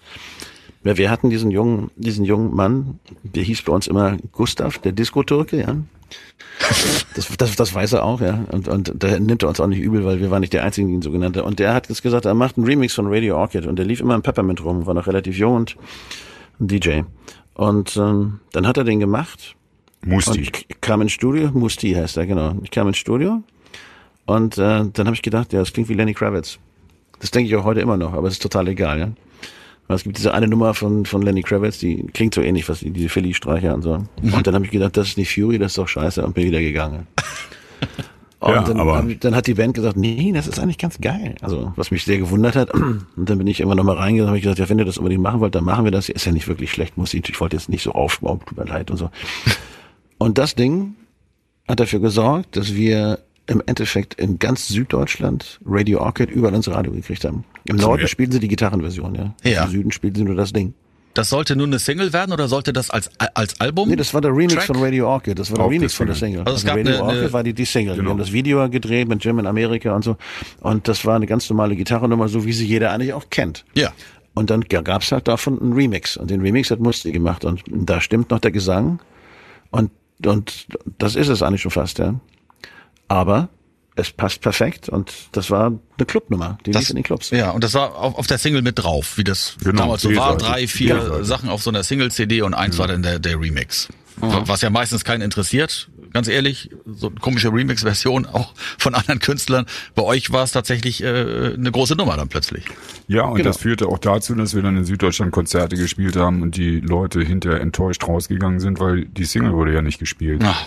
Ja, 0.85 0.97
wir 0.97 1.09
hatten 1.11 1.29
diesen 1.29 1.51
jungen, 1.51 1.91
diesen 1.97 2.23
jungen 2.23 2.55
Mann, 2.55 2.99
der 3.23 3.43
hieß 3.43 3.63
bei 3.63 3.73
uns 3.73 3.87
immer 3.87 4.17
Gustav, 4.31 4.77
der 4.77 4.91
Disco-Türke, 4.93 5.59
ja. 5.59 5.75
Das, 7.15 7.27
das, 7.37 7.55
das 7.55 7.73
weiß 7.73 7.93
er 7.93 8.03
auch, 8.05 8.21
ja. 8.21 8.45
Und, 8.51 8.67
und 8.67 8.93
da 8.95 9.19
nimmt 9.19 9.43
er 9.43 9.49
uns 9.49 9.59
auch 9.59 9.67
nicht 9.67 9.79
übel, 9.81 10.05
weil 10.05 10.19
wir 10.21 10.29
waren 10.31 10.41
nicht 10.41 10.53
der 10.53 10.63
Einzigen, 10.63 10.87
die 10.87 10.93
ihn 10.93 11.01
so 11.01 11.11
genannt 11.11 11.35
haben. 11.37 11.45
Und 11.45 11.59
der 11.59 11.73
hat 11.73 11.89
jetzt 11.89 12.03
gesagt, 12.03 12.25
er 12.25 12.33
macht 12.35 12.57
einen 12.57 12.65
Remix 12.67 12.93
von 12.93 13.07
Radio 13.07 13.35
Orchid 13.37 13.65
und 13.65 13.77
der 13.77 13.85
lief 13.85 13.99
immer 13.99 14.15
im 14.15 14.21
Peppermint 14.21 14.63
rum, 14.63 14.85
war 14.85 14.93
noch 14.93 15.07
relativ 15.07 15.37
jung 15.37 15.55
und 15.55 15.75
ein 16.59 16.67
DJ. 16.67 17.01
Und 17.55 17.97
ähm, 17.97 18.39
dann 18.51 18.67
hat 18.67 18.77
er 18.77 18.83
den 18.83 18.99
gemacht 18.99 19.55
und 20.03 20.11
Musti. 20.11 20.39
ich 20.41 20.51
k- 20.51 20.65
kam 20.81 21.01
ins 21.01 21.13
Studio, 21.13 21.49
Musti 21.51 21.93
heißt 21.93 22.17
er, 22.17 22.27
genau. 22.27 22.55
Ich 22.63 22.69
kam 22.71 22.87
ins 22.87 22.97
Studio 22.97 23.41
und 24.27 24.57
äh, 24.57 24.83
dann 24.93 25.05
habe 25.07 25.13
ich 25.15 25.21
gedacht, 25.23 25.51
ja, 25.51 25.59
das 25.59 25.73
klingt 25.73 25.89
wie 25.89 25.93
Lenny 25.95 26.13
Kravitz. 26.13 26.59
Das 27.19 27.31
denke 27.31 27.49
ich 27.49 27.55
auch 27.55 27.63
heute 27.63 27.79
immer 27.81 27.97
noch, 27.97 28.13
aber 28.13 28.27
es 28.27 28.35
ist 28.35 28.41
total 28.43 28.67
egal, 28.67 28.99
ja. 28.99 29.09
Es 29.87 30.03
gibt 30.03 30.17
diese 30.17 30.33
eine 30.33 30.47
Nummer 30.47 30.73
von, 30.73 31.05
von 31.05 31.21
Lenny 31.21 31.41
Kravitz, 31.43 31.77
die 31.77 32.07
klingt 32.13 32.33
so 32.33 32.41
ähnlich, 32.41 32.67
was 32.67 32.79
die, 32.79 32.89
diese 32.91 33.09
Philly-Streicher 33.09 33.73
und 33.75 33.83
so. 33.83 34.03
Und 34.21 34.47
dann 34.47 34.55
habe 34.55 34.65
ich 34.65 34.71
gedacht, 34.71 34.97
das 34.97 35.09
ist 35.09 35.17
nicht 35.17 35.33
Fury, 35.33 35.59
das 35.59 35.73
ist 35.73 35.77
doch 35.77 35.87
scheiße 35.87 36.25
und 36.25 36.33
bin 36.33 36.45
wieder 36.45 36.59
gegangen. 36.61 37.07
Und 38.39 38.53
Ja, 38.53 38.61
dann, 38.63 38.79
aber- 38.79 39.01
dann 39.21 39.33
hat 39.33 39.47
die 39.47 39.53
Band 39.55 39.73
gesagt, 39.73 39.95
nee, 39.97 40.31
das 40.33 40.45
ist 40.47 40.59
eigentlich 40.59 40.77
ganz 40.77 40.99
geil. 41.01 41.33
Also, 41.41 41.71
was 41.77 41.89
mich 41.89 42.03
sehr 42.03 42.17
gewundert 42.19 42.55
hat. 42.55 42.69
Und 42.73 43.01
dann 43.15 43.37
bin 43.39 43.47
ich 43.47 43.59
irgendwann 43.59 43.77
nochmal 43.77 43.95
reingegangen 43.95 44.25
und 44.25 44.29
habe 44.35 44.41
gesagt, 44.41 44.59
ja, 44.59 44.69
wenn 44.69 44.77
ihr 44.77 44.85
das 44.85 44.97
unbedingt 44.99 45.23
machen 45.23 45.39
wollt, 45.39 45.55
dann 45.55 45.63
machen 45.63 45.83
wir 45.85 45.91
das. 45.91 46.09
Ist 46.09 46.25
ja 46.25 46.31
nicht 46.31 46.47
wirklich 46.47 46.69
schlecht, 46.71 46.95
muss 46.97 47.13
ich, 47.13 47.27
ich 47.27 47.39
wollte 47.39 47.55
jetzt 47.55 47.69
nicht 47.69 47.81
so 47.81 47.93
aufbauen, 47.93 48.41
tut 48.45 48.57
mir 48.57 48.65
leid 48.65 48.91
und 48.91 48.97
so. 48.97 49.09
Und 50.19 50.37
das 50.37 50.53
Ding 50.53 50.95
hat 51.67 51.79
dafür 51.79 51.99
gesorgt, 52.01 52.55
dass 52.57 52.75
wir 52.75 53.19
im 53.47 53.61
Endeffekt 53.65 54.15
in 54.15 54.39
ganz 54.39 54.67
Süddeutschland 54.67 55.59
Radio 55.65 55.99
Orchid 56.01 56.29
überall 56.31 56.53
ins 56.55 56.67
Radio 56.69 56.91
gekriegt 56.91 57.25
haben. 57.25 57.43
Im 57.65 57.75
Norden 57.77 58.01
ja. 58.03 58.07
spielen 58.07 58.31
sie 58.31 58.39
die 58.39 58.47
Gitarrenversion, 58.47 59.15
ja. 59.15 59.35
Ja. 59.43 59.65
Im 59.65 59.71
Süden 59.71 59.91
spielen 59.91 60.15
sie 60.15 60.23
nur 60.23 60.35
das 60.35 60.51
Ding. 60.53 60.73
Das 61.13 61.29
sollte 61.29 61.55
nur 61.55 61.67
eine 61.67 61.79
Single 61.79 62.11
werden 62.11 62.33
oder 62.33 62.49
sollte 62.49 62.73
das 62.73 62.89
als, 62.89 63.09
als 63.35 63.61
Album? 63.61 63.87
Nee, 63.87 63.95
das 63.95 64.13
war 64.13 64.19
der 64.19 64.31
Remix 64.31 64.55
Track? 64.55 64.65
von 64.65 64.75
Radio 64.77 65.07
Orchid. 65.07 65.39
Das 65.39 65.49
war 65.49 65.57
der 65.59 65.65
Auch 65.65 65.71
Remix 65.71 65.93
von 65.93 66.07
der 66.07 66.15
Single. 66.15 66.41
Also 66.41 66.55
es 66.57 66.65
gab 66.65 66.75
Radio 66.75 66.91
eine- 66.95 67.03
Orchid 67.03 67.19
eine- 67.21 67.33
war 67.33 67.43
die, 67.43 67.53
die 67.53 67.63
Single. 67.65 67.93
Wir 67.93 67.99
Genau. 67.99 68.09
haben 68.11 68.17
das 68.17 68.33
Video 68.33 68.69
gedreht 68.69 69.07
mit 69.07 69.23
Jim 69.23 69.39
in 69.39 69.47
Amerika 69.47 69.95
und 69.95 70.03
so. 70.03 70.17
Und 70.59 70.87
das 70.89 71.05
war 71.05 71.15
eine 71.15 71.25
ganz 71.25 71.49
normale 71.49 71.75
Gitarrennummer, 71.77 72.27
so 72.27 72.45
wie 72.45 72.51
sie 72.51 72.65
jeder 72.65 72.91
eigentlich 72.91 73.13
auch 73.13 73.29
kennt. 73.29 73.63
Ja. 73.75 73.93
Und 74.33 74.49
dann 74.49 74.61
gab's 74.61 75.13
halt 75.13 75.29
davon 75.29 75.61
einen 75.61 75.71
Remix. 75.71 76.17
Und 76.17 76.31
den 76.31 76.41
Remix 76.41 76.69
hat 76.69 76.81
Musti 76.81 77.13
gemacht. 77.13 77.45
Und 77.45 77.61
da 77.65 78.01
stimmt 78.01 78.31
noch 78.31 78.39
der 78.39 78.51
Gesang. 78.51 78.99
Und, 79.71 79.91
und 80.25 80.67
das 80.97 81.15
ist 81.15 81.29
es 81.29 81.41
eigentlich 81.41 81.61
schon 81.61 81.71
fast, 81.71 81.99
ja. 81.99 82.15
Aber 83.07 83.49
es 83.95 84.11
passt 84.11 84.41
perfekt. 84.41 84.89
Und 84.89 85.11
das 85.31 85.49
war 85.51 85.67
eine 85.67 86.05
Clubnummer. 86.05 86.57
Die 86.65 86.71
lief 86.71 86.89
in 86.89 86.95
den 86.95 87.03
Clubs. 87.03 87.29
Ja, 87.29 87.51
und 87.51 87.63
das 87.63 87.73
war 87.73 87.95
auf, 87.95 88.15
auf 88.17 88.27
der 88.27 88.37
Single 88.37 88.61
mit 88.61 88.77
drauf, 88.79 89.17
wie 89.17 89.23
das 89.23 89.55
Genau, 89.63 89.83
damals 89.83 90.01
so 90.01 90.15
war. 90.15 90.37
Drei, 90.37 90.67
vier 90.67 90.95
B-Seite. 90.95 91.25
Sachen 91.25 91.49
auf 91.49 91.63
so 91.63 91.69
einer 91.69 91.83
Single-CD 91.83 92.41
und 92.41 92.53
eins 92.53 92.77
war 92.77 92.87
dann 92.87 93.03
der, 93.03 93.19
der 93.19 93.39
Remix. 93.39 93.87
Was 94.17 94.61
ja 94.61 94.69
meistens 94.69 95.03
keinen 95.03 95.21
interessiert, 95.21 95.89
ganz 96.13 96.29
ehrlich. 96.29 96.69
So 96.85 97.07
eine 97.07 97.17
komische 97.19 97.51
Remix-Version 97.51 98.25
auch 98.25 98.53
von 98.77 98.95
anderen 98.95 99.19
Künstlern. 99.19 99.65
Bei 99.93 100.03
euch 100.03 100.31
war 100.31 100.43
es 100.43 100.53
tatsächlich 100.53 101.03
äh, 101.03 101.53
eine 101.53 101.69
große 101.69 101.95
Nummer 101.95 102.15
dann 102.15 102.29
plötzlich. 102.29 102.63
Ja, 103.09 103.23
und 103.25 103.35
Genau. 103.35 103.49
das 103.49 103.57
führte 103.57 103.87
auch 103.87 103.97
dazu, 103.99 104.33
dass 104.35 104.55
wir 104.55 104.61
dann 104.61 104.77
in 104.77 104.85
Süddeutschland 104.85 105.33
Konzerte 105.33 105.75
gespielt 105.75 106.15
haben 106.15 106.41
und 106.43 106.55
die 106.55 106.79
Leute 106.79 107.21
hinterher 107.21 107.59
enttäuscht 107.59 108.07
rausgegangen 108.07 108.61
sind, 108.61 108.79
weil 108.79 109.03
die 109.03 109.25
Single 109.25 109.51
wurde 109.51 109.73
ja 109.73 109.81
nicht 109.81 109.99
gespielt. 109.99 110.41
Ach, 110.45 110.65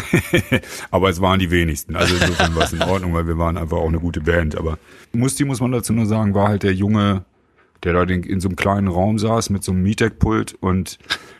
Aber 0.90 1.08
es 1.10 1.20
waren 1.20 1.38
die 1.38 1.50
wenigsten. 1.50 1.96
Also 1.96 2.14
insofern 2.14 2.54
war 2.54 2.64
es 2.64 2.72
in 2.72 2.82
Ordnung, 2.82 3.14
weil 3.14 3.26
wir 3.26 3.38
waren 3.38 3.56
einfach 3.56 3.76
auch 3.76 3.88
eine 3.88 4.00
gute 4.00 4.20
Band. 4.20 4.56
Aber 4.56 4.78
Musti, 5.12 5.44
muss 5.44 5.60
man 5.60 5.72
dazu 5.72 5.92
nur 5.92 6.06
sagen, 6.06 6.34
war 6.34 6.48
halt 6.48 6.62
der 6.62 6.74
Junge, 6.74 7.24
der 7.82 7.92
da 7.92 8.02
in, 8.02 8.22
in 8.22 8.40
so 8.40 8.48
einem 8.48 8.56
kleinen 8.56 8.88
Raum 8.88 9.18
saß 9.18 9.50
mit 9.50 9.64
so 9.64 9.72
einem 9.72 9.82
Mietdeckpult 9.82 10.54
und 10.60 10.98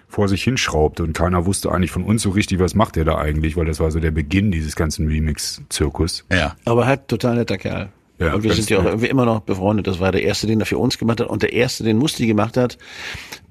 vor 0.09 0.29
sich 0.29 0.45
hinschraubte 0.45 1.03
und 1.03 1.15
keiner 1.15 1.47
wusste 1.47 1.73
eigentlich 1.73 1.91
von 1.91 2.05
uns 2.05 2.23
so 2.23 2.31
richtig, 2.31 2.59
was 2.59 2.75
macht 2.75 2.97
der 2.97 3.05
da 3.05 3.17
eigentlich, 3.17 3.57
weil 3.57 3.65
das 3.65 3.81
war 3.81 3.91
so 3.91 3.99
der 3.99 4.11
Beginn 4.11 4.53
dieses 4.53 4.77
ganzen 4.77 5.09
Remix-Zirkus. 5.09 6.27
ja. 6.31 6.55
Aber 6.67 6.87
halt 6.87 7.09
total 7.09 7.37
netter 7.37 7.57
Kerl. 7.57 7.88
Ja, 8.19 8.35
und 8.35 8.43
wir 8.45 8.53
sind 8.53 8.71
ja 8.71 8.79
auch 8.79 8.85
irgendwie 8.85 9.09
immer 9.09 9.25
noch 9.25 9.41
befreundet. 9.41 9.87
Das 9.87 9.99
war 9.99 10.12
der 10.12 10.23
erste, 10.23 10.47
den 10.47 10.61
er 10.61 10.67
für 10.67 10.79
uns 10.79 10.99
gemacht 10.99 11.21
hat 11.21 11.29
und 11.29 11.43
der 11.43 11.53
erste, 11.53 11.83
den 11.83 11.99
Musti 11.99 12.27
gemacht 12.27 12.57
hat, 12.57 12.79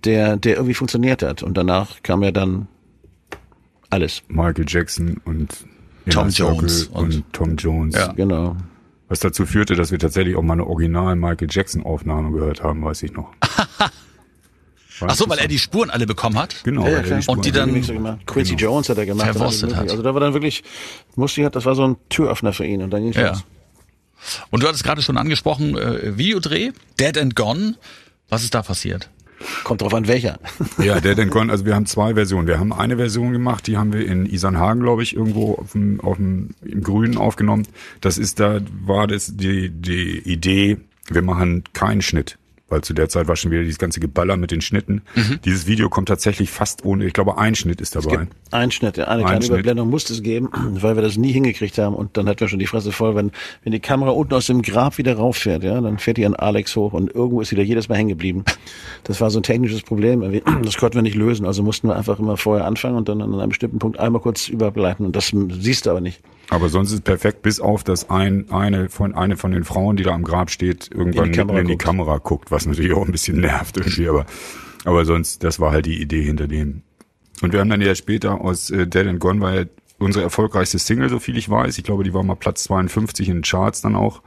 der, 0.06 0.38
der 0.38 0.56
irgendwie 0.56 0.74
funktioniert 0.74 1.24
hat. 1.24 1.44
Und 1.44 1.58
danach 1.58 2.02
kam 2.04 2.24
ja 2.24 2.32
dann 2.32 2.68
alles. 3.91 4.23
Michael 4.27 4.65
Jackson 4.67 5.17
und 5.25 5.54
Tom 6.10 6.30
Jones 6.30 6.86
und, 6.88 7.13
und- 7.15 7.34
Tom 7.34 7.56
Jones. 7.58 7.95
Ja. 7.95 8.12
Genau. 8.13 8.56
Was 9.08 9.19
dazu 9.19 9.45
führte, 9.45 9.75
dass 9.75 9.91
wir 9.91 9.99
tatsächlich 9.99 10.36
auch 10.36 10.41
mal 10.41 10.54
eine 10.54 10.65
original 10.65 11.15
Michael 11.15 11.49
Jackson 11.51 11.84
Aufnahme 11.84 12.32
gehört 12.32 12.63
haben, 12.63 12.84
weiß 12.84 13.04
ich 13.04 13.12
noch. 13.13 13.32
Ach 15.04 15.15
so, 15.15 15.27
weil 15.27 15.39
er 15.39 15.47
die 15.47 15.58
Spuren 15.58 15.89
alle 15.89 16.06
bekommen 16.06 16.38
hat? 16.38 16.63
Genau, 16.63 16.86
Ja, 16.88 17.01
ja. 17.01 17.21
Spuren- 17.21 17.38
Und 17.38 17.45
die 17.45 17.51
dann- 17.51 17.73
gemacht. 17.82 18.19
Quincy 18.27 18.54
Jones 18.54 18.88
hat 18.89 18.97
er 18.99 19.06
gemacht. 19.08 19.32
Verwurstet 19.32 19.75
hat. 19.75 19.89
Also 19.89 20.04
da 20.04 20.13
war 20.13 20.21
dann 20.21 20.34
wirklich, 20.34 20.63
Musti 21.15 21.41
hat, 21.41 21.56
das 21.56 21.65
war 21.65 21.73
so 21.75 21.88
ein 21.88 21.97
Türöffner 22.10 22.54
für 22.54 22.65
ihn 22.65 22.84
und 22.84 22.91
dann 22.91 23.01
ging's 23.04 23.15
Ja. 23.17 23.30
los. 23.30 23.43
Und 24.51 24.62
du 24.62 24.67
hattest 24.67 24.84
gerade 24.84 25.01
schon 25.01 25.17
angesprochen, 25.17 25.75
äh, 25.75 26.15
Videodreh, 26.17 26.71
Dead 26.99 27.17
and 27.17 27.36
Gone. 27.36 27.75
Was 28.30 28.43
ist 28.43 28.54
da 28.54 28.62
passiert? 28.62 29.10
Kommt 29.63 29.82
drauf 29.82 29.93
an, 29.93 30.08
welcher. 30.08 30.39
Ja, 30.82 30.99
der 30.99 31.15
denn 31.15 31.30
Gone, 31.30 31.51
also 31.51 31.65
wir 31.65 31.75
haben 31.75 31.86
zwei 31.86 32.15
Versionen. 32.15 32.47
Wir 32.47 32.60
haben 32.60 32.73
eine 32.73 32.97
Version 32.97 33.32
gemacht, 33.32 33.67
die 33.67 33.77
haben 33.77 33.93
wir 33.93 34.06
in 34.06 34.25
Isernhagen, 34.25 34.82
glaube 34.82 35.04
ich, 35.04 35.15
irgendwo 35.15 35.56
auf 35.56 35.73
dem, 35.73 35.99
auf 36.01 36.17
dem, 36.17 36.49
im 36.63 36.82
Grünen 36.82 37.17
aufgenommen. 37.17 37.67
Das 37.99 38.17
ist 38.17 38.39
da, 38.39 38.60
war 38.86 39.08
das 39.08 39.36
die, 39.38 39.69
die 39.69 40.19
Idee, 40.19 40.77
wir 41.10 41.21
machen 41.21 41.63
keinen 41.73 42.01
Schnitt. 42.01 42.38
Weil 42.71 42.81
zu 42.81 42.93
der 42.93 43.10
Zeit 43.10 43.27
war 43.27 43.36
schon 43.36 43.51
wieder 43.51 43.63
dieses 43.63 43.79
ganze 43.79 43.99
Geballer 43.99 44.38
mit 44.38 44.51
den 44.51 44.62
Schnitten. 44.62 45.01
Dieses 45.43 45.67
Video 45.67 45.89
kommt 45.89 46.07
tatsächlich 46.07 46.49
fast 46.49 46.86
ohne, 46.86 47.05
ich 47.05 47.12
glaube, 47.12 47.38
ein 47.38 47.53
Schnitt 47.53 47.81
ist 47.81 47.97
dabei. 47.97 48.27
Ein 48.51 48.71
Schnitt, 48.71 48.95
ja, 48.95 49.10
eine 49.10 49.23
Ein 49.23 49.25
kleine 49.25 49.41
Schnitt. 49.41 49.49
Überblendung 49.51 49.89
musste 49.89 50.13
es 50.13 50.23
geben, 50.23 50.49
weil 50.81 50.95
wir 50.95 51.03
das 51.03 51.17
nie 51.17 51.34
hingekriegt 51.34 51.77
haben 51.77 51.93
und 51.95 52.15
dann 52.15 52.29
hatten 52.29 52.39
wir 52.39 52.47
schon 52.47 52.60
die 52.60 52.67
Fresse 52.67 52.93
voll, 52.93 53.13
wenn, 53.13 53.31
wenn 53.63 53.73
die 53.73 53.81
Kamera 53.81 54.12
unten 54.12 54.34
aus 54.36 54.47
dem 54.47 54.62
Grab 54.62 54.97
wieder 54.97 55.17
rauffährt, 55.17 55.63
ja, 55.63 55.81
dann 55.81 55.97
fährt 55.97 56.15
die 56.15 56.25
an 56.25 56.34
Alex 56.34 56.73
hoch 56.77 56.93
und 56.93 57.13
irgendwo 57.13 57.41
ist 57.41 57.49
sie 57.49 57.57
da 57.57 57.62
jedes 57.62 57.89
Mal 57.89 57.97
hängen 57.97 58.10
geblieben. 58.10 58.45
Das 59.03 59.19
war 59.19 59.29
so 59.29 59.39
ein 59.39 59.43
technisches 59.43 59.81
Problem, 59.81 60.21
das 60.63 60.77
konnten 60.77 60.95
wir 60.95 61.01
nicht 61.01 61.15
lösen, 61.15 61.45
also 61.45 61.63
mussten 61.63 61.89
wir 61.89 61.97
einfach 61.97 62.19
immer 62.19 62.38
vorher 62.38 62.65
anfangen 62.65 62.95
und 62.95 63.10
dann 63.10 63.21
an 63.21 63.34
einem 63.38 63.49
bestimmten 63.49 63.79
Punkt 63.79 63.99
einmal 63.99 64.21
kurz 64.21 64.47
überbleiten 64.47 65.05
und 65.05 65.13
das 65.13 65.34
siehst 65.60 65.88
du 65.88 65.89
aber 65.89 65.99
nicht. 65.99 66.21
Aber 66.52 66.68
sonst 66.68 66.90
ist 66.90 66.96
es 66.96 67.02
perfekt, 67.02 67.44
bis 67.44 67.62
auf, 67.62 67.86
dass 67.86 68.10
ein, 68.10 68.52
eine 68.52 68.90
von, 68.90 69.16
eine 69.16 69.38
von 69.38 69.54
den 69.54 69.64
Frauen, 69.64 69.96
die 69.96 70.04
da 70.04 70.12
am 70.12 70.24
Grab 70.24 70.52
steht, 70.52 70.90
irgendwann 70.94 71.28
In 71.28 71.32
die 71.32 71.38
Kamera 71.38 71.60
in 71.60 71.66
die 71.66 71.72
guckt. 71.74 71.86
Kamera 71.86 72.18
guckt, 72.18 72.52
was 72.52 72.66
natürlich 72.66 72.92
auch 72.92 73.06
ein 73.06 73.12
bisschen 73.14 73.40
nervt 73.40 73.78
irgendwie, 73.78 74.10
aber, 74.10 74.26
aber 74.84 75.06
sonst, 75.06 75.46
das 75.46 75.62
war 75.62 75.72
halt 75.72 75.86
die 75.86 76.02
Idee 76.02 76.24
hinter 76.24 76.50
dem. 76.50 76.82
Und 77.42 77.54
wir 77.54 77.62
haben 77.62 77.70
dann 77.70 77.80
ja 77.80 77.96
später 77.96 78.42
aus 78.42 78.70
äh, 78.70 78.86
Dead 78.86 79.08
and 79.08 79.22
Gone 79.22 79.40
war 79.40 79.56
ja 79.56 79.66
unsere 79.98 80.26
erfolgreichste 80.26 80.78
Single, 80.78 81.08
so 81.08 81.20
viel 81.20 81.38
ich 81.38 81.50
weiß. 81.50 81.78
Ich 81.78 81.86
glaube, 81.86 82.04
die 82.04 82.14
war 82.14 82.22
mal 82.22 82.36
Platz 82.36 82.64
52 82.64 83.30
in 83.30 83.38
den 83.38 83.44
Charts 83.44 83.82
dann 83.82 83.96
auch. 83.96 84.22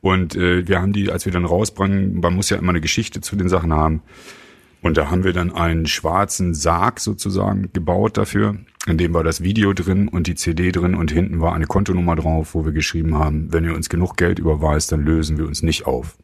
Und 0.00 0.34
äh, 0.34 0.66
wir 0.66 0.80
haben 0.80 0.94
die, 0.94 1.12
als 1.12 1.26
wir 1.26 1.32
dann 1.34 1.44
rausbringen, 1.44 2.20
man 2.20 2.34
muss 2.34 2.48
ja 2.48 2.56
immer 2.56 2.70
eine 2.70 2.80
Geschichte 2.80 3.20
zu 3.20 3.36
den 3.36 3.50
Sachen 3.50 3.74
haben. 3.74 4.02
Und 4.80 4.96
da 4.96 5.10
haben 5.10 5.22
wir 5.22 5.34
dann 5.34 5.52
einen 5.52 5.86
schwarzen 5.86 6.54
Sarg 6.54 6.98
sozusagen 6.98 7.70
gebaut 7.74 8.16
dafür. 8.16 8.56
In 8.86 8.98
dem 8.98 9.14
war 9.14 9.22
das 9.22 9.42
Video 9.42 9.72
drin 9.72 10.08
und 10.08 10.26
die 10.26 10.34
CD 10.34 10.72
drin 10.72 10.96
und 10.96 11.12
hinten 11.12 11.40
war 11.40 11.54
eine 11.54 11.66
Kontonummer 11.66 12.16
drauf, 12.16 12.54
wo 12.54 12.64
wir 12.64 12.72
geschrieben 12.72 13.16
haben, 13.16 13.52
wenn 13.52 13.64
ihr 13.64 13.74
uns 13.74 13.88
genug 13.88 14.16
Geld 14.16 14.40
überweist, 14.40 14.90
dann 14.90 15.04
lösen 15.04 15.38
wir 15.38 15.46
uns 15.46 15.62
nicht 15.62 15.86
auf. 15.86 16.16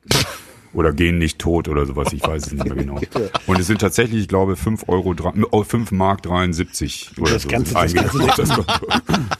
Oder 0.78 0.92
gehen 0.92 1.18
nicht 1.18 1.40
tot 1.40 1.66
oder 1.68 1.84
sowas, 1.86 2.12
ich 2.12 2.22
weiß 2.24 2.46
es 2.46 2.52
nicht 2.52 2.64
mehr 2.64 2.74
genau. 2.84 3.00
Und 3.48 3.58
es 3.58 3.66
sind 3.66 3.80
tatsächlich, 3.80 4.20
ich 4.22 4.28
glaube, 4.28 4.54
5 4.54 4.84
Euro, 4.88 5.12
drei- 5.12 5.32
oh, 5.50 5.64
5 5.64 5.90
Mark 5.90 6.22
73 6.22 7.10
oder 7.20 7.32
Das 7.32 7.42
so. 7.42 7.48
Ganze- 7.48 7.74
das 7.74 7.92
Ganze- 7.92 8.18
das. 8.36 8.48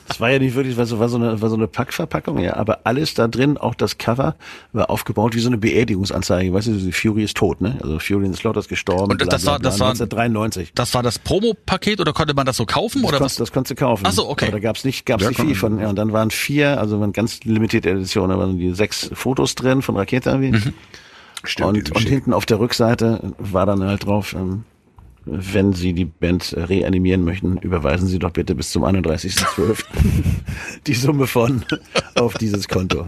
Das 0.09 0.21
war 0.21 0.31
ja 0.31 0.39
nicht 0.41 0.57
wirklich, 0.57 0.77
war 0.77 0.87
so, 0.87 0.99
war 0.99 1.09
so 1.09 1.17
eine, 1.17 1.41
war 1.41 1.49
so 1.49 1.55
eine 1.55 1.69
Packverpackung, 1.69 2.39
ja, 2.39 2.57
aber 2.57 2.81
alles 2.85 3.15
da 3.15 3.29
drin, 3.29 3.57
auch 3.57 3.75
das 3.77 3.99
Cover, 3.99 4.35
war 4.73 4.91
aufgebaut 4.91 5.37
wie 5.37 5.41
so 5.41 5.49
eine 5.49 5.59
Beerdigungsanzeige. 5.59 6.53
Weißt 6.53 6.67
du, 6.67 6.73
die 6.73 6.91
Fury 6.93 7.23
ist 7.23 7.37
tot, 7.37 7.61
ne? 7.61 7.79
Also 7.83 7.99
Fury 8.01 8.25
in 8.27 8.33
the 8.33 8.39
Slaughter 8.41 8.59
ist 8.59 8.69
gestorben. 8.69 9.13
Und 9.13 9.21
das 9.21 9.47
war- 9.47 9.61
das 9.61 9.79
war- 9.79 9.91
1993. 9.91 10.73
Das 10.75 10.93
war 10.95 11.05
das 11.05 11.19
Promo-Paket 11.21 12.01
oder 12.01 12.13
konnte 12.13 12.35
man 12.35 12.47
das 12.47 12.57
so 12.57 12.67
kaufen 12.67 13.03
Das, 13.03 13.09
oder 13.11 13.19
konntest, 13.19 13.39
was? 13.41 13.47
das 13.49 13.53
konntest 13.53 13.79
du 13.79 13.85
kaufen. 13.85 14.05
Ach 14.07 14.13
so, 14.13 14.29
okay. 14.29 14.47
Aber 14.47 14.53
da 14.55 14.59
gab's 14.61 14.85
nicht, 14.85 15.07
gab's 15.07 15.23
Ja, 15.23 15.29
nicht 15.29 15.41
viel 15.41 15.55
von, 15.55 15.79
ja, 15.79 15.89
und 15.89 15.97
dann 15.97 16.13
waren 16.13 16.31
vier, 16.33 16.81
also 16.81 16.99
waren 17.01 17.13
ganz 17.13 17.45
limitierte 17.45 17.91
Editionen, 17.91 18.31
da 18.31 18.39
waren 18.39 18.59
die 18.59 18.73
sechs 18.75 19.11
Fotos 19.13 19.55
drin 19.55 19.83
von 19.83 19.97
Rakete 19.97 20.31
irgendwie. 20.31 20.73
Stimmt, 21.45 21.69
und 21.69 21.97
und 21.97 22.09
hinten 22.09 22.33
auf 22.33 22.47
der 22.47 22.59
Rückseite 22.59 23.33
war 23.39 23.67
dann 23.67 23.85
halt 23.85 24.05
drauf, 24.07 24.35
ähm, 24.35 24.65
wenn 25.25 25.73
Sie 25.75 25.93
die 25.93 26.07
Band 26.07 26.53
äh, 26.55 26.63
reanimieren 26.63 27.25
möchten, 27.25 27.59
überweisen 27.59 28.09
Sie 28.09 28.19
doch 28.19 28.31
bitte 28.31 28.55
bis 28.55 28.71
zum 28.71 28.85
31.12. 28.85 29.85
die 30.87 30.95
Summe 30.95 31.27
von 31.27 31.65
auf 32.15 32.35
dieses 32.39 32.67
Konto. 32.69 33.07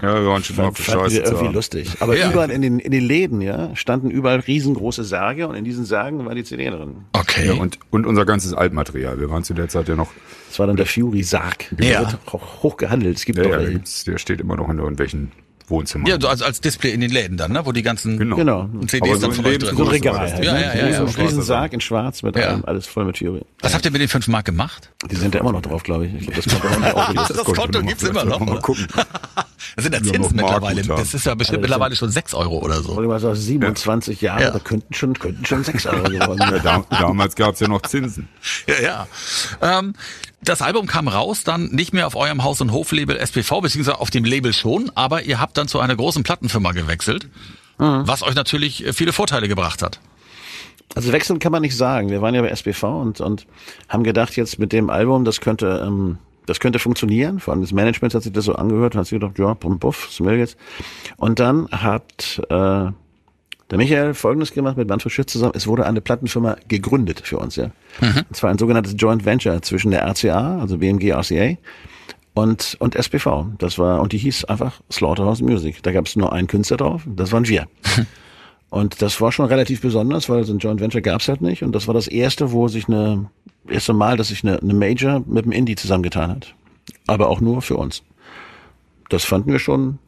Ja, 0.00 0.14
wir 0.20 0.26
waren 0.28 0.44
schon 0.44 0.56
mal 0.56 0.70
Fand, 0.72 1.12
wir 1.12 1.24
zu 1.24 1.32
irgendwie 1.34 1.52
lustig. 1.52 1.96
Aber 2.00 2.16
Ja. 2.16 2.30
überall 2.30 2.50
in 2.50 2.62
den, 2.62 2.78
in 2.78 2.92
den 2.92 3.02
Läden, 3.02 3.40
ja, 3.40 3.74
standen 3.74 4.10
überall 4.10 4.40
riesengroße 4.40 5.02
Särge 5.02 5.48
und 5.48 5.56
in 5.56 5.64
diesen 5.64 5.84
Särgen 5.84 6.24
war 6.26 6.34
die 6.34 6.44
CD 6.44 6.70
drin. 6.70 7.06
Okay. 7.12 7.48
Ja, 7.48 7.54
und, 7.54 7.78
und 7.90 8.06
unser 8.06 8.24
ganzes 8.24 8.54
Altmaterial. 8.54 9.18
Wir 9.18 9.30
waren 9.30 9.42
zu 9.42 9.52
der 9.54 9.68
Zeit 9.68 9.88
ja 9.88 9.96
noch, 9.96 10.12
Das 10.48 10.58
war 10.60 10.66
dann 10.68 10.76
der 10.76 10.86
Fury-Sarg. 10.86 11.70
Der 11.72 11.86
Ja. 11.90 12.00
wird 12.00 12.18
auch 12.26 12.62
hoch 12.62 12.76
gehandelt. 12.76 13.16
Es 13.16 13.24
gibt 13.24 13.38
ja, 13.38 13.44
doch 13.44 13.60
ja, 13.60 13.78
der 14.06 14.18
steht 14.18 14.40
immer 14.40 14.56
noch 14.56 14.68
in 14.68 14.78
irgendwelchen 14.78 15.32
Wohnzimmern. 15.66 16.06
ja, 16.06 16.20
so 16.20 16.28
als, 16.28 16.42
als 16.42 16.60
Display 16.60 16.90
in 16.92 17.00
den 17.00 17.10
Läden 17.10 17.36
dann, 17.36 17.52
ne? 17.52 17.64
wo 17.64 17.72
die 17.72 17.82
ganzen 17.82 18.18
Genau. 18.18 18.36
Genau. 18.36 18.68
CDs 18.86 19.02
Aber 19.10 19.14
so 19.14 19.20
dann 19.22 19.30
ein 19.30 19.36
von 19.36 19.46
euch 19.46 19.58
drin 19.58 19.76
So 19.76 19.84
sind. 19.84 19.92
Regal 19.92 20.18
halt. 20.18 20.44
Ja, 20.44 20.52
ne? 20.52 20.62
ja, 20.62 20.74
ja, 20.74 20.86
ja. 20.88 20.96
So 20.96 21.02
ein 21.04 21.08
Schwarzer 21.08 21.22
Riesensarg 21.22 21.72
in 21.72 21.80
schwarz 21.80 22.22
mit 22.22 22.36
Ja. 22.36 22.48
allem, 22.48 22.64
alles 22.66 22.86
voll 22.86 23.04
mit 23.06 23.18
Fury. 23.18 23.40
Was 23.60 23.74
habt 23.74 23.84
ihr 23.84 23.90
mit 23.90 24.00
den 24.00 24.08
5 24.08 24.28
Mark 24.28 24.44
gemacht? 24.44 24.90
Die 25.10 25.16
sind 25.16 25.34
da 25.34 25.38
immer 25.40 25.52
noch 25.52 25.62
drauf, 25.62 25.82
glaube 25.82 26.06
ich. 26.06 26.14
Ich 26.14 26.26
glaube, 26.26 26.68
das 26.68 26.78
nicht 26.78 26.94
aufgelöst. 26.94 27.30
Das 27.36 27.44
Konto 27.44 27.80
gibt's 27.82 28.02
immer 28.02 28.24
noch, 28.24 28.40
Mal 28.40 28.60
gucken. 28.60 28.86
Das 29.76 29.82
sind 29.84 29.92
ja 29.94 30.02
Zinsen 30.02 30.36
mittlerweile. 30.36 30.82
Das 30.82 31.14
ist 31.14 31.24
ja 31.26 31.34
bestimmt 31.34 31.62
mittlerweile 31.62 31.96
schon 31.96 32.10
6 32.10 32.34
Euro 32.34 32.58
oder 32.58 32.82
so. 32.82 32.94
Wollte 32.96 33.08
mal 33.08 33.18
sagen, 33.20 33.34
27 33.34 34.20
Jahre, 34.20 34.42
Ja. 34.42 34.50
da 34.50 34.58
könnten 34.58 34.92
schon, 34.94 35.14
könnten 35.18 35.44
schon 35.46 35.64
6 35.64 35.86
Euro 35.86 36.02
geworden 36.10 36.38
Ja, 36.40 36.60
sein. 36.62 36.84
da, 36.90 36.98
damals 37.00 37.34
gab's 37.34 37.60
ja 37.60 37.68
noch 37.68 37.82
Zinsen. 37.82 38.28
Ja, 38.68 39.06
ja. 39.62 39.78
Ähm, 39.78 39.94
das 40.44 40.62
Album 40.62 40.86
kam 40.86 41.08
raus, 41.08 41.44
dann 41.44 41.66
nicht 41.66 41.92
mehr 41.92 42.06
auf 42.06 42.16
eurem 42.16 42.44
Haus- 42.44 42.60
und 42.60 42.72
Hoflabel 42.72 43.16
SPV, 43.16 43.60
beziehungsweise 43.60 44.00
auf 44.00 44.10
dem 44.10 44.24
Label 44.24 44.52
schon, 44.52 44.90
aber 44.94 45.22
ihr 45.22 45.40
habt 45.40 45.56
dann 45.56 45.68
zu 45.68 45.80
einer 45.80 45.96
großen 45.96 46.22
Plattenfirma 46.22 46.72
gewechselt, 46.72 47.28
was 47.78 48.22
euch 48.22 48.34
natürlich 48.34 48.86
äh, 48.86 48.92
viele 48.92 49.12
Vorteile 49.12 49.48
gebracht 49.48 49.82
hat. 49.82 50.00
Also 50.94 51.12
wechseln 51.12 51.38
kann 51.38 51.50
man 51.50 51.62
nicht 51.62 51.76
sagen. 51.76 52.10
Wir 52.10 52.22
waren 52.22 52.34
ja 52.34 52.42
bei 52.42 52.50
SBV 52.50 52.84
und, 52.84 53.20
und 53.20 53.46
haben 53.88 54.04
gedacht, 54.04 54.36
jetzt 54.36 54.58
mit 54.58 54.72
dem 54.72 54.90
Album, 54.90 55.24
das 55.24 55.40
könnte, 55.40 55.82
ähm, 55.84 56.18
das 56.46 56.60
könnte 56.60 56.78
funktionieren. 56.78 57.40
Vor 57.40 57.52
allem 57.52 57.62
das 57.62 57.72
Management 57.72 58.14
hat 58.14 58.22
sich 58.22 58.32
das 58.32 58.44
so 58.44 58.54
angehört 58.54 58.94
und 58.94 59.00
hat 59.00 59.06
sich 59.06 59.18
gedacht, 59.18 59.38
ja, 59.38 59.54
bumm, 59.54 59.78
buff, 59.78 60.08
smell 60.12 60.38
jetzt. 60.38 60.56
Und 61.16 61.40
dann 61.40 61.68
hat 61.70 62.40
äh, 62.48 62.92
der 63.70 63.78
Michael 63.78 64.14
Folgendes 64.14 64.52
gemacht 64.52 64.76
mit 64.76 64.88
Manfred 64.88 65.12
Schütz 65.12 65.32
zusammen. 65.32 65.54
Es 65.56 65.66
wurde 65.66 65.86
eine 65.86 66.00
Plattenfirma 66.00 66.56
gegründet 66.68 67.22
für 67.24 67.38
uns, 67.38 67.56
ja. 67.56 67.70
Und 68.00 68.36
zwar 68.36 68.50
ein 68.50 68.58
sogenanntes 68.58 68.94
Joint 68.96 69.24
Venture 69.24 69.62
zwischen 69.62 69.90
der 69.90 70.02
RCA, 70.06 70.58
also 70.58 70.78
BMG 70.78 71.12
RCA, 71.12 71.56
und, 72.34 72.76
und 72.80 72.96
SPV. 72.96 73.46
Das 73.58 73.78
war, 73.78 74.00
und 74.00 74.12
die 74.12 74.18
hieß 74.18 74.44
einfach 74.46 74.80
Slaughterhouse 74.90 75.40
Music. 75.40 75.82
Da 75.82 75.92
gab 75.92 76.06
es 76.06 76.16
nur 76.16 76.32
einen 76.32 76.48
Künstler 76.48 76.76
drauf, 76.76 77.02
das 77.06 77.32
waren 77.32 77.48
wir. 77.48 77.66
Und 78.70 79.02
das 79.02 79.20
war 79.20 79.30
schon 79.30 79.46
relativ 79.46 79.82
besonders, 79.82 80.28
weil 80.28 80.42
so 80.42 80.52
ein 80.52 80.58
Joint 80.58 80.80
Venture 80.80 81.00
gab's 81.00 81.28
halt 81.28 81.40
nicht. 81.40 81.62
Und 81.62 81.72
das 81.76 81.86
war 81.86 81.94
das 81.94 82.08
erste, 82.08 82.50
wo 82.50 82.66
sich 82.66 82.88
eine, 82.88 83.30
erste 83.68 83.92
Mal, 83.92 84.16
dass 84.16 84.28
sich 84.28 84.42
eine, 84.42 84.60
eine 84.60 84.74
Major 84.74 85.22
mit 85.26 85.44
einem 85.44 85.52
Indie 85.52 85.76
zusammengetan 85.76 86.30
hat. 86.30 86.56
Aber 87.06 87.28
auch 87.28 87.40
nur 87.40 87.62
für 87.62 87.76
uns. 87.76 88.02
Das 89.10 89.24
fanden 89.24 89.52
wir 89.52 89.60
schon 89.60 90.00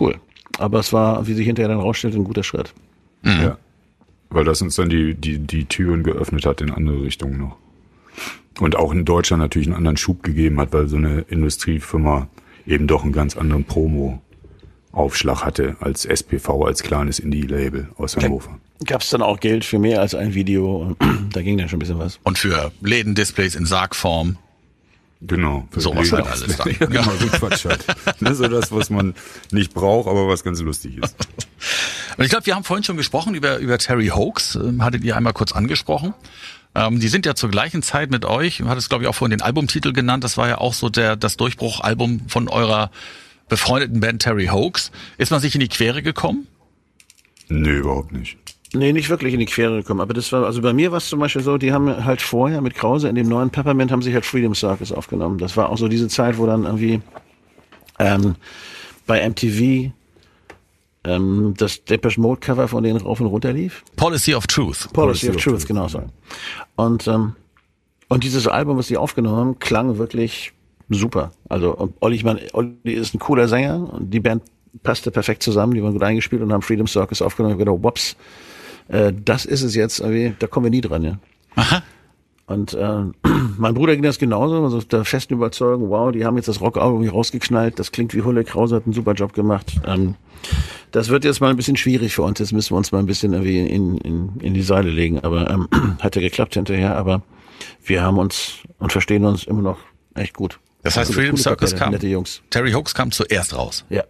cool. 0.00 0.16
Aber 0.58 0.78
es 0.78 0.92
war, 0.94 1.26
wie 1.26 1.34
sich 1.34 1.44
hinterher 1.44 1.68
dann 1.68 1.80
rausstellte, 1.80 2.16
ein 2.16 2.24
guter 2.24 2.44
Schritt. 2.44 2.72
Ja. 3.22 3.58
Weil 4.30 4.44
das 4.44 4.60
uns 4.62 4.76
dann 4.76 4.90
die, 4.90 5.14
die, 5.14 5.38
die 5.38 5.64
Türen 5.64 6.02
geöffnet 6.02 6.44
hat 6.46 6.60
in 6.60 6.70
andere 6.70 7.02
Richtungen 7.02 7.38
noch. 7.38 7.56
Und 8.60 8.76
auch 8.76 8.92
in 8.92 9.04
Deutschland 9.04 9.42
natürlich 9.42 9.68
einen 9.68 9.76
anderen 9.76 9.96
Schub 9.96 10.22
gegeben 10.22 10.60
hat, 10.60 10.72
weil 10.72 10.88
so 10.88 10.96
eine 10.96 11.20
Industriefirma 11.20 12.28
eben 12.66 12.86
doch 12.86 13.04
einen 13.04 13.12
ganz 13.12 13.36
anderen 13.36 13.64
Promo-Aufschlag 13.64 15.44
hatte 15.44 15.76
als 15.80 16.04
SPV, 16.04 16.64
als 16.64 16.82
kleines 16.82 17.18
Indie-Label 17.18 17.88
aus 17.96 18.16
Hannover. 18.16 18.58
Gab's 18.84 19.10
dann 19.10 19.22
auch 19.22 19.40
Geld 19.40 19.64
für 19.64 19.78
mehr 19.78 20.00
als 20.00 20.14
ein 20.14 20.34
Video. 20.34 20.96
da 21.32 21.42
ging 21.42 21.56
dann 21.56 21.68
schon 21.68 21.78
ein 21.78 21.80
bisschen 21.80 21.98
was. 21.98 22.20
Und 22.24 22.38
für 22.38 22.72
Läden-Displays 22.82 23.54
in 23.54 23.66
Sargform. 23.66 24.36
Genau. 25.20 25.66
So 25.74 25.96
was 25.96 26.12
halt 26.12 26.26
alles 26.26 26.56
dann. 26.56 26.68
Ja, 26.68 26.86
genau, 26.86 27.10
so 27.18 27.26
Quatsch 27.26 27.64
halt. 27.64 27.84
Ne, 28.20 28.34
so 28.34 28.46
das, 28.46 28.70
was 28.70 28.88
man 28.88 29.14
nicht 29.50 29.74
braucht, 29.74 30.08
aber 30.08 30.28
was 30.28 30.44
ganz 30.44 30.60
lustig 30.60 30.98
ist. 30.98 31.16
Und 32.16 32.24
ich 32.24 32.30
glaube, 32.30 32.46
wir 32.46 32.54
haben 32.54 32.64
vorhin 32.64 32.84
schon 32.84 32.96
gesprochen 32.96 33.34
über, 33.34 33.58
über 33.58 33.78
Terry 33.78 34.08
Hoax, 34.08 34.54
ähm, 34.54 34.84
hattet 34.84 35.02
ihr 35.02 35.16
einmal 35.16 35.32
kurz 35.32 35.52
angesprochen. 35.52 36.14
Ähm, 36.74 37.00
die 37.00 37.08
sind 37.08 37.26
ja 37.26 37.34
zur 37.34 37.50
gleichen 37.50 37.82
Zeit 37.82 38.10
mit 38.10 38.24
euch, 38.24 38.60
hat 38.62 38.78
es 38.78 38.88
glaube 38.88 39.04
ich 39.04 39.08
auch 39.08 39.14
vorhin 39.14 39.36
den 39.36 39.42
Albumtitel 39.42 39.92
genannt, 39.92 40.22
das 40.22 40.36
war 40.36 40.48
ja 40.48 40.58
auch 40.58 40.74
so 40.74 40.88
der 40.88 41.16
das 41.16 41.36
Durchbruchalbum 41.36 42.28
von 42.28 42.48
eurer 42.48 42.90
befreundeten 43.48 44.00
Band 44.00 44.22
Terry 44.22 44.46
Hoax. 44.46 44.92
Ist 45.16 45.30
man 45.30 45.40
sich 45.40 45.54
in 45.54 45.60
die 45.60 45.68
Quere 45.68 46.02
gekommen? 46.02 46.46
Nö, 47.48 47.78
überhaupt 47.78 48.12
nicht. 48.12 48.36
Nee, 48.74 48.92
nicht 48.92 49.08
wirklich 49.08 49.32
in 49.32 49.40
die 49.40 49.46
Quere 49.46 49.78
gekommen. 49.78 50.00
Aber 50.00 50.12
das 50.12 50.30
war, 50.32 50.44
also 50.44 50.60
bei 50.60 50.72
mir 50.72 50.90
war 50.90 50.98
es 50.98 51.08
zum 51.08 51.20
Beispiel 51.20 51.42
so, 51.42 51.56
die 51.56 51.72
haben 51.72 52.04
halt 52.04 52.20
vorher 52.20 52.60
mit 52.60 52.74
Krause 52.74 53.08
in 53.08 53.14
dem 53.14 53.28
neuen 53.28 53.50
Peppermint 53.50 53.90
haben 53.90 54.02
sich 54.02 54.12
halt 54.12 54.26
Freedom 54.26 54.54
Circus 54.54 54.92
aufgenommen. 54.92 55.38
Das 55.38 55.56
war 55.56 55.70
auch 55.70 55.78
so 55.78 55.88
diese 55.88 56.08
Zeit, 56.08 56.36
wo 56.36 56.44
dann 56.44 56.64
irgendwie 56.64 57.00
ähm, 57.98 58.34
bei 59.06 59.26
MTV 59.26 59.90
ähm, 61.04 61.54
das 61.56 61.84
Depeche 61.84 62.20
Mode 62.20 62.40
Cover 62.40 62.68
von 62.68 62.82
denen 62.82 63.00
rauf 63.00 63.20
und 63.20 63.26
runter 63.26 63.52
lief. 63.52 63.84
Policy 63.96 64.34
of 64.34 64.46
Truth. 64.46 64.92
Policy 64.92 65.30
of 65.30 65.36
Truth, 65.36 65.66
genau 65.66 65.88
so. 65.88 66.02
Und, 66.76 67.06
ähm, 67.08 67.34
und 68.08 68.24
dieses 68.24 68.46
Album, 68.46 68.76
was 68.76 68.88
die 68.88 68.98
aufgenommen 68.98 69.36
haben, 69.36 69.58
klang 69.58 69.96
wirklich 69.96 70.52
super. 70.90 71.32
Also 71.48 71.74
und 71.74 71.94
Olli, 72.00 72.16
ich 72.16 72.24
meine, 72.24 72.40
Olli 72.52 72.74
ist 72.84 73.14
ein 73.14 73.18
cooler 73.18 73.48
Sänger 73.48 73.92
und 73.94 74.10
die 74.10 74.20
Band 74.20 74.42
passte 74.82 75.10
perfekt 75.10 75.42
zusammen, 75.42 75.74
die 75.74 75.82
waren 75.82 75.92
gut 75.92 76.02
eingespielt 76.02 76.42
und 76.42 76.52
haben 76.52 76.62
Freedom 76.62 76.86
Circus 76.86 77.22
aufgenommen. 77.22 77.54
Ich 77.54 77.60
hab 77.60 77.66
gedacht, 77.66 77.82
wops, 77.82 78.16
äh, 78.88 79.12
das 79.24 79.44
ist 79.44 79.62
es 79.62 79.74
jetzt, 79.74 80.00
da 80.00 80.46
kommen 80.46 80.64
wir 80.64 80.70
nie 80.70 80.80
dran, 80.80 81.02
ja. 81.04 81.18
Aha. 81.56 81.82
Und 82.46 82.72
äh, 82.72 83.02
mein 83.58 83.74
Bruder 83.74 83.94
ging 83.94 84.02
das 84.04 84.18
genauso, 84.18 84.62
also 84.64 84.80
der 84.80 85.04
festen 85.04 85.34
Überzeugung, 85.34 85.90
wow, 85.90 86.10
die 86.12 86.24
haben 86.24 86.36
jetzt 86.36 86.48
das 86.48 86.60
Rockalbum 86.60 87.02
hier 87.02 87.12
rausgeknallt, 87.12 87.78
das 87.78 87.92
klingt 87.92 88.14
wie 88.14 88.22
Hulle, 88.22 88.44
Krause 88.44 88.76
hat 88.76 88.84
einen 88.86 88.94
super 88.94 89.12
Job 89.12 89.34
gemacht. 89.34 89.74
Ähm, 89.86 90.14
das 90.92 91.08
wird 91.10 91.24
jetzt 91.24 91.40
mal 91.40 91.50
ein 91.50 91.56
bisschen 91.56 91.76
schwierig 91.76 92.14
für 92.14 92.22
uns, 92.22 92.38
jetzt 92.38 92.52
müssen 92.52 92.72
wir 92.72 92.78
uns 92.78 92.90
mal 92.92 93.00
ein 93.00 93.06
bisschen 93.06 93.34
irgendwie 93.34 93.58
in, 93.66 93.98
in, 93.98 94.40
in 94.40 94.54
die 94.54 94.62
Seile 94.62 94.90
legen, 94.90 95.20
aber 95.20 95.50
ähm, 95.50 95.68
hat 96.00 96.16
ja 96.16 96.22
geklappt 96.22 96.54
hinterher, 96.54 96.96
aber 96.96 97.22
wir 97.84 98.02
haben 98.02 98.18
uns 98.18 98.54
und 98.78 98.92
verstehen 98.92 99.24
uns 99.26 99.44
immer 99.44 99.62
noch 99.62 99.78
echt 100.14 100.34
gut. 100.34 100.58
Das 100.84 100.96
heißt, 100.96 101.10
Coole- 101.10 101.22
Freedom 101.22 101.36
Circus 101.36 101.74
kam. 101.74 101.92
Terry 102.50 102.72
Hoax 102.72 102.94
kam 102.94 103.10
zuerst 103.10 103.54
raus. 103.54 103.84
Ja. 103.90 104.04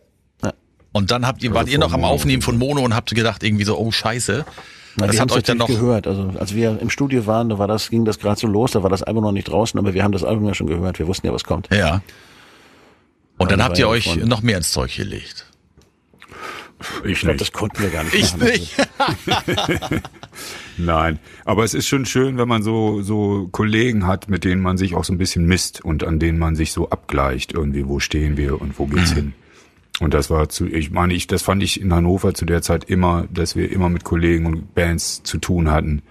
Und 0.93 1.11
dann 1.11 1.27
habt 1.27 1.43
ihr, 1.43 1.53
wart 1.55 1.69
ihr 1.69 1.79
noch 1.79 1.93
am. 1.93 2.05
Aufnehmen 2.05 2.43
von 2.43 2.59
Mono 2.59 2.81
und 2.83 2.95
habt 2.95 3.15
gedacht 3.15 3.43
irgendwie 3.43 3.65
so, 3.65 3.79
oh 3.79 3.91
Scheiße. 3.91 4.45
Na, 4.97 5.07
das 5.07 5.15
wir 5.17 5.21
hat 5.21 5.33
euch 5.33 5.43
dann 5.45 5.59
noch. 5.59 5.67
gehört. 5.69 6.07
Also 6.07 6.33
als 6.39 6.55
wir 6.55 6.79
im 6.81 6.91
Studio 6.91 7.27
waren, 7.27 7.49
da 7.51 7.59
war 7.59 7.69
das, 7.69 7.91
ging 7.91 8.05
das 8.05 8.19
gerade 8.19 8.41
so 8.41 8.47
los, 8.49 8.73
da 8.73 8.83
war 8.83 8.91
das 8.91 9.03
Album 9.03 9.23
noch 9.23 9.33
nicht 9.33 9.49
draußen, 9.49 9.79
aber 9.79 9.95
wir 9.95 10.03
haben 10.03 10.13
das 10.13 10.25
Album 10.25 10.47
ja 10.47 10.55
schon 10.55 10.67
gehört. 10.67 10.99
Wir 10.99 11.07
wussten 11.07 11.27
ja, 11.27 11.33
was 11.33 11.45
kommt. 11.45 11.69
Ja. 11.73 12.03
Und 13.37 13.51
dann 13.53 13.61
Ja, 13.61 13.67
habt 13.67 13.79
ihr 13.79 13.89
euch 13.89 14.05
von- 14.13 14.27
noch 14.27 14.43
mehr 14.43 14.57
ins 14.57 14.73
Zeug 14.73 14.97
gelegt. 14.97 15.47
Ich 17.05 17.11
Ich 17.13 17.19
glaube, 17.21 17.33
nicht. 17.35 17.41
das 17.43 17.53
konnten 17.53 17.81
wir 17.83 17.91
gar 17.91 18.05
nicht 18.05 18.15
Ich 18.15 18.33
machen. 18.37 18.49
nicht. 18.51 18.77
Nein, 20.79 21.19
aber 21.45 21.65
es 21.65 21.75
ist 21.75 21.89
schon 21.89 22.07
schön, 22.07 22.39
wenn 22.39 22.47
man 22.49 22.63
so 22.63 23.03
so 23.03 23.49
Kollegen 23.51 24.07
hat, 24.07 24.29
mit 24.29 24.45
denen 24.45 24.63
man 24.63 24.79
sich 24.79 24.95
auch 24.95 25.03
so 25.05 25.13
ein 25.13 25.19
bisschen 25.19 25.45
misst 25.45 25.85
und 25.85 26.05
an 26.05 26.19
denen 26.21 26.39
man 26.39 26.55
sich 26.55 26.73
so 26.73 26.89
abgleicht 26.91 27.53
irgendwie, 27.53 27.87
wo 27.89 27.99
stehen 27.99 28.37
wir 28.37 28.61
und 28.61 28.79
wo 28.79 28.87
geht's 28.87 29.13
hin. 29.13 29.35
Und 30.01 30.15
das 30.15 30.31
war 30.31 30.49
zu, 30.49 30.67
ich 30.67 30.91
meine, 30.91 31.13
ich, 31.15 31.27
das 31.27 31.43
fand 31.43 31.63
ich 31.63 31.81
in 31.81 31.93
Hannover 31.93 32.33
zu 32.35 32.45
der 32.45 32.63
Zeit 32.63 32.85
immer, 32.85 33.27
dass 33.33 33.57
wir 33.57 33.71
immer 33.73 33.89
mit 33.89 34.05
Kollegen 34.05 34.47
und 34.47 34.75
Bands 34.75 35.23
zu 35.25 35.39
tun 35.39 35.71
hatten 35.71 36.03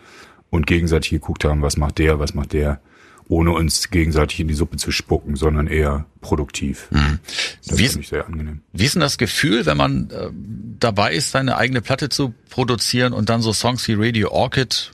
und 0.50 0.68
gegenseitig 0.68 1.12
geguckt 1.12 1.46
haben, 1.46 1.62
was 1.62 1.78
macht 1.78 1.98
der, 2.00 2.20
was 2.20 2.34
macht 2.34 2.52
der, 2.54 2.82
ohne 3.30 3.52
uns 3.52 3.90
gegenseitig 3.90 4.40
in 4.42 4.48
die 4.50 4.54
Suppe 4.54 4.78
zu 4.78 4.92
spucken, 4.92 5.36
sondern 5.38 5.68
eher 5.68 6.06
produktiv. 6.22 6.88
Das 6.92 7.00
Wie 7.00 7.70
fand 7.70 7.82
ist- 7.82 7.96
ich 7.98 8.08
sehr 8.10 8.26
angenehm. 8.26 8.62
Wie 8.74 8.86
ist 8.86 8.96
denn 8.96 9.02
das 9.02 9.18
Gefühl, 9.18 9.66
wenn 9.66 9.78
man 9.78 10.10
äh, 10.12 10.30
dabei 10.80 11.14
ist, 11.14 11.32
seine 11.32 11.58
eigene 11.58 11.82
Platte 11.82 12.10
zu 12.10 12.34
produzieren 12.50 13.14
und 13.14 13.30
dann 13.30 13.42
so 13.42 13.54
Songs 13.54 13.88
wie 13.88 13.94
Radio 13.98 14.32
Orchid, 14.32 14.92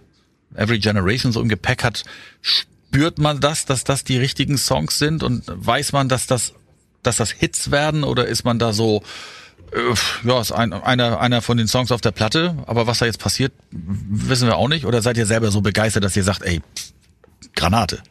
Every 0.56 0.78
Generation 0.80 1.32
so 1.32 1.42
im 1.42 1.50
Gepäck 1.50 1.84
hat? 1.84 2.04
Spürt 2.42 3.18
man 3.18 3.40
das, 3.40 3.66
dass 3.66 3.84
das 3.84 4.04
die 4.04 4.18
richtigen 4.18 4.58
Songs 4.58 5.00
sind 5.00 5.24
und 5.24 5.44
weiß 5.48 5.94
man, 5.94 6.10
dass 6.10 6.28
das, 6.28 6.54
dass 7.04 7.18
das 7.18 7.32
Hits 7.32 7.72
werden 7.72 8.04
oder 8.04 8.26
ist 8.28 8.44
man 8.46 8.60
da 8.60 8.74
so 8.74 9.04
Äh, 9.72 10.28
Ja, 10.28 10.40
ist 10.42 10.52
ein, 10.52 10.72
einer, 10.74 11.20
einer 11.20 11.42
von 11.42 11.58
den 11.58 11.68
Songs 11.68 11.92
auf 11.92 12.02
der 12.02 12.12
Platte, 12.12 12.58
aber 12.68 12.86
was 12.88 13.00
da 13.00 13.06
jetzt 13.06 13.20
passiert, 13.20 13.54
wissen 13.72 14.48
wir 14.48 14.58
auch 14.58 14.68
nicht. 14.68 14.86
Oder 14.86 15.02
seid 15.02 15.18
ihr 15.18 15.26
selber 15.26 15.52
so 15.52 15.62
begeistert, 15.62 16.04
dass 16.04 16.16
ihr 16.16 16.24
sagt, 16.24 16.44
ey, 16.44 16.62
Granate? 17.56 18.02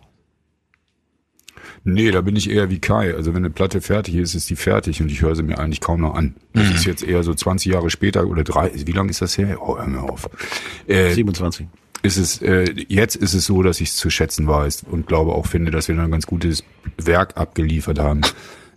Nee, 1.84 2.12
da 2.12 2.20
bin 2.20 2.36
ich 2.36 2.48
eher 2.48 2.70
wie 2.70 2.78
Kai. 2.78 3.14
Also 3.14 3.30
wenn 3.34 3.44
eine 3.44 3.50
Platte 3.50 3.80
fertig 3.80 4.14
ist, 4.14 4.34
ist 4.34 4.48
die 4.50 4.56
fertig 4.56 5.00
und 5.02 5.10
ich 5.10 5.20
höre 5.20 5.34
sie 5.34 5.42
mir 5.42 5.58
eigentlich 5.58 5.80
kaum 5.80 6.00
noch 6.00 6.14
an. 6.14 6.36
Das 6.52 6.70
ist 6.70 6.84
jetzt 6.84 7.02
eher 7.02 7.24
so 7.24 7.34
20 7.34 7.72
Jahre 7.72 7.90
später 7.90 8.26
oder 8.26 8.44
drei, 8.44 8.70
wie 8.74 8.92
lange 8.92 9.10
ist 9.10 9.20
das 9.20 9.36
her? 9.36 9.58
Oh, 9.60 9.76
hör 9.76 9.86
mir 9.88 10.00
auf. 10.02 10.28
Äh, 10.86 11.12
27. 11.12 11.66
ist 12.04 12.18
es, 12.18 12.40
äh, 12.40 12.72
jetzt 12.88 13.16
ist 13.16 13.34
es 13.34 13.46
so, 13.46 13.62
dass 13.64 13.80
ich 13.80 13.88
es 13.88 13.96
zu 13.96 14.10
schätzen 14.10 14.46
weiß 14.46 14.84
und 14.88 15.08
glaube 15.08 15.32
auch 15.32 15.46
finde, 15.46 15.72
dass 15.72 15.88
wir 15.88 15.96
da 15.96 16.04
ein 16.04 16.10
ganz 16.12 16.26
gutes 16.26 16.62
Werk 16.98 17.36
abgeliefert 17.36 17.98
haben. 17.98 18.20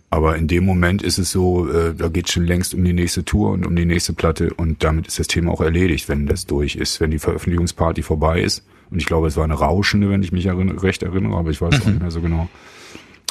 Aber 0.08 0.36
in 0.36 0.46
dem 0.46 0.64
Moment 0.64 1.02
ist 1.02 1.18
es 1.18 1.32
so, 1.32 1.68
äh, 1.68 1.94
da 1.94 2.08
geht 2.08 2.30
schon 2.30 2.46
längst 2.46 2.74
um 2.74 2.84
die 2.84 2.92
nächste 2.92 3.24
Tour 3.24 3.50
und 3.50 3.66
um 3.66 3.74
die 3.74 3.84
nächste 3.84 4.12
Platte 4.12 4.54
und 4.54 4.82
damit 4.84 5.08
ist 5.08 5.18
das 5.18 5.26
Thema 5.26 5.50
auch 5.52 5.60
erledigt, 5.60 6.08
wenn 6.08 6.26
das 6.26 6.46
durch 6.46 6.76
ist, 6.76 7.00
wenn 7.00 7.10
die 7.10 7.18
Veröffentlichungsparty 7.18 8.02
vorbei 8.02 8.40
ist. 8.40 8.64
Und 8.90 9.00
ich 9.00 9.06
glaube, 9.06 9.26
es 9.26 9.36
war 9.36 9.44
eine 9.44 9.54
rauschende, 9.54 10.08
wenn 10.08 10.22
ich 10.22 10.30
mich 10.30 10.46
erinn 10.46 10.70
recht 10.70 11.02
erinnere, 11.02 11.36
aber 11.36 11.50
ich 11.50 11.60
weiß 11.60 11.80
auch 11.82 11.86
nicht 11.86 12.00
mehr 12.00 12.12
so 12.12 12.20
genau. 12.20 12.48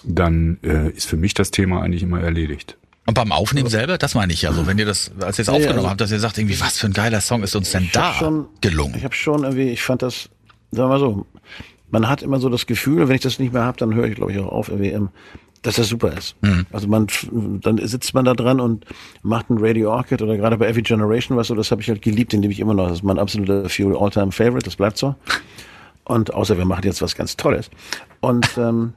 Dann 0.04 0.58
äh, 0.64 0.90
ist 0.90 1.08
für 1.08 1.18
mich 1.18 1.34
das 1.34 1.50
Thema 1.52 1.82
eigentlich 1.82 2.04
immer 2.04 2.20
erledigt. 2.20 2.78
Und 3.08 3.14
beim 3.14 3.32
Aufnehmen 3.32 3.70
selber, 3.70 3.98
das 3.98 4.16
meine 4.16 4.34
ich 4.34 4.42
ja 4.42 4.52
so, 4.52 4.68
wenn 4.68 4.78
ihr 4.78 4.86
das, 4.86 5.12
als 5.20 5.40
ihr 5.40 5.44
es 5.44 5.50
aufgenommen 5.50 5.78
also- 5.78 5.90
habt, 5.90 6.02
dass 6.02 6.12
ihr 6.12 6.20
sagt, 6.20 6.38
irgendwie, 6.38 6.60
was 6.60 6.78
für 6.78 6.88
ein 6.88 6.94
geiler 6.94 7.22
Song 7.22 7.44
ist 7.44 7.56
uns 7.56 7.72
denn 7.72 7.90
da 7.94 8.14
schon- 8.14 8.48
gelungen? 8.62 8.96
Ich 8.98 9.04
habe 9.04 9.16
schon 9.16 9.44
irgendwie, 9.44 9.70
ich 9.70 9.82
fand 9.84 10.02
das, 10.02 10.30
sagen 10.72 10.90
wir 10.90 10.98
mal 10.98 11.00
so, 11.00 11.26
man 11.92 12.10
hat 12.10 12.22
immer 12.24 12.40
so 12.40 12.50
das 12.50 12.66
Gefühl, 12.66 13.08
wenn 13.08 13.16
ich 13.16 13.22
das 13.22 13.40
nicht 13.40 13.54
mehr 13.54 13.64
habe, 13.64 13.78
dann 13.78 13.94
höre 13.94 14.06
ich 14.06 14.16
glaube 14.16 14.32
ich 14.34 14.40
auch 14.40 14.52
auf, 14.52 14.70
irgendwie, 14.70 14.98
dass 15.66 15.76
das 15.76 15.88
super 15.88 16.14
ist. 16.16 16.36
Also 16.72 16.88
man, 16.88 17.08
dann 17.62 17.78
sitzt 17.80 18.14
man 18.14 18.26
da 18.26 18.34
dran 18.34 18.60
und 18.60 18.86
macht 19.24 19.50
ein 19.50 19.58
Radio 19.58 19.92
Orchid 19.92 20.22
oder 20.22 20.38
gerade 20.38 20.58
bei 20.58 20.68
Every 20.68 20.84
Generation, 20.84 21.38
was 21.38 21.48
so, 21.48 21.56
das 21.56 21.72
habe 21.72 21.82
ich 21.82 21.90
halt 21.90 22.02
geliebt, 22.02 22.34
den 22.34 22.42
liebe 22.42 22.54
ich 22.54 22.60
immer 22.60 22.74
noch. 22.74 22.88
Das 22.88 23.00
ist 23.00 23.04
mein 23.04 23.18
absoluter 23.18 23.68
Fury 23.68 23.96
All-Time 23.98 24.32
Favorite, 24.32 24.66
das 24.66 24.76
bleibt 24.76 24.98
so. 24.98 25.16
Und 26.04 26.34
außer 26.34 26.58
wir 26.58 26.66
machen 26.66 26.84
jetzt 26.84 27.02
was 27.02 27.16
ganz 27.16 27.36
Tolles. 27.36 27.72
Und 28.20 28.48
ähm, 28.58 28.94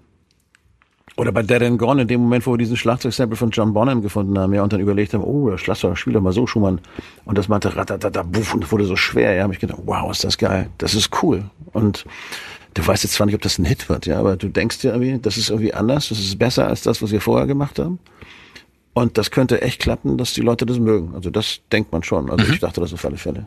oder 1.16 1.33
bei 1.33 1.43
Dead 1.43 1.62
and 1.62 1.79
Gone, 1.79 2.03
in 2.03 2.09
dem 2.09 2.21
Moment, 2.21 2.47
wo 2.47 2.53
wir 2.53 2.59
diesen 2.59 2.77
Schlagzeugsample 2.77 3.37
von 3.37 3.51
John 3.51 3.73
Bonham 3.73 4.03
gefunden 4.03 4.39
haben, 4.39 4.55
ja, 4.55 4.62
und 4.62 4.73
dann 4.73 4.81
überlegt 4.81 5.14
haben, 5.14 5.25
oh, 5.25 5.51
der 5.51 5.59
Schlagzeug, 5.59 5.97
spiel 5.97 6.12
doch 6.12 6.21
mal 6.21 6.33
so, 6.33 6.47
Schumann. 6.47 6.81
Und 7.25 7.39
das 7.39 7.49
meinte 7.49 7.75
ratatata, 7.75 8.23
buff, 8.23 8.55
und 8.55 8.71
wurde 8.71 8.85
so 8.85 8.95
schwer, 8.95 9.35
ja, 9.35 9.43
habe 9.43 9.53
ich 9.53 9.59
gedacht, 9.59 9.81
wow, 9.85 10.11
ist 10.12 10.23
das 10.23 10.39
geil, 10.39 10.69
das 10.79 10.95
ist 10.95 11.11
cool. 11.23 11.45
Und 11.73 12.05
du 12.79 12.87
weißt 12.87 13.03
jetzt 13.03 13.14
zwar 13.14 13.26
nicht, 13.26 13.35
ob 13.35 13.43
das 13.43 13.59
ein 13.59 13.64
Hit 13.64 13.89
wird, 13.89 14.07
ja, 14.07 14.18
aber 14.20 14.37
du 14.37 14.49
denkst 14.49 14.79
dir 14.79 14.93
irgendwie, 14.93 15.18
das 15.18 15.37
ist 15.37 15.51
irgendwie 15.51 15.74
anders, 15.74 16.09
das 16.11 16.20
ist 16.20 16.39
besser 16.39 16.68
als 16.68 16.83
das, 16.83 17.03
was 17.03 17.11
wir 17.11 17.20
vorher 17.20 17.47
gemacht 17.47 17.79
haben. 17.79 17.99
Und 18.95 19.18
das 19.18 19.31
könnte 19.31 19.62
echt 19.62 19.81
klappen, 19.81 20.16
dass 20.16 20.33
die 20.33 20.41
Leute 20.41 20.64
das 20.66 20.79
mögen. 20.79 21.14
Also 21.14 21.31
das 21.31 21.61
denkt 21.70 21.93
man 21.93 22.03
schon. 22.03 22.31
Also 22.31 22.51
ich 22.53 22.59
dachte 22.59 22.81
das 22.81 22.93
auf 22.93 23.05
alle 23.05 23.16
Fälle. 23.16 23.47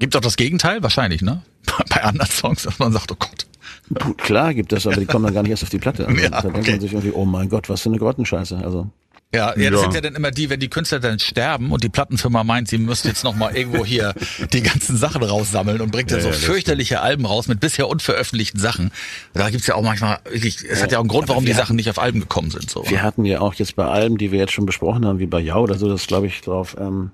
Gibt 0.00 0.16
auch 0.16 0.20
das 0.20 0.36
Gegenteil? 0.36 0.82
Wahrscheinlich, 0.82 1.22
ne? 1.22 1.42
Bei 1.90 2.02
anderen 2.02 2.30
Songs, 2.30 2.62
dass 2.64 2.78
man 2.78 2.92
sagt, 2.92 3.12
oh 3.12 3.16
Gott. 3.18 3.46
Puh, 3.94 4.14
klar 4.14 4.52
gibt 4.52 4.72
es, 4.72 4.84
aber 4.86 4.96
die 4.96 5.06
kommen 5.06 5.24
dann 5.24 5.34
gar 5.34 5.42
nicht 5.42 5.50
erst 5.50 5.62
auf 5.62 5.68
die 5.68 5.78
Platte. 5.78 6.08
Also, 6.08 6.20
Ja, 6.22 6.30
da 6.30 6.42
denkt 6.42 6.58
okay. 6.58 6.70
man 6.72 6.80
sich 6.80 6.92
irgendwie, 6.92 7.12
oh 7.12 7.24
mein 7.24 7.48
Gott, 7.48 7.68
was 7.68 7.82
für 7.82 7.88
eine 7.88 7.98
Grottenscheiße. 7.98 8.58
Also 8.64 8.90
Ja, 9.34 9.58
ja, 9.58 9.70
das 9.70 9.80
Ja. 9.80 9.84
sind 9.84 9.94
ja 9.94 10.00
dann 10.00 10.14
immer 10.14 10.30
die, 10.30 10.48
wenn 10.50 10.60
die 10.60 10.68
Künstler 10.68 11.00
dann 11.00 11.18
sterben 11.18 11.72
und 11.72 11.82
die 11.84 11.88
Plattenfirma 11.88 12.44
meint, 12.44 12.68
sie 12.68 12.78
müsste 12.78 13.08
jetzt 13.08 13.24
noch 13.24 13.34
mal 13.34 13.54
irgendwo 13.56 13.84
hier 13.84 14.14
die 14.52 14.62
ganzen 14.62 14.96
Sachen 14.96 15.22
raussammeln 15.22 15.80
und 15.80 15.90
bringt 15.90 16.10
dann 16.12 16.18
Ja, 16.20 16.24
so 16.24 16.28
ja, 16.30 16.34
fürchterliche 16.34 17.00
Alben 17.00 17.26
raus 17.26 17.48
mit 17.48 17.60
bisher 17.60 17.88
unveröffentlichten 17.88 18.60
Sachen. 18.60 18.92
Da 19.34 19.50
gibt's 19.50 19.66
ja 19.66 19.74
auch 19.74 19.82
manchmal 19.82 20.20
wirklich, 20.30 20.64
es 20.64 20.82
hat 20.82 20.92
ja 20.92 20.98
auch 20.98 21.02
einen 21.02 21.08
Grund, 21.08 21.28
warum 21.28 21.44
die 21.44 21.48
wir 21.48 21.54
Sachen 21.56 21.76
nicht 21.76 21.90
auf 21.90 21.98
Alben 21.98 22.20
gekommen 22.20 22.50
sind. 22.50 22.70
So. 22.70 22.88
Wir 22.88 23.02
hatten 23.02 23.24
ja 23.24 23.40
auch 23.40 23.54
jetzt 23.54 23.74
bei 23.76 23.84
Alben, 23.84 24.16
die 24.16 24.30
wir 24.32 24.38
jetzt 24.38 24.52
schon 24.52 24.64
besprochen 24.64 25.04
haben, 25.04 25.18
wie 25.18 25.26
bei 25.26 25.40
Jau 25.40 25.62
oder 25.62 25.76
so, 25.76 25.88
das 25.88 26.06
glaube 26.06 26.28
ich 26.28 26.40
drauf. 26.40 26.76
Ähm, 26.78 27.10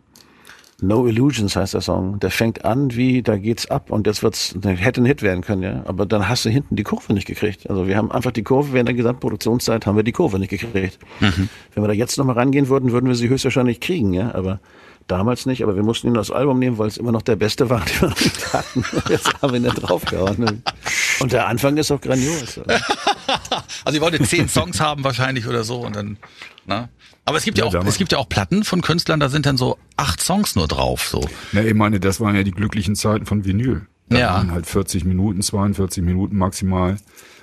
no 0.83 1.07
Illusions 1.07 1.57
heißt 1.57 1.75
der 1.75 1.81
Song. 1.81 2.19
Der 2.21 2.31
fängt 2.31 2.65
an 2.65 2.95
wie, 2.95 3.23
da 3.23 3.37
geht's 3.37 3.71
ab 3.71 3.91
und 3.91 4.07
jetzt 4.07 4.23
wird's, 4.23 4.55
hätte 4.63 5.01
ein 5.01 5.07
Hit 5.07 5.23
werden 5.23 5.43
können, 5.43 5.63
ja. 5.63 5.83
Aber 5.87 6.07
dann 6.07 6.29
hast 6.29 6.45
du 6.45 6.51
hinten 6.51 6.77
die 6.77 6.83
Kurve 6.83 7.13
nicht 7.13 7.27
gekriegt. 7.27 7.71
Also 7.71 7.87
wir 7.87 7.97
haben 7.97 8.11
einfach 8.11 8.33
die 8.33 8.43
Kurve 8.43 8.73
während 8.73 8.89
der 8.89 8.97
Gesamtproduktionszeit 8.97 9.87
haben 9.87 9.97
wir 9.97 10.03
die 10.03 10.13
Kurve 10.13 10.39
nicht 10.39 10.51
gekriegt. 10.51 10.99
Wenn 11.75 11.83
wir 11.83 11.89
da 11.89 11.95
jetzt 11.95 12.19
nochmal 12.19 12.37
rangehen 12.37 12.69
würden, 12.69 12.93
würden 12.93 13.07
wir 13.07 13.15
sie 13.15 13.29
höchstwahrscheinlich 13.29 13.81
kriegen, 13.81 14.13
ja. 14.13 14.35
Aber 14.35 14.61
damals 15.07 15.47
nicht. 15.47 15.63
Aber 15.63 15.77
wir 15.77 15.83
mussten 15.83 16.09
ihn 16.09 16.15
das 16.15 16.31
Album 16.31 16.59
nehmen, 16.59 16.79
weil 16.79 16.89
es 16.89 16.97
immer 16.97 17.13
noch 17.13 17.23
der 17.23 17.37
beste 17.37 17.71
war, 17.71 17.81
den 17.85 18.01
wir 18.01 18.09
noch 18.09 18.53
hatten. 18.53 18.85
Jetzt 19.09 19.43
haben 19.43 19.53
wir 19.53 19.61
ihn 19.61 19.65
da 19.65 19.71
draufgehauen. 19.71 20.63
Und 21.21 21.33
der 21.33 21.47
Anfang 21.47 21.77
ist 21.77 21.91
auch 21.91 22.01
grandios. 22.01 22.61
Also 23.85 23.99
ihr 23.99 24.03
wolltet 24.03 24.27
zehn 24.27 24.49
Songs 24.49 24.81
haben 24.81 25.05
wahrscheinlich 25.05 25.47
oder 25.47 25.65
so 25.65 25.81
und 25.81 25.97
dann, 25.97 26.19
ne? 26.67 26.89
Aber 27.25 27.39
es 27.39 27.45
gibt 27.45 27.59
ja, 27.59 27.65
Ja, 27.65 27.69
auch, 27.69 27.73
damals. 27.73 27.91
es 27.95 27.99
gibt 27.99 28.13
ja 28.13 28.19
auch 28.19 28.29
Platten 28.29 28.65
von 28.65 28.81
Künstlern, 28.83 29.21
da 29.21 29.29
sind 29.29 29.47
dann 29.47 29.57
so 29.57 29.79
acht 29.97 30.21
Songs 30.21 30.57
nur 30.57 30.67
drauf, 30.69 31.07
so. 31.09 31.21
Ja, 31.53 31.63
ich 31.63 31.75
meine, 31.75 32.01
das 32.01 32.21
waren 32.21 32.35
ja 32.35 32.43
die 32.43 32.51
glücklichen 32.51 32.97
Zeiten 32.97 33.27
von 33.27 33.45
Vinyl. 33.45 33.87
Da 34.09 34.19
Ja. 34.19 34.35
waren 34.35 34.51
halt 34.51 34.67
40 34.67 35.05
Minuten, 35.05 35.41
42 35.43 36.03
Minuten 36.03 36.37
maximal. 36.37 36.97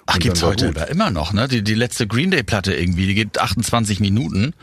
Ach, 0.05 0.19
gibt's 0.19 0.43
heute 0.43 0.73
gut. 0.73 0.89
immer 0.89 1.11
noch, 1.11 1.33
ne? 1.33 1.47
Die, 1.47 1.63
die 1.63 1.75
letzte 1.75 2.07
Green 2.07 2.31
Day 2.31 2.43
Platte 2.43 2.73
irgendwie, 2.73 3.05
die 3.07 3.13
geht 3.15 3.39
28 3.39 3.99
Minuten. 3.99 4.53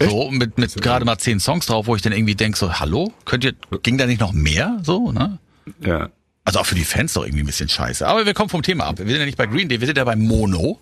So, 0.00 0.30
mit, 0.30 0.58
mit 0.58 0.74
gerade 0.82 1.04
mal 1.04 1.18
zehn 1.18 1.38
Songs 1.38 1.66
drauf, 1.66 1.86
wo 1.86 1.94
ich 1.94 2.02
dann 2.02 2.12
irgendwie 2.12 2.34
denk 2.34 2.56
so, 2.56 2.80
hallo? 2.80 3.12
Könnt 3.26 3.44
ihr, 3.44 3.52
ging 3.84 3.96
da 3.96 4.06
nicht 4.06 4.20
noch 4.20 4.32
mehr? 4.32 4.78
So, 4.82 5.12
ne? 5.12 5.38
Ja. 5.80 6.08
Also 6.44 6.58
auch 6.58 6.66
für 6.66 6.74
die 6.74 6.84
Fans 6.84 7.14
doch 7.14 7.24
irgendwie 7.24 7.42
ein 7.42 7.46
bisschen 7.46 7.70
scheiße. 7.70 8.06
Aber 8.06 8.26
wir 8.26 8.34
kommen 8.34 8.50
vom 8.50 8.62
Thema 8.62 8.84
ab. 8.84 8.98
Wir 8.98 9.06
sind 9.06 9.18
ja 9.18 9.24
nicht 9.24 9.38
bei 9.38 9.46
Green 9.46 9.68
Day, 9.68 9.80
wir 9.80 9.86
sind 9.86 9.96
ja 9.96 10.04
bei 10.04 10.14
Mono. 10.14 10.78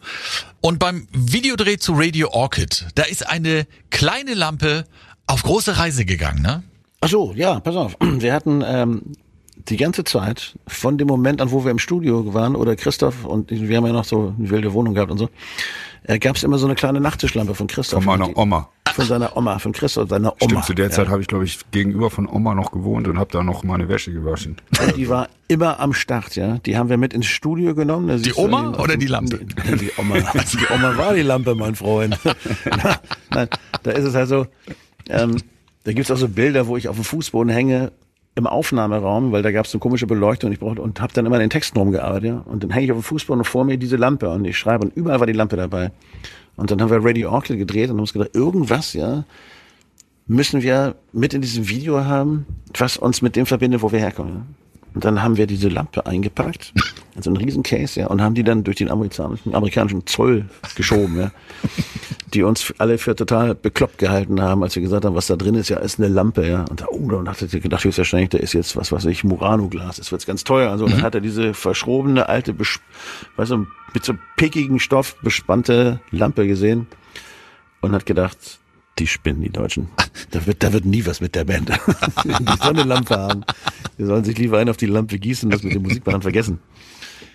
Und 0.61 0.81
beim 0.81 1.07
Videodreh 1.13 1.79
zu 1.79 1.93
Radio 1.95 2.31
Orchid, 2.33 2.89
da 2.97 3.05
ist 3.05 3.29
eine 3.29 3.67
kleine 3.91 4.35
Lampe 4.35 4.85
auf 5.27 5.45
große 5.45 5.79
Reise 5.79 6.05
gegangen, 6.05 6.43
ne? 6.43 6.65
Ach 7.01 7.09
so, 7.09 7.33
ja, 7.35 7.61
pass 7.61 7.77
auf. 7.77 7.97
Wir 8.01 8.33
hatten 8.33 8.63
ähm, 8.65 9.03
die 9.69 9.77
ganze 9.77 10.05
Zeit, 10.05 10.55
von 10.67 10.99
dem 10.99 11.09
Moment 11.09 11.41
an, 11.41 11.51
wo 11.51 11.65
wir 11.65 11.71
im 11.71 11.79
Studio 11.79 12.35
waren, 12.35 12.57
oder 12.57 12.75
Christoph 12.77 13.25
und 13.25 13.51
wir 13.51 13.77
haben 13.77 13.87
ja 13.87 13.93
noch 13.93 14.05
so 14.05 14.35
eine 14.37 14.51
wilde 14.51 14.73
Wohnung 14.73 14.95
gehabt 14.95 15.11
und 15.11 15.19
so, 15.19 15.29
äh, 16.05 16.19
gab 16.19 16.37
es 16.37 16.43
immer 16.43 16.59
so 16.59 16.67
eine 16.67 16.75
kleine 16.75 17.01
Nachttischlampe 17.01 17.55
von 17.55 17.67
Christoph. 17.67 18.03
Von 18.05 18.19
meiner 18.19 18.29
Die- 18.29 18.35
Oma. 18.37 18.69
Von 18.95 19.07
seiner 19.07 19.35
Oma, 19.39 19.59
von 19.59 19.73
Christoph, 19.73 20.11
seiner 20.11 20.33
Oma. 20.33 20.45
Stimmt, 20.51 20.65
zu 20.67 20.75
der 20.75 20.87
ja. 20.87 20.91
Zeit 20.91 21.09
habe 21.09 21.23
ich, 21.23 21.27
glaube 21.27 21.45
ich, 21.45 21.59
gegenüber 21.71 22.11
von 22.11 22.29
Oma 22.29 22.55
noch 22.55 22.73
gewohnt 22.73 23.09
und 23.09 23.19
habe 23.19 23.31
da 23.33 23.43
noch 23.43 23.65
meine 23.65 23.89
Wäsche 23.89 24.13
gewaschen. 24.13 24.57
Und 24.85 24.97
die 24.97 25.09
war 25.09 25.31
immer 25.49 25.81
am 25.81 25.95
Start, 25.95 26.37
ja. 26.37 26.59
Die 26.59 26.77
haben 26.77 26.91
wir 26.91 26.99
mit 26.99 27.15
ins 27.15 27.25
Studio 27.27 27.75
genommen. 27.75 28.09
Da 28.09 28.19
siehst 28.19 28.37
du 28.37 28.43
Oma 28.43 28.79
oder 28.79 28.99
die 28.99 29.07
Lampe? 29.07 29.39
Die, 29.39 29.77
die 29.79 29.91
Oma. 29.97 30.17
Die 30.53 30.67
Oma 30.75 30.97
war 30.99 31.15
die 31.15 31.23
Lampe, 31.23 31.55
mein 31.55 31.75
Freund. 31.75 32.19
Nein, 33.31 33.49
da 33.83 33.91
ist 33.93 34.05
es 34.05 34.15
halt 34.15 34.29
so, 34.29 34.47
ähm, 35.09 35.39
da 35.85 35.93
gibt's 35.93 36.11
auch 36.11 36.17
so 36.19 36.29
Bilder, 36.29 36.67
wo 36.67 36.77
ich 36.77 36.89
auf 36.89 36.97
dem 36.97 37.05
Fußboden 37.05 37.51
hänge 37.51 37.93
im 38.35 38.47
Aufnahmeraum, 38.47 39.33
weil 39.33 39.43
da 39.43 39.53
gab's 39.53 39.71
so 39.71 39.77
eine 39.77 39.81
komische 39.81 40.07
Beleuchtung 40.07 40.49
und 40.49 40.55
ich 40.55 40.61
brauchte 40.61 40.81
und 40.81 41.01
habe 41.01 41.13
dann 41.13 41.27
immer 41.27 41.37
an 41.37 41.43
den 41.43 41.51
Texten 41.51 41.79
rumgearbeitet, 41.79 42.25
ja. 42.25 42.39
Und 42.47 42.63
dann 42.63 42.71
hänge 42.71 42.87
ich 42.87 42.93
auf 42.93 42.99
dem 42.99 43.03
Fußboden 43.03 43.41
und 43.41 43.45
vor 43.45 43.65
mir 43.65 43.77
diese 43.77 43.97
Lampe 43.97 44.29
und 44.31 44.45
ich 44.45 44.57
schreibe 44.57 44.87
und 44.87 44.97
überall 44.97 45.21
war 45.21 45.27
die 45.27 45.33
Lampe 45.33 45.57
dabei. 45.57 45.91
Und 46.57 46.71
dann 46.71 46.81
haben 46.81 46.91
wir 46.91 47.05
Radio 47.05 47.31
Orchid 47.31 47.59
gedreht 47.59 47.91
und 47.91 47.97
haben 47.97 48.01
uns 48.01 48.13
gedacht, 48.13 48.35
irgendwas, 48.35 48.95
ja, 48.95 49.25
müssen 50.27 50.63
wir 50.63 50.95
mit 51.13 51.35
in 51.35 51.43
diesem 51.43 51.69
Video 51.69 52.05
haben, 52.05 52.47
was 52.77 52.97
uns 52.97 53.23
mit 53.23 53.37
dem 53.37 53.47
verbindet, 53.47 53.83
wo 53.83 53.93
wir 53.93 53.99
herkommen. 53.99 54.55
Und 54.95 55.05
dann 55.05 55.23
haben 55.23 55.37
wir 55.37 55.47
diese 55.47 55.69
Lampe 55.69 56.07
eingepackt, 56.07 56.73
in 57.17 57.23
so 57.23 57.31
einen 57.31 57.37
riesen 57.37 57.63
Case, 57.63 57.99
ja, 58.01 58.07
und 58.09 58.23
haben 58.23 58.35
die 58.35 58.45
dann 58.45 58.65
durch 58.65 58.77
den 58.77 58.91
amerikanischen, 58.91 59.55
amerikanischen 59.55 60.07
Zoll 60.07 60.47
geschoben, 60.75 61.19
ja, 61.19 61.31
die 62.35 62.43
uns 62.43 62.73
alle 62.79 62.99
für 62.99 63.15
total 63.15 63.55
bekloppt 63.55 63.99
gehalten 63.99 64.41
haben, 64.41 64.63
als 64.63 64.75
wir 64.75 64.83
gesagt 64.83 65.05
haben, 65.05 65.15
was 65.15 65.27
da 65.27 65.37
drin 65.37 65.55
ist, 65.55 65.69
ja, 65.69 65.79
ist 65.79 65.99
eine 65.99 66.09
Lampe, 66.09 66.47
ja. 66.47 66.65
Und 66.69 66.81
da, 66.81 66.87
oh, 66.91 67.09
dann 67.09 67.29
hat 67.29 67.43
er 67.43 67.61
gedacht, 67.61 67.85
höchstwahrscheinlich, 67.85 68.31
da 68.31 68.39
ist 68.39 68.55
jetzt, 68.55 68.77
was 68.77 68.93
weiß 68.93 69.05
ich, 69.07 69.25
Murano-Glas, 69.25 69.97
das 69.97 70.13
wird's 70.13 70.27
ganz 70.27 70.45
teuer. 70.45 70.71
Also, 70.71 70.85
und 70.85 70.93
dann 70.93 71.03
hat 71.03 71.15
er 71.15 71.21
diese 71.21 71.55
verschrobene, 71.55 72.29
alte, 72.29 72.55
weißt 72.59 73.51
du, 73.51 73.67
mit 73.95 74.05
so 74.05 74.15
pickigen 74.37 74.79
Stoff 74.79 75.17
bespannte 75.23 76.01
Lampe 76.11 76.47
gesehen 76.47 76.87
und 77.81 77.93
hat 77.93 78.07
gedacht, 78.07 78.59
die 78.99 79.07
spinnen, 79.07 79.43
die 79.43 79.51
Deutschen. 79.51 79.89
Da 80.31 80.47
wird, 80.47 80.63
da 80.63 80.73
wird 80.73 80.85
nie 80.85 81.05
was 81.07 81.21
mit 81.21 81.35
der 81.35 81.45
Band. 81.45 81.71
die 82.25 82.31
sollen 82.31 82.79
eine 82.79 82.85
Lampe 82.85 83.17
haben. 83.17 83.45
Die 83.99 84.05
sollen 84.05 84.25
sich 84.25 84.37
lieber 84.39 84.59
einen 84.59 84.71
auf 84.71 84.77
die 84.77 84.87
Lampe 84.87 85.19
gießen 85.19 85.47
und 85.47 85.55
das 85.55 85.63
mit 85.63 85.75
dem 85.75 85.83
Musikband 85.83 86.23
vergessen. 86.23 86.61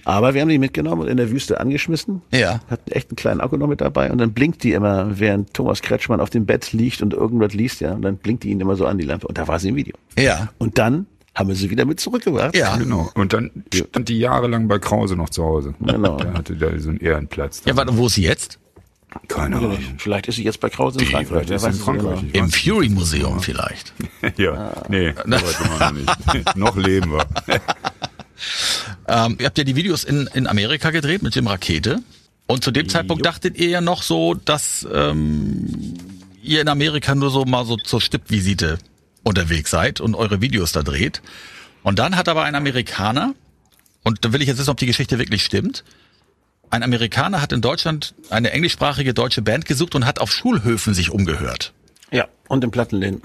Aber 0.05 0.34
wir 0.34 0.41
haben 0.41 0.47
die 0.47 0.58
mitgenommen 0.58 1.01
und 1.01 1.08
in 1.10 1.18
der 1.18 1.32
Wüste 1.32 1.60
angeschmissen. 1.60 2.22
Ja. 2.32 2.62
Hatten 2.70 2.91
echt 2.91 3.10
einen 3.10 3.18
kleinen 3.18 3.41
Akku 3.41 3.58
noch 3.58 3.68
mit 3.68 3.82
dabei 3.82 4.10
und 4.10 4.20
dann 4.20 4.32
blinkt 4.32 4.64
die 4.64 4.72
immer, 4.72 5.20
während 5.20 5.53
Thomas 5.53 5.82
Kretschmann 5.82 6.22
auf 6.22 6.30
dem 6.30 6.45
Bett 6.45 6.72
liegt 6.72 7.01
und 7.01 7.14
irgendwas 7.14 7.53
liest, 7.53 7.82
ja. 7.82 7.91
Und 7.91 8.03
dann 8.03 8.18
blinkt 8.18 8.43
die 8.43 8.51
ihn 8.51 8.62
immer 8.62 8.78
so 8.78 8.86
an, 8.86 8.97
die 8.97 9.05
Lampe. 9.05 9.28
Und 9.28 9.38
da 9.38 9.49
war 9.49 9.60
sie 9.60 9.70
im 9.70 9.76
Video. 9.76 9.95
Ja. 10.18 10.49
Und 10.60 10.78
dann 10.78 11.08
haben 11.36 11.49
wir 11.49 11.55
sie 11.55 11.70
wieder 11.70 11.84
mit 11.84 11.99
zurückgebracht. 11.99 12.55
Ja. 12.55 12.78
Genau. 12.78 13.12
Und 13.16 13.34
dann 13.34 13.51
stand 13.74 14.08
die 14.08 14.20
jahrelang 14.20 14.70
bei 14.70 14.80
Krause 14.80 15.18
noch 15.18 15.30
zu 15.30 15.43
Hause. 15.43 15.76
Genau. 15.82 16.16
Der 16.18 16.34
hatte 16.34 16.55
da 16.55 16.80
so 16.80 16.89
einen 16.89 16.99
Ehrenplatz. 16.99 17.64
Ja, 17.66 17.76
warte, 17.76 17.97
wo 17.97 18.08
ist 18.08 18.16
sie 18.16 18.24
jetzt? 18.24 18.60
Keine 19.28 19.58
Ahnung. 19.58 19.78
Vielleicht 19.97 20.28
ist 20.28 20.36
sie 20.36 20.43
jetzt 20.43 20.60
bei 20.60 20.70
Krause 20.70 20.99
in 20.99 21.05
Frankreich. 21.05 21.45
Vielleicht 21.47 21.49
ist 21.49 21.62
sie 21.62 21.68
in 21.70 21.74
Frankreich. 21.76 22.20
genau. 22.20 22.30
Ich 22.34 22.36
Im 22.36 22.51
Fury 22.51 22.89
Museum 22.89 23.39
vielleicht. 23.39 23.93
Ja, 24.38 24.74
nee, 24.89 25.14
noch 25.26 25.91
nicht. 25.91 26.55
noch 26.55 26.76
leben 26.76 27.12
wir. 27.12 27.26
Ähm, 29.08 29.38
ihr 29.39 29.47
habt 29.47 29.58
ja 29.58 29.64
die 29.64 29.76
Videos 29.76 30.03
in, 30.03 30.30
in 30.34 30.45
Amerika 30.47 30.91
gedreht 30.91 31.24
mit 31.24 31.36
dem 31.36 31.47
Rakete. 31.47 32.03
Und 32.45 32.64
zu 32.64 32.72
dem 32.72 32.88
Zeitpunkt 32.88 33.26
dachtet 33.26 33.58
ihr 33.58 33.70
ja 33.70 33.82
noch 33.82 34.03
so, 34.03 34.34
dass 34.34 34.88
ähm, 34.93 35.95
ihr 36.43 36.62
in 36.62 36.68
Amerika 36.68 37.16
nur 37.16 37.30
so 37.30 37.45
mal 37.45 37.66
so 37.66 37.78
zur 37.78 37.99
Stippvisite 37.99 38.78
unterwegs 39.24 39.72
seid 39.72 40.01
und 40.01 40.14
eure 40.16 40.41
Videos 40.41 40.72
da 40.72 40.84
dreht. 40.84 41.22
Und 41.84 41.99
dann 41.99 42.16
hat 42.16 42.30
aber 42.30 42.43
ein 42.43 42.55
Amerikaner, 42.55 43.34
und 44.03 44.24
da 44.24 44.34
will 44.34 44.41
ich 44.41 44.47
jetzt 44.47 44.60
wissen, 44.60 44.70
ob 44.70 44.78
die 44.78 44.86
Geschichte 44.86 45.18
wirklich 45.20 45.43
stimmt, 45.43 45.84
ein 46.70 46.84
Amerikaner 46.84 47.41
hat 47.41 47.51
in 47.53 47.61
Deutschland 47.61 48.13
eine 48.30 48.51
englischsprachige 48.51 49.13
deutsche 49.13 49.41
Band 49.41 49.65
gesucht 49.65 49.95
und 49.95 50.05
hat 50.05 50.20
auf 50.20 50.32
Schulhöfen 50.32 50.93
sich 50.93 51.11
umgehört. 51.11 51.74
Ja, 52.11 52.28
und 52.47 52.63
im 52.63 52.72
Plattenläden. 52.72 53.22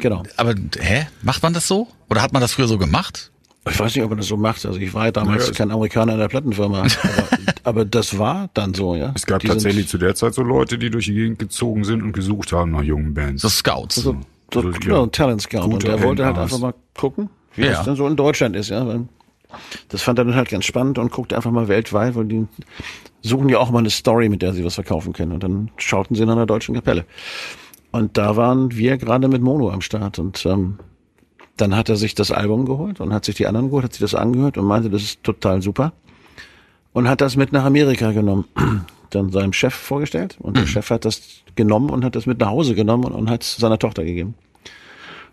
Genau. 0.00 0.22
Aber 0.36 0.54
hä? 0.78 1.06
Macht 1.22 1.42
man 1.42 1.52
das 1.54 1.66
so? 1.68 1.88
Oder 2.10 2.22
hat 2.22 2.32
man 2.32 2.42
das 2.42 2.52
früher 2.52 2.66
so 2.68 2.78
gemacht? 2.78 3.30
Ich 3.68 3.78
weiß 3.80 3.94
nicht, 3.96 4.04
ob 4.04 4.10
man 4.10 4.18
das 4.18 4.28
so 4.28 4.36
macht. 4.36 4.64
Also 4.64 4.78
ich 4.78 4.94
war 4.94 5.06
ja 5.06 5.10
damals 5.12 5.48
Ja, 5.48 5.52
kein 5.54 5.70
Amerikaner 5.72 6.12
in 6.12 6.18
der 6.20 6.28
Plattenfirma. 6.28 6.82
aber, 6.82 6.88
aber 7.64 7.84
das 7.84 8.16
war 8.18 8.48
dann 8.54 8.74
so, 8.74 8.94
ja. 8.94 9.12
Es 9.16 9.26
gab 9.26 9.40
Die 9.40 9.48
tatsächlich 9.48 9.84
Sind, 9.84 9.90
zu 9.90 9.98
der 9.98 10.14
Zeit 10.14 10.34
so 10.34 10.42
Leute, 10.42 10.78
die 10.78 10.88
durch 10.90 11.06
die 11.06 11.14
Gegend 11.14 11.38
gezogen 11.40 11.82
sind 11.84 12.02
und 12.02 12.12
gesucht 12.12 12.52
haben 12.52 12.70
nach 12.72 12.82
jungen 12.82 13.12
Bands. 13.14 13.42
So 13.42 13.48
Scouts. 13.48 13.96
so, 13.96 14.16
so, 14.52 14.62
So, 14.62 14.70
genau, 14.70 14.96
ja. 14.98 15.02
ein 15.02 15.10
Talent 15.12 15.42
Scout. 15.42 15.62
Und 15.62 15.82
der 15.82 16.00
wollte 16.00 16.24
halt 16.24 16.38
einfach 16.38 16.58
mal 16.58 16.74
gucken, 16.96 17.28
wie 17.56 17.62
Ja. 17.62 17.72
das 17.72 17.84
dann 17.86 17.96
so 17.96 18.06
in 18.06 18.14
Deutschland 18.14 18.54
ist, 18.54 18.70
ja. 18.70 18.86
Weil 18.86 19.08
Das 19.88 20.02
fand 20.02 20.18
er 20.18 20.24
dann 20.24 20.34
halt 20.34 20.48
ganz 20.48 20.64
spannend 20.64 20.98
und 20.98 21.12
guckte 21.12 21.36
einfach 21.36 21.50
mal 21.50 21.68
weltweit, 21.68 22.14
weil 22.14 22.24
die 22.26 22.46
suchen 23.22 23.48
ja 23.48 23.58
auch 23.58 23.70
mal 23.70 23.80
eine 23.80 23.90
Story, 23.90 24.28
mit 24.28 24.42
der 24.42 24.52
sie 24.52 24.64
was 24.64 24.74
verkaufen 24.74 25.12
können. 25.12 25.32
Und 25.32 25.42
dann 25.42 25.70
schauten 25.76 26.14
sie 26.16 26.24
nach 26.24 26.34
einer 26.34 26.46
deutschen 26.46 26.74
Kapelle. 26.74 27.04
Und 27.92 28.16
da 28.16 28.36
waren 28.36 28.76
wir 28.76 28.98
gerade 28.98 29.28
mit 29.28 29.42
Mono 29.42 29.70
am 29.70 29.80
Start 29.80 30.18
und 30.18 30.44
ähm, 30.44 30.78
dann 31.56 31.74
hat 31.74 31.88
er 31.88 31.96
sich 31.96 32.14
das 32.14 32.30
Album 32.30 32.66
geholt 32.66 33.00
und 33.00 33.12
hat 33.12 33.24
sich 33.24 33.36
die 33.36 33.46
anderen 33.46 33.68
geholt, 33.68 33.84
hat 33.84 33.92
sich 33.94 34.00
das 34.00 34.14
angehört 34.14 34.58
und 34.58 34.66
meinte, 34.66 34.90
das 34.90 35.02
ist 35.02 35.24
total 35.24 35.62
super. 35.62 35.92
Und 36.92 37.08
hat 37.08 37.20
das 37.20 37.36
mit 37.36 37.52
nach 37.52 37.64
Amerika 37.64 38.12
genommen. 38.12 38.44
Dann 39.10 39.30
seinem 39.30 39.52
Chef 39.52 39.72
vorgestellt 39.72 40.36
und 40.40 40.56
der 40.56 40.66
Chef 40.66 40.90
hat 40.90 41.04
das 41.04 41.42
genommen 41.54 41.90
und 41.90 42.04
hat 42.04 42.16
das 42.16 42.26
mit 42.26 42.40
nach 42.40 42.48
Hause 42.48 42.74
genommen 42.74 43.04
und, 43.04 43.12
und 43.12 43.30
hat 43.30 43.42
es 43.42 43.56
seiner 43.56 43.78
Tochter 43.78 44.04
gegeben. 44.04 44.34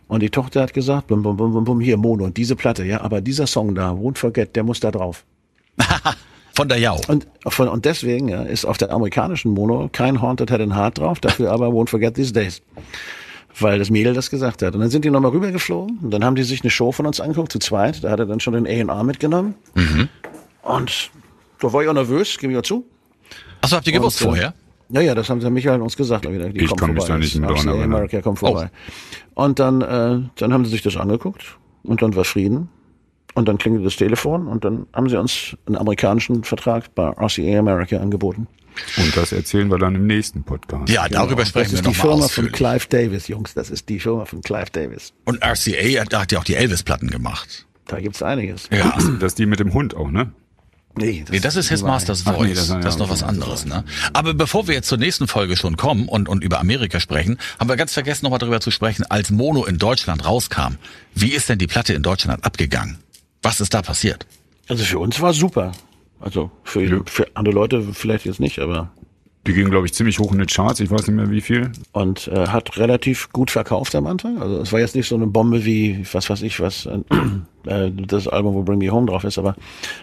Und 0.08 0.22
die 0.22 0.30
Tochter 0.30 0.62
hat 0.62 0.74
gesagt, 0.74 1.08
bum, 1.08 1.24
bum, 1.24 1.38
bum, 1.38 1.54
bum, 1.54 1.64
bum, 1.64 1.80
hier 1.80 1.98
Mono 1.98 2.26
und 2.26 2.38
diese 2.38 2.56
Platte, 2.56 2.84
ja, 2.84 3.02
aber 3.02 3.22
dieser 3.22 3.48
Song 3.48 3.74
da, 3.74 3.92
Won't 3.92 4.18
Forget, 4.18 4.56
der 4.56 4.64
muss 4.64 4.80
da 4.80 4.92
drauf. 4.92 5.24
Von 6.56 6.70
der 6.70 6.78
Jau. 6.78 7.02
Und, 7.08 7.26
von, 7.48 7.68
und 7.68 7.84
deswegen 7.86 8.30
ja, 8.30 8.44
ist 8.44 8.64
auf 8.64 8.78
der 8.78 8.92
amerikanischen 8.92 9.52
Mono 9.52 9.90
kein 9.92 10.22
Haunted 10.22 10.52
Head 10.52 10.62
and 10.62 10.76
Heart 10.76 11.00
drauf, 11.00 11.20
dafür 11.20 11.52
aber 11.52 11.70
Won't 11.70 11.90
Forget 11.90 12.14
These 12.14 12.32
Days. 12.32 12.62
Weil 13.60 13.80
das 13.80 13.90
Mädel 13.90 14.14
das 14.14 14.30
gesagt 14.30 14.62
hat. 14.62 14.76
Und 14.76 14.82
dann 14.82 14.92
sind 14.92 15.04
die 15.04 15.10
nochmal 15.10 15.32
rübergeflogen 15.32 15.98
und 16.04 16.12
dann 16.12 16.24
haben 16.24 16.36
die 16.36 16.44
sich 16.44 16.62
eine 16.62 16.70
Show 16.70 16.92
von 16.92 17.08
uns 17.08 17.20
angeguckt, 17.20 17.52
zu 17.52 17.58
zweit. 17.58 18.04
Da 18.04 18.12
hat 18.12 18.20
er 18.20 18.28
dann 18.28 18.40
schon 18.40 18.54
den 18.54 18.68
A&R 18.68 19.04
mitgenommen. 19.04 19.56
Und 20.62 21.10
da 21.60 21.74
war 21.74 21.82
ich 21.82 21.90
auch 21.90 21.94
nervös, 21.94 22.38
gebe 22.38 22.54
ich 22.54 22.60
auch 22.60 22.64
zu. 22.64 22.86
Achso, 23.62 23.78
habt 23.78 23.88
ihr 23.88 23.94
gewusst 23.94 24.22
Und, 24.22 24.28
äh, 24.28 24.30
vorher? 24.30 24.54
Ja, 24.90 25.02
ja, 25.02 25.16
das 25.16 25.30
haben 25.30 25.42
sie 25.42 25.50
Michael 25.50 25.82
uns 25.82 25.98
gesagt. 25.98 26.26
Die 26.26 26.30
Ich 26.30 26.68
kommen 26.68 26.80
kann 26.80 26.94
mich 26.94 27.06
da 27.06 27.18
nicht 27.18 27.36
RCA 27.36 27.48
dran 27.48 27.68
erinnern. 27.68 27.84
America 27.84 28.22
kommt 28.22 28.40
vorbei. 28.40 28.70
Und 29.34 29.60
dann, 29.60 29.82
äh, 29.82 30.20
dann 30.36 30.54
haben 30.54 30.66
sie 30.66 30.72
sich 30.72 30.82
das 30.82 30.98
angeguckt 30.98 31.58
und 31.84 32.02
dann 32.02 32.16
war 32.16 32.24
Frieden. 32.24 32.70
Und 33.36 33.48
dann 33.48 33.58
klingelte 33.58 33.86
das 33.86 33.96
Telefon 33.96 34.48
und 34.48 34.64
dann 34.64 34.86
haben 34.94 35.10
sie 35.10 35.20
uns 35.20 35.58
einen 35.66 35.76
amerikanischen 35.76 36.44
Vertrag 36.44 36.94
bei 36.94 37.10
RCA 37.10 37.58
America 37.58 37.98
angeboten. 37.98 38.48
Und 38.98 39.16
das 39.18 39.32
erzählen 39.32 39.70
wir 39.70 39.78
dann 39.80 39.96
im 39.96 40.06
nächsten 40.06 40.44
Podcast. 40.44 40.90
Ja, 40.90 41.08
darüber 41.08 41.38
das 41.38 41.50
sprechen 41.50 41.72
wir 41.72 41.80
ist 41.80 41.88
die 41.88 41.94
Firma 41.94 42.16
von 42.16 42.24
ausführlich. 42.26 42.54
Clive 42.54 42.88
Davis, 42.90 43.28
Jungs. 43.28 43.54
Das 43.54 43.70
ist 43.70 43.90
die 43.90 44.00
Firma 44.00 44.26
von 44.26 44.42
Clive 44.42 44.70
Davis. 44.72 45.14
Und 45.26 45.44
RCA 45.44 46.02
hat, 46.02 46.14
hat 46.14 46.32
ja 46.32 46.40
auch 46.40 46.44
die 46.44 46.56
Elvis-Platten 46.56 47.10
gemacht. 47.10 47.66
Da 47.88 48.00
gibt's 48.00 48.22
einiges. 48.24 48.70
Ja. 48.72 48.94
Das 49.20 49.34
ist 49.34 49.40
die 49.40 49.46
mit 49.46 49.60
dem 49.60 49.74
Hund 49.74 49.96
auch, 49.96 50.10
ne? 50.10 50.32
Nee, 50.96 51.26
Nee, 51.30 51.40
das 51.40 51.56
ist 51.56 51.70
His 51.70 51.82
Master's 51.82 52.24
Ach 52.26 52.36
Voice. 52.36 52.48
nee, 52.48 52.54
das 52.54 52.68
das, 52.68 52.86
ist 52.96 53.00
noch 53.00 53.10
was 53.10 53.24
anderes, 53.24 53.66
ne? 53.66 53.84
Aber 54.14 54.34
bevor 54.36 54.68
wir 54.68 54.76
jetzt 54.76 54.88
zur 54.88 55.00
nächsten 55.00 55.28
Folge 55.28 55.58
schon 55.58 55.76
kommen 55.76 56.08
und, 56.08 56.30
und 56.30 56.44
über 56.44 56.60
Amerika 56.60 57.00
sprechen, 57.00 57.40
haben 57.60 57.68
wir 57.68 57.78
ganz 57.78 57.94
vergessen, 57.94 58.26
nochmal 58.26 58.40
darüber 58.40 58.62
zu 58.62 58.70
sprechen, 58.70 59.04
als 59.10 59.32
Mono 59.32 59.66
in 59.66 59.80
Deutschland 59.80 60.24
rauskam. 60.26 60.76
Wie 61.16 61.30
ist 61.32 61.50
denn 61.50 61.58
die 61.58 61.68
Platte 61.68 61.94
in 61.94 62.04
Deutschland 62.04 62.46
abgegangen? 62.46 63.00
Was 63.42 63.60
ist 63.60 63.74
da 63.74 63.82
passiert? 63.82 64.28
Also 64.70 64.84
für 64.84 65.00
uns 65.00 65.20
war 65.20 65.34
super. 65.34 65.72
Also 66.20 66.52
für, 66.64 67.04
für 67.06 67.28
andere 67.34 67.56
Leute 67.56 67.84
vielleicht 67.94 68.26
jetzt 68.26 68.40
nicht, 68.40 68.60
aber 68.60 68.92
Die 69.46 69.54
ging, 69.54 69.70
glaube 69.70 69.86
ich, 69.86 69.94
ziemlich 69.94 70.20
hoch 70.20 70.32
in 70.32 70.38
den 70.38 70.48
Charts. 70.48 70.80
Ich 70.80 70.90
weiß 70.90 71.08
nicht 71.08 71.16
mehr 71.18 71.30
wie 71.30 71.42
viel. 71.42 71.72
und 71.92 72.30
äh, 72.30 72.48
hat 72.48 72.78
relativ 72.78 73.30
gut 73.34 73.52
verkauft 73.52 73.94
am 73.96 74.08
Anfang. 74.08 74.42
Also 74.42 74.62
es 74.62 74.72
war 74.72 74.80
jetzt 74.80 74.96
nicht 74.96 75.08
so 75.08 75.16
eine 75.16 75.28
Bombe 75.28 75.66
wie 75.66 76.06
was 76.14 76.30
weiß 76.30 76.42
ich 76.44 76.60
was 76.62 76.86
äh, 76.86 77.00
äh, 77.70 77.92
das 77.92 78.28
Album, 78.28 78.56
wo 78.56 78.64
Bring 78.64 78.80
Me 78.80 78.90
Home 78.90 79.08
drauf 79.08 79.24
ist, 79.26 79.38
aber 79.38 79.56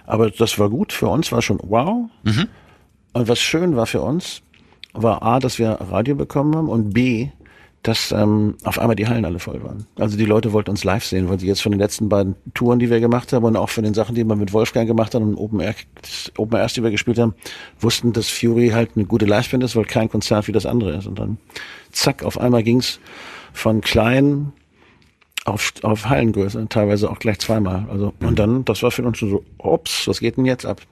aber 0.06 0.30
das 0.30 0.58
war 0.58 0.68
gut 0.68 0.92
für 0.92 1.08
uns, 1.08 1.32
war 1.32 1.40
schon 1.42 1.58
wow. 1.62 2.10
Und 3.12 3.28
was 3.28 3.38
schön 3.40 3.76
war 3.76 3.86
für 3.86 4.02
uns, 4.02 4.42
war 4.92 5.22
a, 5.22 5.38
dass 5.40 5.58
wir 5.58 5.70
Radio 5.70 6.14
bekommen 6.16 6.54
haben 6.54 6.68
und 6.68 6.92
b, 6.92 7.30
dass 7.82 8.12
ähm, 8.12 8.56
auf 8.64 8.78
einmal 8.78 8.96
die 8.96 9.08
Hallen 9.08 9.24
alle 9.24 9.38
voll 9.38 9.62
waren. 9.62 9.86
Also 9.98 10.18
die 10.18 10.26
Leute 10.26 10.52
wollten 10.52 10.70
uns 10.70 10.84
live 10.84 11.04
sehen, 11.04 11.30
weil 11.30 11.40
sie 11.40 11.46
jetzt 11.46 11.62
von 11.62 11.72
den 11.72 11.78
letzten 11.78 12.10
beiden 12.10 12.34
Touren, 12.52 12.78
die 12.78 12.90
wir 12.90 13.00
gemacht 13.00 13.32
haben 13.32 13.44
und 13.44 13.56
auch 13.56 13.70
von 13.70 13.84
den 13.84 13.94
Sachen, 13.94 14.14
die 14.14 14.24
wir 14.24 14.36
mit 14.36 14.52
Wolfgang 14.52 14.86
gemacht 14.86 15.14
haben 15.14 15.30
und 15.30 15.36
Open 15.36 15.60
Air, 15.60 15.74
Open 16.36 16.58
Airs, 16.58 16.74
die 16.74 16.82
wir 16.82 16.90
gespielt 16.90 17.18
haben, 17.18 17.34
wussten, 17.78 18.12
dass 18.12 18.28
Fury 18.28 18.70
halt 18.70 18.90
eine 18.96 19.06
gute 19.06 19.24
Liveband 19.24 19.64
ist, 19.64 19.76
weil 19.76 19.86
kein 19.86 20.10
Konzert 20.10 20.46
wie 20.46 20.52
das 20.52 20.66
andere 20.66 20.92
ist. 20.92 21.06
Und 21.06 21.18
dann 21.18 21.38
zack, 21.90 22.22
auf 22.22 22.38
einmal 22.38 22.62
ging's 22.62 23.00
von 23.54 23.80
klein 23.80 24.52
auf, 25.46 25.72
auf 25.82 26.06
Hallengröße, 26.06 26.66
teilweise 26.68 27.10
auch 27.10 27.18
gleich 27.18 27.38
zweimal. 27.38 27.86
Also 27.90 28.12
und 28.20 28.38
dann, 28.38 28.64
das 28.66 28.82
war 28.82 28.90
für 28.90 29.02
uns 29.02 29.16
schon 29.16 29.30
so, 29.30 29.44
ups, 29.56 30.06
was 30.06 30.20
geht 30.20 30.36
denn 30.36 30.44
jetzt 30.44 30.66
ab? 30.66 30.82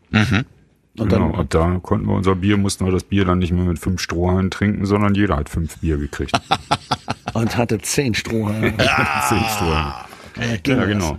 Und 0.98 1.12
dann 1.12 1.22
genau, 1.30 1.38
ab 1.38 1.46
da 1.50 1.78
konnten 1.82 2.06
wir 2.06 2.14
unser 2.14 2.34
Bier, 2.34 2.56
mussten 2.56 2.84
wir 2.84 2.92
das 2.92 3.04
Bier 3.04 3.24
dann 3.24 3.38
nicht 3.38 3.52
mehr 3.52 3.64
mit 3.64 3.78
fünf 3.78 4.00
Strohhalmen 4.00 4.50
trinken, 4.50 4.84
sondern 4.86 5.14
jeder 5.14 5.36
hat 5.36 5.48
fünf 5.48 5.78
Bier 5.78 5.96
gekriegt. 5.96 6.32
und 7.34 7.56
hatte 7.56 7.78
zehn 7.78 8.14
Strohhalme. 8.14 8.76
Zehn 9.28 9.44
Strohhalme. 9.56 9.94
Ja, 10.66 10.84
genau. 10.84 11.16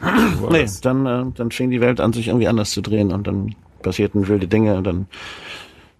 So 0.00 0.42
war 0.42 0.52
Nee, 0.52 0.62
das. 0.62 0.80
dann, 0.80 1.06
äh, 1.06 1.24
dann 1.34 1.50
fing 1.50 1.70
die 1.70 1.80
Welt 1.80 2.00
an, 2.00 2.12
sich 2.12 2.28
irgendwie 2.28 2.48
anders 2.48 2.70
zu 2.70 2.80
drehen 2.80 3.12
und 3.12 3.26
dann 3.26 3.54
passierten 3.82 4.28
wilde 4.28 4.48
Dinge 4.48 4.76
und 4.76 4.84
dann 4.84 5.06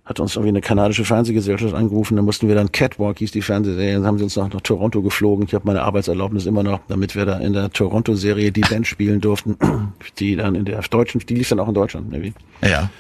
hat 0.05 0.19
uns 0.19 0.35
irgendwie 0.35 0.49
eine 0.49 0.61
kanadische 0.61 1.05
Fernsehgesellschaft 1.05 1.75
angerufen, 1.75 2.17
dann 2.17 2.25
mussten 2.25 2.49
wir 2.49 2.57
dann 2.57 2.73
Catwalk, 2.73 3.19
hieß 3.19 3.31
die 3.31 3.43
Fernsehserie, 3.43 3.95
dann 3.95 4.07
haben 4.07 4.19
sie 4.19 4.25
uns 4.25 4.35
noch 4.35 4.53
nach 4.53 4.61
Toronto 4.61 5.01
geflogen. 5.01 5.47
Ich 5.47 5.55
habe 5.55 5.65
meine 5.67 5.83
Arbeitserlaubnis 5.83 6.45
immer 6.47 6.65
noch, 6.65 6.81
damit 6.89 7.15
wir 7.15 7.25
da 7.25 7.39
in 7.39 7.53
der 7.53 7.71
Toronto-Serie 7.71 8.51
die 8.51 8.63
Band 8.63 8.87
spielen 8.89 9.21
durften, 9.21 9.57
die 10.19 10.35
dann 10.35 10.57
in 10.57 10.65
der 10.65 10.81
deutschen, 10.83 11.21
die 11.21 11.35
lief 11.35 11.49
dann 11.51 11.61
auch 11.61 11.69
in 11.69 11.75
Deutschland, 11.75 12.13
irgendwie. 12.13 12.35
Ja. 12.63 12.91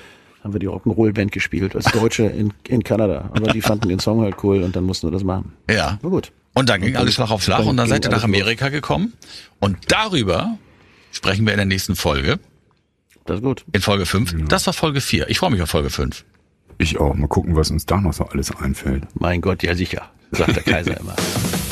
Haben 0.43 0.53
wir 0.55 0.61
die 0.61 0.69
Rock'n'Roll-Band 0.69 1.31
gespielt, 1.31 1.77
als 1.77 1.85
Deutsche 1.87 2.25
in, 2.25 2.53
in 2.67 2.83
Kanada. 2.83 3.31
Aber 3.33 3.53
die 3.53 3.61
fanden 3.63 3.89
den 3.89 4.01
Song 4.01 4.23
halt 4.23 4.37
cool 4.43 4.63
und 4.63 4.75
dann 4.75 4.85
mussten 4.85 5.07
wir 5.07 5.13
das 5.13 5.23
machen. 5.23 5.53
Ja. 5.71 5.99
Na 6.03 6.09
gut. 6.09 6.33
Und 6.55 6.69
dann 6.69 6.81
ging 6.81 6.97
alles 6.97 7.15
Schlag 7.15 7.31
auf 7.31 7.43
Schlag 7.43 7.59
dann 7.61 7.69
und 7.69 7.77
dann 7.77 7.89
seid 7.89 8.05
ihr 8.05 8.11
nach. 8.11 8.25
Amerika 8.25 8.69
gekommen. 8.69 9.13
Und 9.61 9.77
darüber 9.89 10.59
sprechen 11.13 11.47
wir 11.47 11.53
in 11.53 11.59
der 11.59 11.67
nächsten 11.67 11.95
Folge, 11.97 12.39
Das 13.25 13.37
ist 13.37 13.43
gut. 13.45 13.65
in 13.73 13.81
Folge 13.81 14.05
5. 14.05 14.49
Das 14.49 14.67
war 14.67 14.73
Folge 14.75 15.01
4. 15.01 15.31
Ich 15.31 15.39
freue 15.39 15.51
mich 15.51 15.63
auf 15.63 15.71
Folge 15.71 15.91
5. 15.91 16.25
Ich 16.79 16.99
auch. 16.99 17.15
Mal 17.15 17.29
gucken, 17.29 17.55
was 17.55 17.71
uns 17.71 17.87
da 17.87 18.01
noch 18.01 18.13
so 18.13 18.25
alles 18.25 18.55
einfällt. 18.57 19.05
Mein 19.15 19.41
Gott, 19.41 19.63
ja 19.63 19.75
sicher, 19.77 20.11
sagt 20.33 20.57
der 20.57 20.63
Kaiser 20.65 20.99
immer. 20.99 21.15